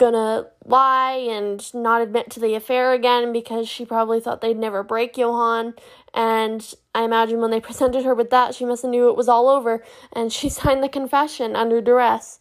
gonna 0.00 0.46
lie 0.64 1.12
and 1.30 1.74
not 1.74 2.00
admit 2.00 2.30
to 2.30 2.40
the 2.40 2.54
affair 2.54 2.94
again 2.94 3.34
because 3.34 3.68
she 3.68 3.84
probably 3.84 4.18
thought 4.18 4.40
they'd 4.40 4.56
never 4.56 4.82
break 4.82 5.18
Johann. 5.18 5.74
And 6.14 6.74
I 6.94 7.02
imagine 7.02 7.40
when 7.40 7.50
they 7.50 7.60
presented 7.70 8.04
her 8.04 8.14
with 8.14 8.30
that, 8.30 8.54
she 8.54 8.64
must 8.64 8.82
have 8.82 8.90
knew 8.90 9.10
it 9.10 9.16
was 9.16 9.28
all 9.28 9.48
over, 9.48 9.84
and 10.12 10.32
she 10.32 10.48
signed 10.60 10.82
the 10.82 10.88
confession 10.88 11.54
under 11.54 11.80
duress. 11.80 12.40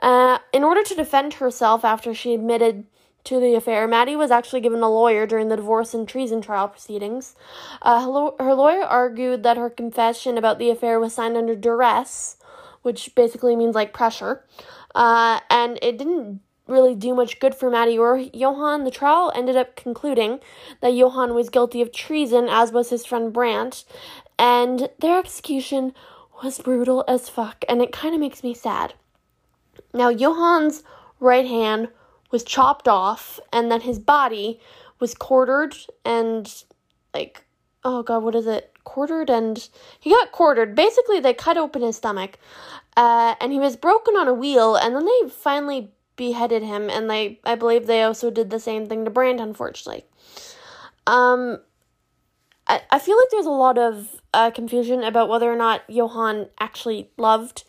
Uh, 0.00 0.38
in 0.52 0.64
order 0.64 0.82
to 0.82 0.94
defend 0.94 1.34
herself 1.34 1.84
after 1.84 2.12
she 2.12 2.34
admitted 2.34 2.86
to 3.24 3.38
the 3.38 3.54
affair, 3.54 3.86
Maddie 3.86 4.16
was 4.16 4.30
actually 4.30 4.60
given 4.60 4.82
a 4.82 4.90
lawyer 4.90 5.26
during 5.26 5.48
the 5.48 5.56
divorce 5.56 5.94
and 5.94 6.08
treason 6.08 6.40
trial 6.40 6.68
proceedings. 6.68 7.36
Uh, 7.80 8.00
her 8.40 8.54
lawyer 8.54 8.82
argued 8.82 9.42
that 9.42 9.56
her 9.56 9.70
confession 9.70 10.36
about 10.36 10.58
the 10.58 10.70
affair 10.70 10.98
was 10.98 11.14
signed 11.14 11.36
under 11.36 11.54
duress, 11.54 12.36
which 12.82 13.14
basically 13.14 13.54
means 13.54 13.74
like 13.74 13.92
pressure, 13.92 14.44
uh, 14.94 15.40
and 15.50 15.78
it 15.82 15.98
didn't 15.98 16.40
really 16.66 16.94
do 16.94 17.14
much 17.14 17.38
good 17.38 17.54
for 17.54 17.70
Maddie 17.70 17.98
or 17.98 18.16
Johann. 18.16 18.84
The 18.84 18.90
trial 18.90 19.32
ended 19.34 19.56
up 19.56 19.76
concluding 19.76 20.40
that 20.80 20.94
Johann 20.94 21.34
was 21.34 21.48
guilty 21.48 21.80
of 21.80 21.92
treason, 21.92 22.48
as 22.48 22.72
was 22.72 22.90
his 22.90 23.06
friend 23.06 23.32
Brandt, 23.32 23.84
and 24.38 24.88
their 24.98 25.18
execution 25.18 25.94
was 26.42 26.58
brutal 26.58 27.04
as 27.06 27.28
fuck, 27.28 27.64
and 27.68 27.80
it 27.80 27.92
kind 27.92 28.14
of 28.14 28.20
makes 28.20 28.42
me 28.42 28.54
sad. 28.54 28.94
Now, 29.94 30.12
Johann's 30.12 30.82
right 31.20 31.46
hand 31.46 31.88
was 32.32 32.42
chopped 32.42 32.88
off 32.88 33.38
and 33.52 33.70
then 33.70 33.82
his 33.82 33.98
body 33.98 34.58
was 34.98 35.14
quartered 35.14 35.76
and 36.04 36.64
like 37.14 37.44
oh 37.84 38.02
god 38.02 38.22
what 38.22 38.34
is 38.34 38.46
it? 38.46 38.70
Quartered 38.84 39.30
and 39.30 39.68
he 40.00 40.10
got 40.10 40.32
quartered. 40.32 40.74
Basically 40.74 41.20
they 41.20 41.34
cut 41.34 41.56
open 41.56 41.82
his 41.82 41.96
stomach 41.96 42.38
uh, 42.96 43.34
and 43.40 43.52
he 43.52 43.58
was 43.58 43.76
broken 43.76 44.14
on 44.16 44.26
a 44.28 44.34
wheel 44.34 44.74
and 44.74 44.96
then 44.96 45.04
they 45.04 45.28
finally 45.28 45.92
beheaded 46.16 46.62
him 46.62 46.90
and 46.90 47.08
they 47.08 47.40
i 47.42 47.54
believe 47.54 47.86
they 47.86 48.02
also 48.02 48.30
did 48.30 48.50
the 48.50 48.60
same 48.60 48.86
thing 48.86 49.04
to 49.04 49.10
Brandt 49.10 49.40
unfortunately. 49.40 50.04
Um 51.06 51.58
I, 52.66 52.80
I 52.90 52.98
feel 52.98 53.16
like 53.16 53.28
there's 53.30 53.46
a 53.46 53.50
lot 53.50 53.76
of 53.76 54.20
uh, 54.32 54.50
confusion 54.50 55.02
about 55.02 55.28
whether 55.28 55.50
or 55.50 55.56
not 55.56 55.82
johann 55.88 56.48
actually 56.60 57.10
loved 57.16 57.64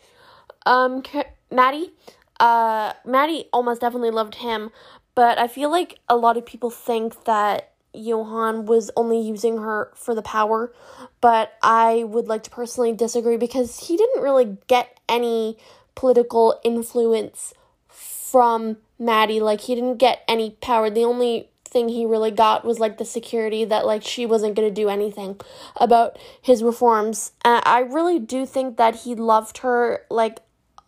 um 0.66 1.02
maddie 1.50 1.92
uh, 2.40 2.92
Maddie 3.04 3.46
almost 3.52 3.80
definitely 3.80 4.10
loved 4.10 4.36
him, 4.36 4.70
but 5.14 5.38
I 5.38 5.48
feel 5.48 5.70
like 5.70 5.98
a 6.08 6.16
lot 6.16 6.36
of 6.36 6.44
people 6.44 6.70
think 6.70 7.24
that 7.24 7.72
Johann 7.92 8.66
was 8.66 8.90
only 8.96 9.20
using 9.20 9.58
her 9.58 9.92
for 9.94 10.14
the 10.14 10.22
power, 10.22 10.72
but 11.20 11.52
I 11.62 12.04
would 12.04 12.26
like 12.26 12.42
to 12.44 12.50
personally 12.50 12.92
disagree 12.92 13.36
because 13.36 13.86
he 13.86 13.96
didn't 13.96 14.22
really 14.22 14.58
get 14.66 14.98
any 15.08 15.56
political 15.94 16.60
influence 16.64 17.54
from 17.88 18.78
Maddie. 18.98 19.40
Like, 19.40 19.62
he 19.62 19.76
didn't 19.76 19.98
get 19.98 20.24
any 20.26 20.50
power. 20.60 20.90
The 20.90 21.04
only 21.04 21.50
thing 21.74 21.88
he 21.88 22.06
really 22.06 22.30
got 22.30 22.64
was 22.64 22.78
like 22.78 22.98
the 22.98 23.04
security 23.04 23.64
that 23.64 23.84
like 23.84 24.02
she 24.02 24.24
wasn't 24.24 24.54
going 24.54 24.68
to 24.68 24.74
do 24.74 24.88
anything 24.88 25.38
about 25.76 26.16
his 26.40 26.62
reforms. 26.62 27.32
Uh, 27.44 27.60
I 27.64 27.80
really 27.80 28.18
do 28.18 28.46
think 28.46 28.76
that 28.78 28.94
he 28.94 29.14
loved 29.14 29.58
her 29.58 30.06
like 30.08 30.38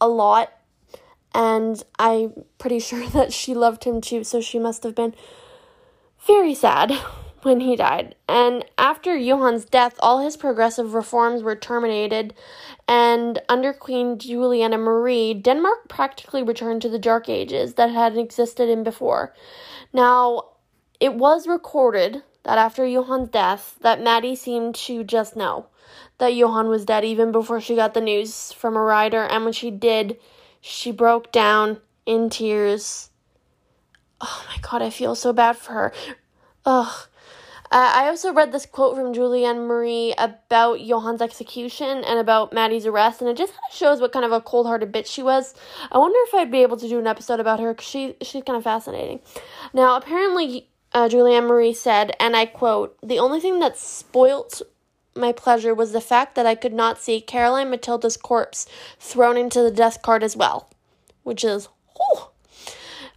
a 0.01 0.09
lot 0.09 0.53
and 1.37 1.85
I'm 1.99 2.45
pretty 2.57 2.79
sure 2.79 3.07
that 3.11 3.33
she 3.33 3.55
loved 3.55 3.85
him 3.85 4.01
too, 4.01 4.25
so 4.25 4.41
she 4.41 4.59
must 4.59 4.83
have 4.83 4.95
been 4.95 5.15
very 6.27 6.55
sad 6.55 6.91
when 7.43 7.61
he 7.61 7.77
died. 7.77 8.17
And 8.27 8.65
after 8.79 9.19
Johann's 9.19 9.67
death, 9.67 9.97
all 10.01 10.21
his 10.21 10.37
progressive 10.37 10.95
reforms 10.95 11.43
were 11.43 11.55
terminated, 11.55 12.35
and 12.89 13.41
under 13.49 13.73
Queen 13.75 14.19
Juliana 14.19 14.79
Marie, 14.79 15.35
Denmark 15.35 15.89
practically 15.89 16.43
returned 16.43 16.83
to 16.83 16.89
the 16.89 16.99
Dark 16.99 17.29
Ages 17.29 17.75
that 17.75 17.91
had 17.91 18.17
existed 18.17 18.69
in 18.69 18.83
before. 18.83 19.35
Now, 19.93 20.45
it 20.99 21.15
was 21.15 21.47
recorded 21.47 22.23
that 22.45 22.59
after 22.59 22.89
Johann's 22.89 23.29
death, 23.29 23.77
that 23.83 24.01
Maddie 24.01 24.37
seemed 24.37 24.75
to 24.87 25.05
just 25.05 25.37
know 25.37 25.67
that 26.19 26.35
Johann 26.35 26.69
was 26.69 26.87
dead 26.87 27.05
even 27.05 27.31
before 27.31 27.61
she 27.61 27.77
got 27.77 27.93
the 27.93 28.01
news 28.01 28.53
from 28.53 28.75
a 28.75 28.81
rider, 28.81 29.25
and 29.25 29.45
when 29.45 29.53
she 29.53 29.71
did, 29.71 30.17
she 30.67 30.91
broke 30.91 31.31
down 31.31 31.79
in 32.05 32.29
tears. 32.29 33.11
Oh 34.21 34.45
my 34.49 34.59
god, 34.63 34.83
I 34.83 34.91
feel 34.91 35.15
so 35.15 35.33
bad 35.33 35.57
for 35.57 35.73
her. 35.73 35.93
Ugh. 36.65 37.09
I 37.71 38.07
also 38.07 38.33
read 38.33 38.53
this 38.53 38.65
quote 38.65 38.97
from 38.97 39.13
Julianne 39.13 39.67
Marie 39.67 40.15
about 40.17 40.79
Johann's 40.79 41.21
execution 41.21 42.05
and 42.05 42.19
about 42.19 42.53
Maddie's 42.53 42.87
arrest, 42.87 43.21
and 43.21 43.29
it 43.29 43.37
just 43.37 43.53
kind 43.53 43.63
of 43.71 43.77
shows 43.77 44.01
what 44.01 44.13
kind 44.13 44.25
of 44.25 44.33
a 44.33 44.41
cold 44.41 44.67
hearted 44.67 44.93
bitch 44.93 45.07
she 45.07 45.23
was. 45.23 45.55
I 45.91 45.99
wonder 45.99 46.19
if 46.29 46.35
I'd 46.35 46.51
be 46.51 46.63
able 46.63 46.77
to 46.77 46.89
do 46.89 46.99
an 46.99 47.09
episode 47.09 47.41
about 47.41 47.61
her 47.61 47.75
because 47.75 47.89
she, 47.89 48.17
she's 48.23 48.45
kind 48.45 48.57
of 48.57 48.63
fascinating. 48.63 49.21
Now, 49.75 49.97
apparently, 49.97 50.69
uh, 50.93 51.09
Julianne 51.09 51.49
Marie 51.49 51.75
said, 51.75 52.13
and 52.21 52.37
I 52.37 52.47
quote, 52.47 52.97
The 53.03 53.19
only 53.19 53.41
thing 53.41 53.59
that 53.59 53.77
spoilt 53.77 54.63
my 55.17 55.33
pleasure 55.33 55.75
was 55.75 55.93
the 55.93 56.01
fact 56.01 56.35
that 56.35 56.47
I 56.47 56.55
could 56.55 56.73
not 56.73 56.99
see 56.99 57.21
Caroline 57.21 57.71
Matilda's 57.71 58.17
corpse 58.17 58.67
thrown 58.99 59.37
into 59.37 59.63
the 59.63 59.71
death 59.71 60.03
cart 60.03 60.23
as 60.23 60.37
well, 60.37 60.71
which 61.23 61.45
is, 61.45 61.69
oh. 61.99 62.31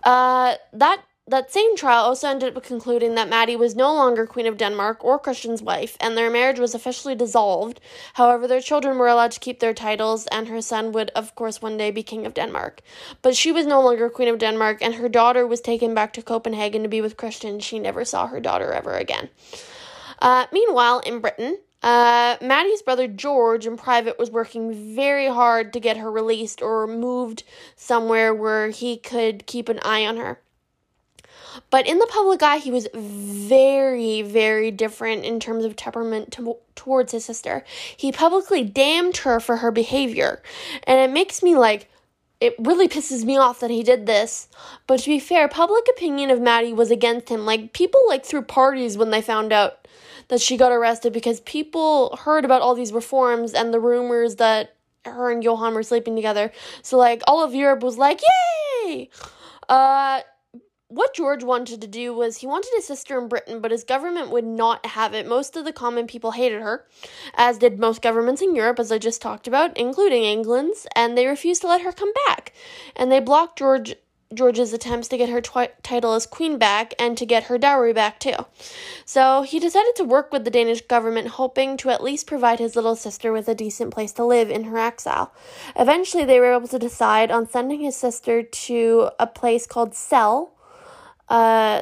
Uh, 0.04 0.56
that 0.72 1.04
that 1.30 1.52
same 1.52 1.76
trial 1.76 2.06
also 2.06 2.28
ended 2.28 2.58
up 2.58 2.64
concluding 2.64 3.14
that 3.14 3.30
Maddie 3.30 3.56
was 3.56 3.76
no 3.76 3.93
longer 3.93 4.26
Queen 4.26 4.47
of 4.47 4.58
Denmark 4.58 5.04
or 5.06 5.20
Christian's 5.20 5.62
wife, 5.62 5.95
and 6.02 6.18
their 6.18 6.32
marriage 6.32 6.60
was 6.60 6.74
officially 6.74 7.14
dissolved. 7.14 7.80
However, 8.16 8.47
their 8.47 8.62
children 8.62 8.97
were 8.97 9.08
allowed 9.08 9.32
to 9.34 9.39
keep 9.39 9.60
their 9.60 9.74
titles, 9.74 10.26
and 10.28 10.47
her 10.47 10.62
son 10.62 10.91
would, 10.93 11.12
of 11.12 11.36
course, 11.36 11.62
one 11.62 11.78
day 11.78 11.91
be 11.91 12.02
King 12.02 12.26
of 12.26 12.34
Denmark. 12.34 12.82
But 13.22 13.36
she 13.36 13.52
was 13.52 13.68
no 13.68 13.80
longer 13.82 14.10
Queen 14.10 14.28
of 14.28 14.39
Denmark, 14.39 14.80
and 14.82 14.95
her 14.95 15.08
daughter 15.08 15.45
was 15.45 15.62
taken 15.62 15.93
back 15.93 16.14
to 16.14 16.24
Copenhagen 16.24 16.82
to 16.82 16.89
be 16.89 17.02
with 17.02 17.18
Christian. 17.18 17.60
She 17.60 17.78
never 17.78 18.06
saw 18.06 18.26
her 18.26 18.39
daughter 18.39 18.72
ever 18.74 18.93
again. 18.93 19.30
Uh, 20.20 20.47
meanwhile, 20.52 21.00
in 21.02 21.20
Britain, 21.20 21.60
uh, 21.82 22.38
Maddie's 22.41 22.82
brother 22.82 23.07
George, 23.07 23.65
in 23.65 23.77
private, 23.77 24.19
was 24.19 24.30
working 24.30 24.95
very 24.95 25.27
hard 25.27 25.71
to 25.73 25.80
get 25.80 25.97
her 25.97 26.11
released 26.11 26.61
or 26.61 26.88
moved 26.88 27.43
somewhere 27.75 28.34
where 28.34 28.69
he 28.69 28.97
could 28.97 29.45
keep 29.45 29.69
an 29.69 29.80
eye 29.84 30.05
on 30.05 30.17
her. 30.17 30.39
But 31.69 31.88
in 31.88 31.99
the 31.99 32.07
public 32.07 32.43
eye, 32.43 32.57
he 32.57 32.71
was 32.71 32.88
very, 32.93 34.21
very 34.21 34.71
different 34.71 35.25
in 35.25 35.39
terms 35.39 35.65
of 35.65 35.75
temperament 35.75 36.32
to, 36.34 36.57
towards 36.75 37.11
his 37.11 37.25
sister. 37.25 37.63
He 37.95 38.11
publicly 38.11 38.63
damned 38.63 39.17
her 39.17 39.39
for 39.39 39.57
her 39.57 39.71
behavior. 39.71 40.41
And 40.84 40.99
it 40.99 41.13
makes 41.13 41.41
me 41.41 41.55
like, 41.55 41.89
it 42.39 42.55
really 42.59 42.88
pisses 42.88 43.25
me 43.25 43.38
off 43.38 43.59
that 43.59 43.69
he 43.69 43.84
did 43.84 44.05
this. 44.05 44.47
But 44.88 45.01
to 45.01 45.09
be 45.09 45.19
fair, 45.19 45.47
public 45.47 45.86
opinion 45.89 46.30
of 46.30 46.41
Maddie 46.41 46.73
was 46.73 46.91
against 46.91 47.30
him. 47.30 47.45
Like, 47.45 47.73
people 47.73 48.01
like 48.07 48.25
threw 48.25 48.41
parties 48.41 48.97
when 48.97 49.09
they 49.09 49.21
found 49.21 49.51
out 49.51 49.88
that 50.30 50.41
she 50.41 50.57
got 50.57 50.71
arrested 50.71 51.13
because 51.13 51.41
people 51.41 52.15
heard 52.23 52.45
about 52.45 52.61
all 52.61 52.73
these 52.73 52.93
reforms 52.93 53.53
and 53.53 53.73
the 53.73 53.80
rumors 53.80 54.38
that 54.38 54.75
her 55.05 55.32
and 55.32 55.43
Johann 55.43 55.73
were 55.73 55.84
sleeping 55.84 56.15
together. 56.15 56.51
So, 56.82 56.97
like, 56.97 57.21
all 57.27 57.43
of 57.43 57.53
Europe 57.53 57.84
was 57.84 57.97
like, 57.97 58.21
yay! 58.86 59.09
Uh, 59.67 60.21
what 60.89 61.13
George 61.13 61.43
wanted 61.43 61.82
to 61.82 61.88
do 61.88 62.13
was 62.15 62.38
he 62.38 62.47
wanted 62.47 62.71
his 62.75 62.86
sister 62.86 63.19
in 63.19 63.27
Britain, 63.27 63.61
but 63.61 63.69
his 63.69 63.84
government 63.84 64.32
would 64.32 64.45
not 64.45 64.86
have 64.88 65.13
it. 65.13 65.27
Most 65.27 65.55
of 65.55 65.63
the 65.63 65.71
common 65.71 66.07
people 66.07 66.32
hated 66.32 66.61
her, 66.61 66.86
as 67.36 67.59
did 67.59 67.80
most 67.80 68.01
governments 68.01 68.41
in 68.41 68.55
Europe, 68.55 68.80
as 68.80 68.91
I 68.91 68.97
just 68.97 69.21
talked 69.21 69.47
about, 69.47 69.77
including 69.77 70.23
England's, 70.23 70.88
and 70.95 71.15
they 71.15 71.27
refused 71.27 71.61
to 71.61 71.67
let 71.67 71.82
her 71.82 71.91
come 71.91 72.11
back. 72.27 72.53
And 72.95 73.11
they 73.11 73.19
blocked 73.19 73.59
George 73.59 73.95
George's 74.32 74.73
attempts 74.73 75.07
to 75.07 75.17
get 75.17 75.30
her 75.30 75.41
twi- 75.41 75.71
title 75.82 76.13
as 76.13 76.27
queen 76.27 76.59
back 76.59 76.93
and 76.99 77.17
to 77.17 77.25
get 77.25 77.45
her 77.45 77.57
dowry 77.57 77.93
back 77.93 78.19
too. 78.19 78.36
So 79.03 79.41
he 79.41 79.59
decided 79.59 79.95
to 79.95 80.03
work 80.03 80.32
with 80.32 80.45
the 80.45 80.51
Danish 80.51 80.82
government, 80.82 81.30
hoping 81.30 81.77
to 81.77 81.89
at 81.89 82.03
least 82.03 82.27
provide 82.27 82.59
his 82.59 82.75
little 82.75 82.95
sister 82.95 83.32
with 83.32 83.47
a 83.47 83.55
decent 83.55 83.91
place 83.91 84.11
to 84.13 84.25
live 84.25 84.51
in 84.51 84.65
her 84.65 84.77
exile. 84.77 85.34
Eventually, 85.75 86.25
they 86.25 86.39
were 86.39 86.53
able 86.53 86.67
to 86.67 86.77
decide 86.77 87.32
on 87.32 87.49
sending 87.49 87.82
his 87.82 87.95
sister 87.95 88.43
to 88.43 89.09
a 89.19 89.25
place 89.25 89.65
called 89.65 89.95
Celle 89.95 90.53
uh, 91.27 91.82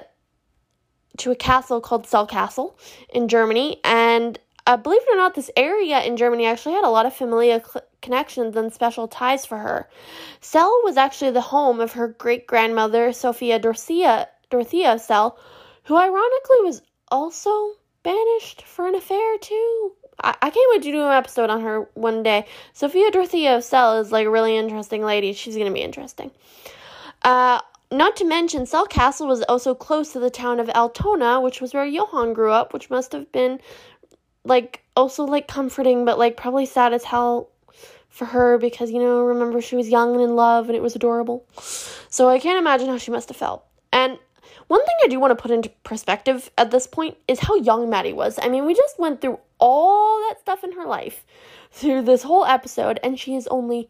to 1.18 1.32
a 1.32 1.36
castle 1.36 1.82
called 1.82 2.08
Celle 2.08 2.28
Castle 2.28 2.80
in 3.10 3.28
Germany. 3.28 3.82
And 3.84 4.40
uh, 4.66 4.78
believe 4.78 5.02
it 5.02 5.14
or 5.14 5.18
not, 5.18 5.36
this 5.36 5.52
area 5.58 6.02
in 6.02 6.16
Germany 6.16 6.46
actually 6.46 6.76
had 6.76 6.86
a 6.86 6.90
lot 6.90 7.06
of 7.06 7.14
familial 7.14 7.60
cl- 7.60 7.86
connections 8.02 8.56
and 8.56 8.72
special 8.72 9.08
ties 9.08 9.46
for 9.46 9.58
her. 9.58 9.90
Celle 10.42 10.82
was 10.84 10.98
actually 10.98 11.32
the 11.32 11.42
home 11.42 11.80
of 11.80 11.94
her 11.94 12.08
great 12.08 12.48
grandmother, 12.48 13.12
Sophia 13.14 13.60
Dorothea, 13.60 14.28
Dorothea 14.50 15.00
Celle, 15.00 15.38
who 15.84 15.96
ironically 15.98 16.62
was 16.62 16.82
also 17.10 17.72
banished 18.04 18.64
for 18.64 18.88
an 18.88 18.96
affair 18.96 19.38
too. 19.40 19.94
I, 20.24 20.36
I 20.42 20.50
can't 20.50 20.72
wait 20.72 20.84
to 20.84 20.92
do 20.92 21.06
an 21.06 21.12
episode 21.12 21.50
on 21.50 21.62
her 21.62 21.90
one 21.94 22.24
day. 22.24 22.46
Sophia 22.74 23.12
Dorothea 23.12 23.62
Celle 23.62 24.00
is 24.00 24.12
like 24.12 24.28
a 24.28 24.32
really 24.32 24.58
interesting 24.58 25.04
lady. 25.04 25.34
She's 25.34 25.58
gonna 25.58 25.72
be 25.72 25.82
interesting. 25.82 26.32
Uh, 27.24 27.60
not 27.92 28.18
to 28.18 28.26
mention, 28.26 28.66
Celle 28.66 28.86
Castle 28.86 29.28
was 29.28 29.44
also 29.44 29.74
close 29.74 30.12
to 30.14 30.20
the 30.20 30.30
town 30.30 30.60
of 30.60 30.70
Altona, 30.70 31.40
which 31.40 31.62
was 31.62 31.74
where 31.74 31.86
Johann 31.86 32.34
grew 32.34 32.52
up, 32.52 32.74
which 32.74 32.90
must 32.90 33.14
have 33.14 33.32
been 33.32 33.60
like 34.44 34.84
also 34.96 35.26
like 35.26 35.48
comforting, 35.48 36.06
but 36.06 36.20
like 36.20 36.38
probably 36.38 36.66
sad 36.66 36.94
as 36.94 37.04
hell 37.04 37.50
for 38.18 38.26
her 38.26 38.58
because 38.58 38.92
you 38.92 39.00
know, 39.00 39.22
remember 39.22 39.62
she 39.62 39.76
was 39.76 39.90
young 39.90 40.14
and 40.14 40.24
in 40.24 40.36
love 40.36 40.68
and 40.68 40.76
it 40.76 40.82
was 40.82 40.96
adorable. 40.96 41.46
So 42.10 42.28
I 42.28 42.40
can't 42.40 42.58
imagine 42.58 42.88
how 42.88 42.98
she 42.98 43.12
must 43.12 43.30
have 43.30 43.38
felt. 43.38 43.66
And 43.94 44.18
one 44.68 44.84
thing 44.84 44.96
I 45.04 45.08
do 45.08 45.20
want 45.20 45.32
to 45.32 45.42
put 45.42 45.52
into 45.52 45.70
perspective 45.84 46.52
at 46.58 46.72
this 46.72 46.88
point 46.88 47.18
is 47.28 47.40
how 47.40 47.56
young 47.56 47.90
Maddie 47.90 48.14
was. 48.14 48.40
I 48.42 48.50
mean, 48.50 48.66
we 48.66 48.74
just 48.74 49.00
went 49.00 49.22
through 49.22 49.40
all 49.60 50.18
that 50.28 50.42
stuff 50.42 50.64
in 50.64 50.74
her 50.74 50.86
life 50.86 51.26
through 51.72 52.02
this 52.02 52.24
whole 52.24 52.46
episode, 52.46 53.00
and 53.04 53.20
she 53.20 53.36
is 53.36 53.48
only 53.48 53.88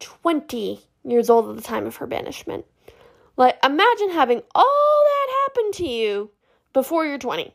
20 0.00 0.80
years 1.04 1.30
old 1.30 1.50
at 1.50 1.56
the 1.56 1.62
time 1.62 1.86
of 1.86 1.96
her 1.96 2.06
banishment. 2.06 2.64
Like, 3.36 3.58
imagine 3.64 4.10
having 4.10 4.42
all 4.54 5.04
that 5.04 5.42
happen 5.44 5.72
to 5.72 5.88
you 5.88 6.30
before 6.72 7.06
you're 7.06 7.18
20. 7.18 7.54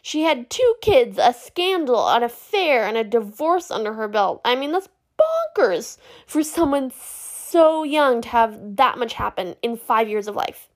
She 0.00 0.22
had 0.22 0.48
two 0.48 0.74
kids, 0.80 1.18
a 1.20 1.34
scandal, 1.34 2.08
an 2.08 2.22
affair, 2.22 2.86
and 2.86 2.96
a 2.96 3.04
divorce 3.04 3.70
under 3.70 3.92
her 3.94 4.08
belt. 4.08 4.40
I 4.44 4.54
mean, 4.54 4.72
that's 4.72 4.88
bonkers 5.20 5.98
for 6.26 6.42
someone 6.42 6.90
so 6.90 7.82
young 7.82 8.20
to 8.22 8.28
have 8.28 8.76
that 8.76 8.98
much 8.98 9.14
happen 9.14 9.56
in 9.62 9.76
five 9.76 10.08
years 10.08 10.28
of 10.28 10.36
life. 10.36 10.68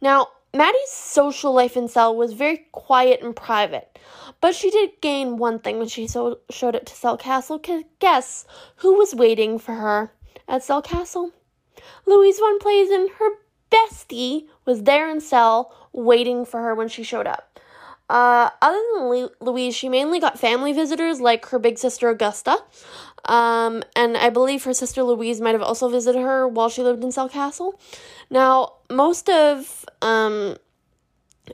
Now, 0.00 0.28
Maddie's 0.52 0.90
social 0.90 1.52
life 1.52 1.76
in 1.76 1.88
Celle 1.88 2.14
was 2.14 2.32
very 2.32 2.66
quiet 2.70 3.22
and 3.22 3.34
private, 3.34 3.98
but 4.40 4.54
she 4.54 4.70
did 4.70 5.00
gain 5.00 5.36
one 5.36 5.58
thing 5.58 5.78
when 5.78 5.88
she 5.88 6.06
so- 6.06 6.38
showed 6.50 6.76
it 6.76 6.86
to 6.86 6.94
Celle 6.94 7.16
Castle. 7.16 7.60
Guess 7.98 8.46
who 8.76 8.94
was 8.94 9.14
waiting 9.14 9.58
for 9.58 9.74
her 9.74 10.12
at 10.46 10.62
Celle 10.62 10.82
Castle? 10.82 11.32
Louise 12.06 12.38
von 12.38 12.58
Plessen, 12.60 13.08
her 13.18 13.30
bestie, 13.70 14.46
was 14.64 14.84
there 14.84 15.08
in 15.08 15.20
Celle 15.20 15.74
waiting 15.92 16.44
for 16.44 16.60
her 16.60 16.74
when 16.74 16.88
she 16.88 17.02
showed 17.02 17.26
up. 17.26 17.58
Uh, 18.08 18.50
other 18.60 18.80
than 18.96 19.28
Louise, 19.40 19.74
she 19.74 19.88
mainly 19.88 20.20
got 20.20 20.38
family 20.38 20.72
visitors 20.72 21.20
like 21.20 21.46
her 21.46 21.58
big 21.58 21.78
sister 21.78 22.08
Augusta. 22.10 22.58
Um, 23.26 23.82
and 23.96 24.16
I 24.16 24.30
believe 24.30 24.64
her 24.64 24.74
sister 24.74 25.02
Louise 25.02 25.40
might 25.40 25.54
have 25.54 25.62
also 25.62 25.88
visited 25.88 26.20
her 26.20 26.46
while 26.46 26.68
she 26.68 26.82
lived 26.82 27.02
in 27.02 27.12
Celle 27.12 27.28
Castle. 27.28 27.80
Now, 28.28 28.74
most 28.90 29.30
of 29.30 29.86
um, 30.02 30.56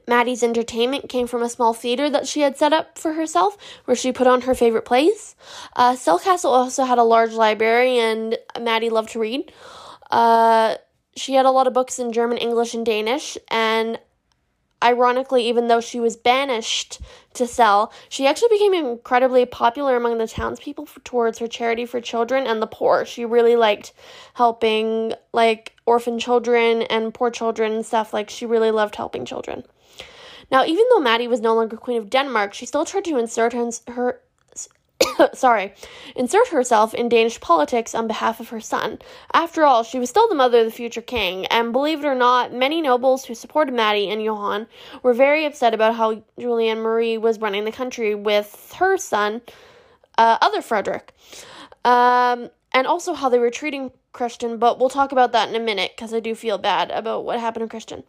Maddie's 0.09 0.42
entertainment 0.42 1.09
came 1.09 1.28
from 1.28 1.42
a 1.42 1.48
small 1.48 1.72
theater 1.72 2.11
that 2.11 2.26
she 2.26 2.40
had 2.40 2.57
set 2.57 2.72
up 2.72 2.98
for 2.98 3.12
herself, 3.12 3.57
where 3.84 3.96
she 3.96 4.12
put 4.12 4.26
on 4.26 4.42
her 4.42 4.55
favorite 4.55 4.84
plays. 4.84 5.36
Uh, 5.76 5.94
Celle 5.94 6.18
Castle 6.18 6.51
also 6.51 6.84
had 6.84 6.98
a 6.98 7.05
large 7.05 7.32
library, 7.32 7.98
and 7.98 8.36
Maddie 8.61 8.90
loved 8.90 9.11
to 9.11 9.20
read. 9.20 9.53
Uh, 10.11 10.74
she 11.16 11.34
had 11.34 11.46
a 11.46 11.51
lot 11.51 11.66
of 11.66 11.72
books 11.72 11.98
in 11.98 12.12
German, 12.12 12.38
English, 12.38 12.74
and 12.74 12.84
Danish, 12.84 13.38
and 13.48 13.98
ironically, 14.83 15.47
even 15.49 15.68
though 15.68 15.81
she 15.81 16.01
was 16.01 16.16
banished 16.16 17.01
to 17.35 17.47
Celle, 17.47 17.93
she 18.09 18.26
actually 18.26 18.49
became 18.51 18.74
incredibly 18.74 19.47
popular 19.47 19.97
among 19.97 20.18
the 20.18 20.26
townspeople 20.26 20.87
for, 20.87 21.01
towards 21.01 21.39
her 21.39 21.49
charity 21.49 21.87
for 21.87 22.01
children 22.01 22.47
and 22.47 22.61
the 22.61 22.66
poor. 22.66 23.05
She 23.05 23.24
really 23.24 23.57
liked 23.57 23.93
helping 24.35 25.14
like 25.33 25.76
orphan 25.87 26.18
children 26.18 26.83
and 26.83 27.14
poor 27.14 27.31
children 27.31 27.72
and 27.72 27.87
stuff. 27.87 28.12
Like 28.12 28.31
she 28.31 28.47
really 28.47 28.70
loved 28.70 28.97
helping 28.97 29.24
children. 29.24 29.64
Now, 30.51 30.64
even 30.64 30.85
though 30.91 31.01
Maddie 31.01 31.28
was 31.28 31.41
no 31.41 31.55
longer 31.55 31.76
Queen 31.76 31.99
of 31.99 32.11
Denmark, 32.11 32.55
she 32.55 32.66
still 32.66 32.85
tried 32.85 33.05
to 33.05 33.18
insert 33.18 33.53
her, 33.53 33.70
her 33.89 34.20
sorry, 35.35 35.75
insert 36.16 36.49
herself 36.49 36.95
in 36.95 37.09
Danish 37.09 37.41
politics 37.41 37.95
on 37.95 38.07
behalf 38.07 38.41
of 38.41 38.49
her 38.51 38.61
son. 38.61 38.99
After 39.33 39.64
all, 39.64 39.83
she 39.83 39.99
was 39.99 40.11
still 40.11 40.29
the 40.29 40.35
mother 40.35 40.61
of 40.61 40.64
the 40.64 40.71
future 40.71 41.03
king, 41.03 41.47
and 41.47 41.73
believe 41.73 42.05
it 42.05 42.07
or 42.07 42.14
not, 42.14 42.53
many 42.53 42.81
nobles 42.81 43.25
who 43.25 43.35
supported 43.35 43.75
Maddie 43.75 44.11
and 44.11 44.23
Johann 44.23 44.66
were 45.03 45.14
very 45.14 45.45
upset 45.45 45.75
about 45.75 45.97
how 45.97 46.23
Julianne 46.39 46.83
Marie 46.83 47.18
was 47.18 47.41
running 47.41 47.64
the 47.64 47.73
country 47.73 48.14
with 48.14 48.75
her 48.79 48.97
son, 48.97 49.43
uh, 50.18 50.39
other 50.41 50.62
Frederick, 50.62 51.12
um, 51.85 52.51
and 52.73 52.87
also 52.87 53.14
how 53.14 53.29
they 53.29 53.39
were 53.39 53.51
treating 53.51 53.91
Christian, 54.12 54.59
but 54.59 54.81
we'll 54.81 54.89
talk 54.89 55.12
about 55.12 55.33
that 55.33 55.49
in 55.49 55.55
a 55.55 55.64
minute 55.64 55.93
because 55.95 56.12
I 56.12 56.21
do 56.21 56.35
feel 56.35 56.59
bad 56.59 56.91
about 56.91 57.25
what 57.25 57.39
happened 57.39 57.64
to 57.64 57.68
Christian. 57.68 58.03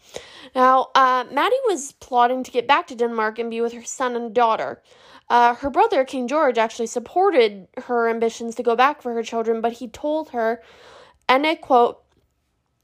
Now, 0.55 0.89
uh, 0.95 1.25
Maddie 1.31 1.55
was 1.67 1.91
plotting 1.93 2.43
to 2.43 2.51
get 2.51 2.67
back 2.67 2.87
to 2.87 2.95
Denmark 2.95 3.37
and 3.37 3.51
be 3.51 3.61
with 3.61 3.73
her 3.73 3.83
son 3.83 4.15
and 4.15 4.33
daughter. 4.33 4.81
Uh, 5.31 5.55
her 5.55 5.69
brother, 5.69 6.03
King 6.03 6.27
George, 6.27 6.57
actually 6.57 6.87
supported 6.87 7.65
her 7.85 8.09
ambitions 8.09 8.53
to 8.55 8.63
go 8.63 8.75
back 8.75 9.01
for 9.01 9.13
her 9.13 9.23
children, 9.23 9.61
but 9.61 9.71
he 9.71 9.87
told 9.87 10.31
her, 10.31 10.61
and 11.29 11.47
I 11.47 11.55
quote, 11.55 12.03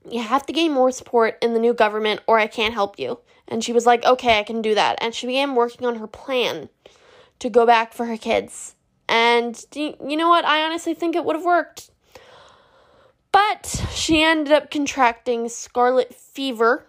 You 0.10 0.22
have 0.22 0.46
to 0.46 0.54
gain 0.54 0.72
more 0.72 0.94
support 0.94 1.38
in 1.42 1.54
the 1.54 1.60
new 1.60 1.74
government 1.74 2.22
or 2.26 2.40
I 2.40 2.48
can't 2.48 2.74
help 2.74 2.98
you. 2.98 3.20
And 3.50 3.66
she 3.66 3.74
was 3.74 3.86
like, 3.86 4.06
Okay, 4.06 4.40
I 4.40 4.44
can 4.44 4.62
do 4.62 4.74
that. 4.76 4.98
And 5.02 5.14
she 5.14 5.28
began 5.28 5.56
working 5.56 5.86
on 5.86 5.98
her 5.98 6.08
plan 6.08 6.70
to 7.40 7.50
go 7.50 7.66
back 7.66 7.92
for 7.92 8.06
her 8.06 8.16
kids. 8.16 8.76
And 9.10 9.62
you 9.76 10.16
know 10.16 10.30
what? 10.30 10.46
I 10.46 10.64
honestly 10.64 10.94
think 10.94 11.18
it 11.18 11.26
would 11.26 11.36
have 11.36 11.44
worked. 11.44 11.92
But 13.34 13.88
she 13.92 14.24
ended 14.24 14.54
up 14.54 14.72
contracting 14.72 15.50
scarlet 15.50 16.16
fever 16.16 16.88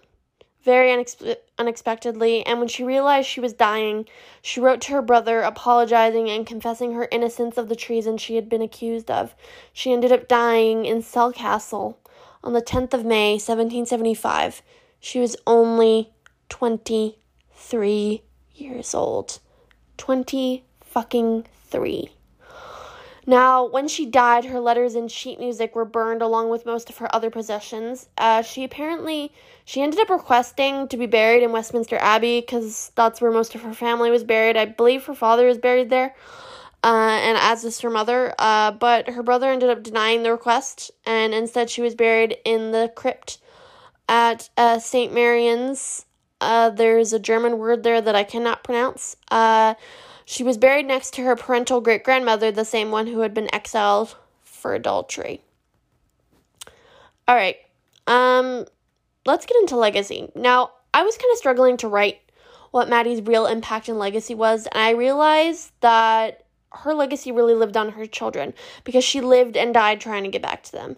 very 0.69 0.91
unex- 0.91 1.37
unexpectedly, 1.59 2.45
and 2.45 2.59
when 2.59 2.69
she 2.69 2.85
realized 2.85 3.27
she 3.27 3.41
was 3.41 3.55
dying, 3.55 4.07
she 4.43 4.61
wrote 4.61 4.83
to 4.83 4.93
her 4.93 5.01
brother 5.01 5.41
apologizing 5.41 6.29
and 6.29 6.47
confessing 6.47 6.93
her 6.93 7.09
innocence 7.11 7.57
of 7.57 7.71
the 7.71 7.75
treason 7.75 8.19
she 8.19 8.35
had 8.35 8.51
been 8.51 8.61
accused 8.61 9.11
of. 9.11 9.35
She 9.73 9.95
ended 9.95 10.13
up 10.13 10.29
dying 10.29 10.85
in 10.85 11.01
Celle 11.01 11.33
Castle 11.33 11.99
on 12.45 12.53
the 12.53 12.61
10th 12.61 12.93
of 12.93 13.07
May, 13.07 13.33
1775. 13.33 14.61
She 15.01 15.21
was 15.21 15.39
only 15.47 16.11
23 16.51 18.23
years 18.55 18.95
old. 18.95 19.39
20 19.97 20.65
fucking 20.85 21.47
3. 21.71 22.11
Now, 23.29 23.67
when 23.67 23.89
she 23.89 24.07
died, 24.07 24.47
her 24.47 24.59
letters 24.59 24.95
and 24.95 25.13
sheet 25.13 25.39
music 25.39 25.77
were 25.77 25.85
burned 25.85 26.23
along 26.23 26.49
with 26.49 26.65
most 26.65 26.89
of 26.89 26.97
her 26.97 27.15
other 27.15 27.29
possessions. 27.29 28.09
Uh, 28.17 28.41
she 28.41 28.65
apparently 28.65 29.35
she 29.67 29.83
ended 29.83 30.01
up 30.01 30.09
requesting 30.09 30.89
to 30.89 30.97
be 30.97 31.05
buried 31.05 31.43
in 31.43 31.53
Westminster 31.53 31.99
Abbey 32.01 32.41
because 32.41 32.91
that's 32.95 33.21
where 33.21 33.31
most 33.31 33.55
of 33.55 33.61
her 33.61 33.75
family 33.75 34.11
was 34.11 34.25
buried. 34.25 34.57
I 34.57 34.65
believe 34.65 35.05
her 35.05 35.15
father 35.15 35.47
is 35.47 35.59
buried 35.59 35.91
there, 35.91 36.15
uh, 36.83 37.21
and 37.21 37.37
as 37.37 37.65
is 37.65 37.81
her 37.81 37.91
mother. 37.91 38.35
Uh, 38.39 38.71
but 38.71 39.11
her 39.11 39.23
brother 39.23 39.51
ended 39.51 39.69
up 39.69 39.83
denying 39.83 40.23
the 40.23 40.33
request, 40.33 40.91
and 41.05 41.35
instead 41.35 41.69
she 41.69 41.83
was 41.83 41.95
buried 41.95 42.39
in 42.47 42.73
the 42.73 42.91
crypt 42.97 43.41
at 44.09 44.49
uh, 44.57 44.79
St. 44.79 45.13
Marien's. 45.13 46.07
Uh, 46.41 46.71
there's 46.71 47.13
a 47.13 47.19
German 47.19 47.59
word 47.59 47.83
there 47.83 48.01
that 48.01 48.15
I 48.15 48.25
cannot 48.25 48.65
pronounce. 48.65 49.17
She 50.31 50.43
was 50.43 50.59
buried 50.59 50.85
next 50.85 51.15
to 51.15 51.23
her 51.23 51.37
parental 51.37 51.81
great 51.81 52.05
grandmother, 52.05 52.53
the 52.53 52.67
same 52.67 52.91
one 52.91 53.07
who 53.07 53.21
had 53.21 53.33
been 53.33 53.53
exiled 53.55 54.15
for 54.45 54.75
adultery. 54.75 55.41
All 57.27 57.35
right. 57.35 57.57
Um 58.07 58.67
let's 59.25 59.47
get 59.47 59.57
into 59.57 59.77
legacy. 59.77 60.31
Now, 60.35 60.73
I 60.93 61.03
was 61.03 61.17
kind 61.17 61.33
of 61.33 61.39
struggling 61.39 61.79
to 61.79 61.89
write 61.89 62.21
what 62.73 62.91
Maddie's 62.91 63.23
real 63.23 63.47
impact 63.47 63.89
and 63.89 63.99
legacy 63.99 64.35
was, 64.35 64.67
and 64.67 64.83
I 64.83 64.91
realized 64.91 65.73
that 65.81 66.45
her 66.73 66.93
legacy 66.93 67.33
really 67.33 67.55
lived 67.55 67.79
on 67.79 67.93
her 67.93 68.05
children 68.05 68.53
because 68.85 69.05
she 69.05 69.23
lived 69.23 69.57
and 69.57 69.73
died 69.73 69.99
trying 69.99 70.25
to 70.25 70.31
get 70.31 70.43
back 70.43 70.63
to 70.65 70.73
them. 70.73 70.97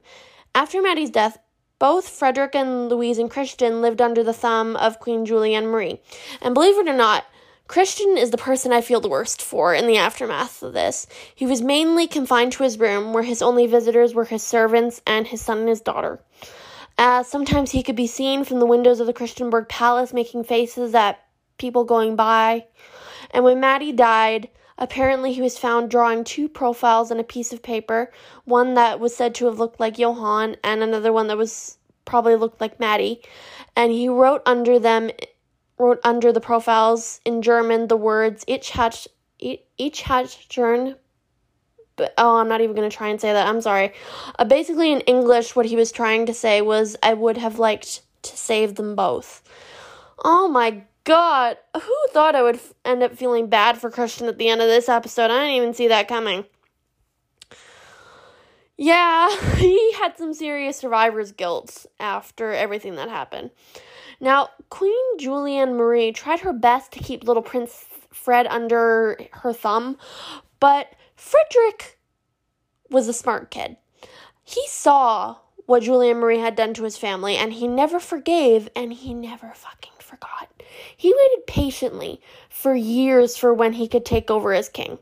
After 0.57 0.83
Maddie's 0.83 1.11
death, 1.11 1.39
both 1.79 2.09
Frederick 2.09 2.57
and 2.57 2.89
Louise 2.89 3.19
and 3.19 3.31
Christian 3.31 3.81
lived 3.81 4.03
under 4.03 4.25
the 4.25 4.33
thumb 4.33 4.75
of 4.75 4.99
Queen 4.99 5.25
Julianne 5.25 5.71
Marie. 5.71 6.01
And 6.43 6.53
believe 6.53 6.77
it 6.79 6.89
or 6.89 6.97
not, 6.97 7.27
Christian 7.71 8.19
is 8.19 8.33
the 8.33 8.37
person 8.37 8.73
I 8.73 8.81
feel 8.81 9.01
the 9.01 9.09
worst 9.09 9.41
for 9.41 9.73
in 9.73 9.87
the 9.87 9.97
aftermath 9.97 10.61
of 10.61 10.73
this. 10.73 11.07
He 11.33 11.47
was 11.47 11.63
mainly 11.63 12.09
confined 12.09 12.51
to 12.55 12.65
his 12.65 12.81
room, 12.81 13.13
where 13.13 13.23
his 13.23 13.43
only 13.43 13.69
visitors 13.69 14.13
were 14.13 14.25
his 14.25 14.43
servants 14.43 15.01
and 15.07 15.25
his 15.25 15.41
son 15.41 15.59
and 15.59 15.69
his 15.69 15.81
daughter. 15.81 16.19
Uh, 16.99 17.23
sometimes 17.23 17.71
he 17.71 17.85
could 17.85 17.95
be 17.95 18.09
seen 18.09 18.43
from 18.43 18.59
the 18.59 18.67
windows 18.67 18.99
of 18.99 19.07
the 19.07 19.15
Christiansborg 19.15 19.69
Palace 19.69 20.13
making 20.13 20.43
faces 20.43 20.97
at 20.97 21.21
people 21.59 21.85
going 21.85 22.17
by. 22.17 22.67
And 23.31 23.45
when 23.45 23.61
Maddie 23.61 23.93
died, 23.93 24.49
apparently 24.77 25.33
he 25.33 25.41
was 25.41 25.57
found 25.57 25.93
drawing 25.93 26.25
two 26.25 26.49
profiles 26.49 27.13
on 27.13 27.21
a 27.21 27.23
piece 27.23 27.53
of 27.53 27.63
paper 27.63 28.13
one 28.47 28.75
that 28.75 28.99
was 28.99 29.15
said 29.15 29.33
to 29.37 29.47
have 29.47 29.61
looked 29.61 29.79
like 29.79 29.97
Johann, 29.97 30.57
and 30.65 30.83
another 30.83 31.13
one 31.13 31.29
that 31.29 31.39
was 31.39 31.79
probably 32.05 32.35
looked 32.35 32.61
like 32.61 32.81
Maddie. 32.81 33.23
And 33.77 33.93
he 33.93 34.09
wrote 34.09 34.43
under 34.45 34.81
them 34.81 35.13
wrote 35.81 36.01
under 36.05 36.33
the 36.33 36.41
profiles 36.41 37.21
in 37.25 37.43
German 37.43 37.89
the 37.89 37.97
words 37.97 38.45
Ich 38.47 38.71
hat 38.71 39.07
each 39.39 40.03
hat 40.03 40.37
but 41.97 42.15
oh, 42.17 42.37
I'm 42.37 42.49
not 42.49 42.63
even 42.63 42.75
gonna 42.75 42.89
try 42.89 43.09
and 43.09 43.21
say 43.21 43.33
that. 43.33 43.47
I'm 43.47 43.61
sorry. 43.61 43.93
Uh, 44.39 44.45
basically, 44.45 44.91
in 44.91 45.01
English, 45.01 45.55
what 45.55 45.67
he 45.67 45.77
was 45.77 45.93
trying 45.93 46.25
to 46.27 46.35
say 46.35 46.63
was, 46.63 46.97
I 47.03 47.13
would 47.13 47.37
have 47.37 47.59
liked 47.59 48.01
to 48.23 48.37
save 48.37 48.77
them 48.77 48.95
both. 48.95 49.43
Oh 50.25 50.49
my 50.49 50.83
god, 51.05 51.59
who 51.75 51.97
thought 52.11 52.35
I 52.35 52.43
would 52.43 52.55
f- 52.57 52.73
end 52.87 53.03
up 53.03 53.17
feeling 53.17 53.49
bad 53.49 53.77
for 53.79 53.91
Christian 53.91 54.29
at 54.29 54.39
the 54.39 54.49
end 54.49 54.63
of 54.63 54.69
this 54.69 54.89
episode? 54.89 55.31
I 55.31 55.41
didn't 55.41 55.57
even 55.57 55.75
see 55.75 55.89
that 55.89 56.09
coming. 56.09 56.47
Yeah, 58.79 59.29
he 59.57 59.93
had 59.93 60.17
some 60.17 60.33
serious 60.33 60.79
survivor's 60.79 61.33
guilt 61.33 61.85
after 61.99 62.53
everything 62.53 62.97
that 62.97 63.11
happened. 63.11 63.51
Now, 64.21 64.51
Queen 64.69 65.19
Julianne 65.19 65.77
Marie 65.77 66.13
tried 66.13 66.41
her 66.41 66.53
best 66.53 66.93
to 66.93 67.01
keep 67.01 67.25
little 67.25 67.43
Prince 67.43 67.87
Fred 68.13 68.47
under 68.47 69.19
her 69.33 69.53
thumb, 69.53 69.97
but 70.59 70.89
Frederick 71.17 71.99
was 72.91 73.09
a 73.09 73.13
smart 73.13 73.51
kid. 73.51 73.77
He 74.45 74.63
saw 74.69 75.37
what 75.67 75.83
Julianne 75.83 76.19
Marie 76.19 76.39
had 76.39 76.57
done 76.57 76.75
to 76.75 76.85
his 76.85 76.99
family, 76.99 77.37
and 77.37 77.53
he 77.53 77.67
never 77.69 78.01
forgave, 78.01 78.69
and 78.75 78.93
he 78.93 79.15
never 79.15 79.53
fucking 79.55 79.93
forgot. 79.99 80.51
He 80.97 81.15
waited 81.15 81.47
patiently 81.47 82.21
for 82.49 82.75
years 82.75 83.37
for 83.37 83.55
when 83.55 83.75
he 83.75 83.89
could 83.89 84.05
take 84.05 84.31
over 84.31 84.53
as 84.53 84.69
king. 84.69 84.99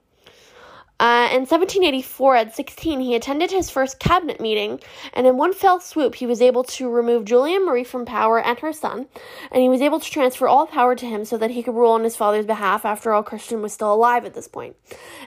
Uh, 1.01 1.29
in 1.31 1.43
1784, 1.43 2.37
at 2.37 2.57
16, 2.57 3.01
he 3.01 3.15
attended 3.15 3.53
his 3.53 3.71
first 3.71 4.01
cabinet 4.01 4.41
meeting, 4.41 4.81
and 5.13 5.29
in 5.29 5.37
one 5.37 5.55
fell 5.55 5.79
swoop, 5.79 6.17
he 6.17 6.27
was 6.27 6.43
able 6.43 6.65
to 6.65 6.91
remove 6.91 7.25
Julianne 7.25 7.65
Marie 7.65 7.85
from 7.85 8.05
power 8.05 8.41
and 8.41 8.59
her 8.59 8.73
son, 8.73 9.07
and 9.53 9.63
he 9.63 9.69
was 9.69 9.81
able 9.81 10.01
to 10.01 10.11
transfer 10.11 10.49
all 10.49 10.67
power 10.67 10.97
to 10.97 11.07
him 11.07 11.25
so 11.25 11.39
that 11.39 11.53
he 11.53 11.63
could 11.63 11.77
rule 11.77 11.93
on 11.93 12.03
his 12.03 12.17
father's 12.17 12.47
behalf. 12.47 12.85
After 12.85 13.13
all, 13.13 13.23
Christian 13.23 13.63
was 13.63 13.73
still 13.73 13.95
alive 13.95 14.25
at 14.25 14.35
this 14.35 14.49
point. 14.49 14.75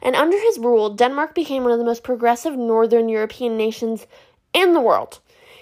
And 0.02 0.14
under 0.14 0.38
his 0.38 0.60
rule, 0.60 0.90
Denmark 0.94 1.34
became 1.34 1.64
one 1.64 1.72
of 1.72 1.80
the 1.80 1.86
most 1.86 2.04
progressive 2.04 2.58
northern 2.58 3.08
European 3.08 3.56
nations 3.56 4.08
in 4.54 4.74
the 4.74 4.82
world. 4.82 5.20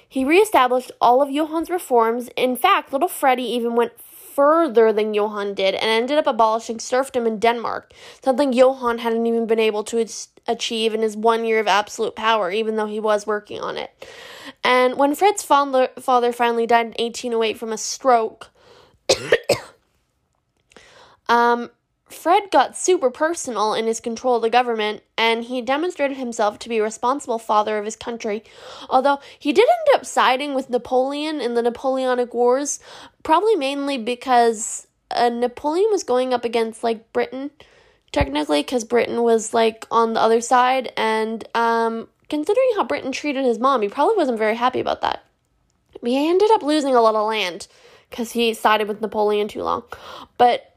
He 0.08 0.26
reestablished 0.26 0.92
all 1.00 1.22
of 1.22 1.30
Johann's 1.30 1.70
reforms. 1.70 2.30
In 2.36 2.56
fact, 2.56 2.92
little 2.92 3.08
Freddie 3.08 3.44
even 3.44 3.76
went 3.76 3.92
further 4.40 4.94
than 4.94 5.14
Johann 5.14 5.54
did 5.54 5.76
and 5.76 5.90
ended 5.90 6.18
up 6.18 6.26
abolishing 6.26 6.80
serfdom 6.80 7.28
in 7.28 7.40
Denmark, 7.40 7.92
something 8.24 8.54
Johann 8.54 9.00
hadn't 9.00 9.28
even 9.28 9.48
been 9.48 9.60
able 9.60 9.84
to 9.84 10.08
achieve 10.48 10.94
in 10.94 11.02
his 11.02 11.18
one 11.18 11.44
year 11.44 11.60
of 11.60 11.68
absolute 11.68 12.16
power, 12.16 12.50
even 12.50 12.78
though 12.78 12.86
he 12.86 13.02
was 13.02 13.28
working 13.28 13.60
on 13.60 13.76
it. 13.76 13.92
And 14.64 14.96
when 14.96 15.14
Fred's 15.14 15.44
father 15.44 16.32
finally 16.32 16.66
died 16.66 16.86
in 16.86 17.06
1808 17.06 17.58
from 17.58 17.74
a 17.74 17.78
stroke, 17.78 18.50
um, 21.28 21.70
Fred 22.10 22.50
got 22.52 22.76
super 22.76 23.12
personal 23.12 23.74
in 23.74 23.86
his 23.86 24.00
control 24.00 24.38
of 24.38 24.42
the 24.42 24.50
government, 24.50 25.04
and 25.18 25.44
he 25.44 25.62
demonstrated 25.62 26.18
himself 26.18 26.58
to 26.60 26.70
be 26.70 26.80
a 26.80 26.84
responsible 26.84 27.38
father 27.38 27.78
of 27.78 27.86
his 27.86 27.96
country. 27.96 28.44
Although 28.90 29.20
he 29.38 29.54
did 29.54 29.68
end 29.68 29.96
up 30.00 30.06
siding 30.06 30.54
with 30.56 30.70
Napoleon 30.70 31.40
in 31.40 31.54
the 31.54 31.62
Napoleonic 31.62 32.34
Wars, 32.34 32.80
probably 33.24 33.56
mainly 33.56 33.98
because 33.98 34.88
uh, 35.12 35.30
Napoleon 35.30 35.90
was 35.92 36.04
going 36.04 36.34
up 36.34 36.44
against 36.44 36.84
like 36.84 37.14
Britain, 37.14 37.52
technically, 38.12 38.64
because 38.64 38.84
Britain 38.84 39.22
was 39.22 39.54
like 39.54 39.86
on 39.92 40.14
the 40.14 40.20
other 40.20 40.42
side, 40.42 40.92
and 40.98 41.48
um, 41.54 42.08
considering 42.28 42.70
how 42.76 42.84
Britain 42.84 43.12
treated 43.12 43.46
his 43.46 43.60
mom, 43.60 43.84
he 43.84 43.90
probably 43.90 44.16
wasn't 44.18 44.40
very 44.40 44.56
happy 44.56 44.80
about 44.80 45.02
that. 45.02 45.24
He 46.04 46.30
ended 46.30 46.50
up 46.52 46.64
losing 46.64 46.96
a 46.96 47.02
lot 47.02 47.16
of 47.16 47.28
land 47.28 47.68
because 48.10 48.32
he 48.32 48.54
sided 48.56 48.88
with 48.88 49.02
Napoleon 49.02 49.48
too 49.48 49.62
long, 49.62 49.84
but 50.38 50.69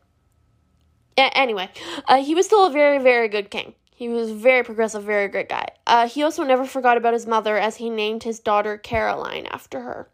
anyway, 1.16 1.68
uh, 2.06 2.22
he 2.22 2.34
was 2.34 2.46
still 2.46 2.66
a 2.66 2.70
very, 2.70 2.98
very 2.98 3.28
good 3.28 3.50
king. 3.50 3.74
He 3.94 4.08
was 4.08 4.30
very 4.32 4.64
progressive, 4.64 5.04
very 5.04 5.28
great 5.28 5.48
guy. 5.48 5.68
Uh, 5.86 6.08
he 6.08 6.22
also 6.22 6.42
never 6.42 6.64
forgot 6.64 6.96
about 6.96 7.12
his 7.12 7.26
mother 7.26 7.56
as 7.56 7.76
he 7.76 7.88
named 7.88 8.24
his 8.24 8.40
daughter 8.40 8.76
Caroline 8.76 9.46
after 9.46 9.80
her. 9.80 10.08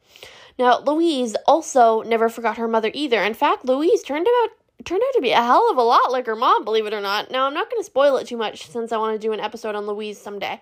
Now, 0.59 0.81
Louise 0.81 1.37
also 1.47 2.03
never 2.03 2.29
forgot 2.29 2.59
her 2.59 2.69
mother 2.69 2.91
either. 2.93 3.23
In 3.23 3.35
fact, 3.35 3.65
Louise 3.65 4.03
turned 4.03 4.27
out 4.27 4.51
turned 4.85 5.03
out 5.03 5.15
to 5.15 5.21
be 5.21 5.33
a 5.33 5.43
hell 5.43 5.71
of 5.71 5.77
a 5.77 5.83
lot 5.83 6.13
like 6.13 6.27
her 6.27 6.37
mom, 6.37 6.65
believe 6.65 6.87
it 6.87 6.95
or 6.95 7.01
not. 7.01 7.31
Now, 7.31 7.47
I'm 7.47 7.55
not 7.55 7.71
going 7.71 7.81
to 7.81 7.85
spoil 7.85 8.17
it 8.17 8.27
too 8.27 8.37
much 8.37 8.69
since 8.69 8.93
I 8.93 8.97
want 8.97 9.15
to 9.15 9.27
do 9.27 9.33
an 9.33 9.41
episode 9.41 9.75
on 9.75 9.87
Louise 9.87 10.21
someday. 10.21 10.61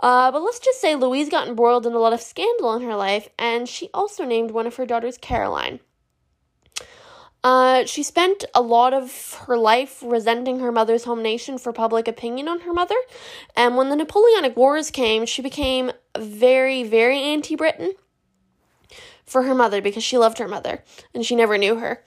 Uh, 0.00 0.30
but 0.30 0.42
let's 0.42 0.58
just 0.58 0.80
say 0.80 0.94
Louise 0.94 1.28
got 1.28 1.48
embroiled 1.48 1.86
in 1.86 1.92
a 1.92 1.98
lot 1.98 2.12
of 2.12 2.20
scandal 2.20 2.74
in 2.74 2.82
her 2.82 2.96
life, 2.96 3.28
and 3.38 3.68
she 3.68 3.88
also 3.94 4.24
named 4.24 4.50
one 4.50 4.66
of 4.66 4.76
her 4.76 4.86
daughters 4.86 5.16
Caroline. 5.16 5.80
Uh, 7.46 7.86
she 7.86 8.02
spent 8.02 8.44
a 8.56 8.60
lot 8.60 8.92
of 8.92 9.34
her 9.46 9.56
life 9.56 10.02
resenting 10.04 10.58
her 10.58 10.72
mother's 10.72 11.04
home 11.04 11.22
nation 11.22 11.58
for 11.58 11.72
public 11.72 12.08
opinion 12.08 12.48
on 12.48 12.62
her 12.62 12.72
mother. 12.72 12.96
And 13.54 13.76
when 13.76 13.88
the 13.88 13.94
Napoleonic 13.94 14.56
Wars 14.56 14.90
came, 14.90 15.24
she 15.26 15.42
became 15.42 15.92
very, 16.18 16.82
very 16.82 17.20
anti 17.20 17.54
Britain 17.54 17.94
for 19.24 19.44
her 19.44 19.54
mother 19.54 19.80
because 19.80 20.02
she 20.02 20.18
loved 20.18 20.38
her 20.38 20.48
mother 20.48 20.82
and 21.14 21.24
she 21.24 21.36
never 21.36 21.56
knew 21.56 21.76
her. 21.76 22.02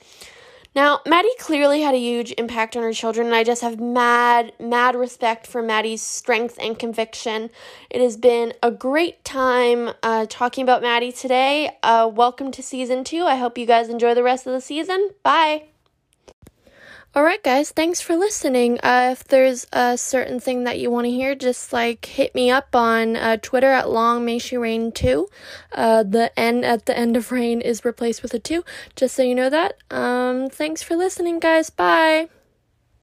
Now, 0.76 1.02
Maddie 1.08 1.30
clearly 1.40 1.82
had 1.82 1.96
a 1.96 2.00
huge 2.00 2.32
impact 2.38 2.78
on 2.78 2.84
her 2.84 2.94
children, 2.94 3.28
and 3.28 3.36
I 3.36 3.44
just 3.44 3.64
have 3.64 3.80
mad, 3.80 4.54
mad 4.60 4.96
respect 4.96 5.48
for 5.48 5.64
Maddie's 5.64 6.02
strength 6.02 6.58
and 6.62 6.78
conviction. 6.78 7.50
It 7.90 8.02
has 8.02 8.18
been 8.18 8.54
a 8.62 8.70
great 8.70 9.26
time 9.26 9.92
uh, 10.04 10.28
talking 10.30 10.62
about 10.62 10.84
Maddie 10.84 11.12
today. 11.12 11.72
Uh, 11.82 12.10
welcome 12.14 12.52
to 12.52 12.62
season 12.62 13.04
two. 13.04 13.24
I 13.24 13.36
hope 13.36 13.58
you 13.58 13.66
guys 13.66 13.90
enjoy 13.90 14.14
the 14.14 14.24
rest 14.24 14.46
of 14.46 14.54
the 14.54 14.62
season. 14.62 15.10
Bye. 15.24 15.64
All 17.16 17.24
right, 17.24 17.42
guys, 17.42 17.72
thanks 17.72 18.00
for 18.02 18.16
listening. 18.16 18.80
Uh, 18.84 19.10
if 19.14 19.24
there's 19.24 19.66
a 19.74 19.98
certain 19.98 20.40
thing 20.40 20.64
that 20.66 20.80
you 20.80 20.92
want 20.92 21.06
to 21.06 21.12
hear, 21.12 21.34
just 21.34 21.74
like 21.74 22.06
hit 22.06 22.36
me 22.36 22.52
up 22.52 22.76
on 22.76 23.16
uh, 23.16 23.38
Twitter 23.42 23.72
at 23.72 23.90
Long 23.90 24.24
May 24.24 24.38
She 24.38 24.58
Rain 24.58 24.92
2. 24.92 25.28
Uh, 25.72 26.04
the 26.04 26.32
N 26.40 26.64
at 26.64 26.86
the 26.86 26.96
end 26.96 27.18
of 27.18 27.32
rain 27.32 27.62
is 27.62 27.84
replaced 27.84 28.22
with 28.22 28.36
a 28.36 28.40
2, 28.40 28.64
just 28.96 29.16
so 29.16 29.24
you 29.24 29.34
know 29.34 29.50
that. 29.50 29.78
Um, 29.90 30.50
thanks 30.52 30.84
for 30.84 30.96
listening, 30.96 31.40
guys. 31.40 31.72
Bye. 31.72 32.30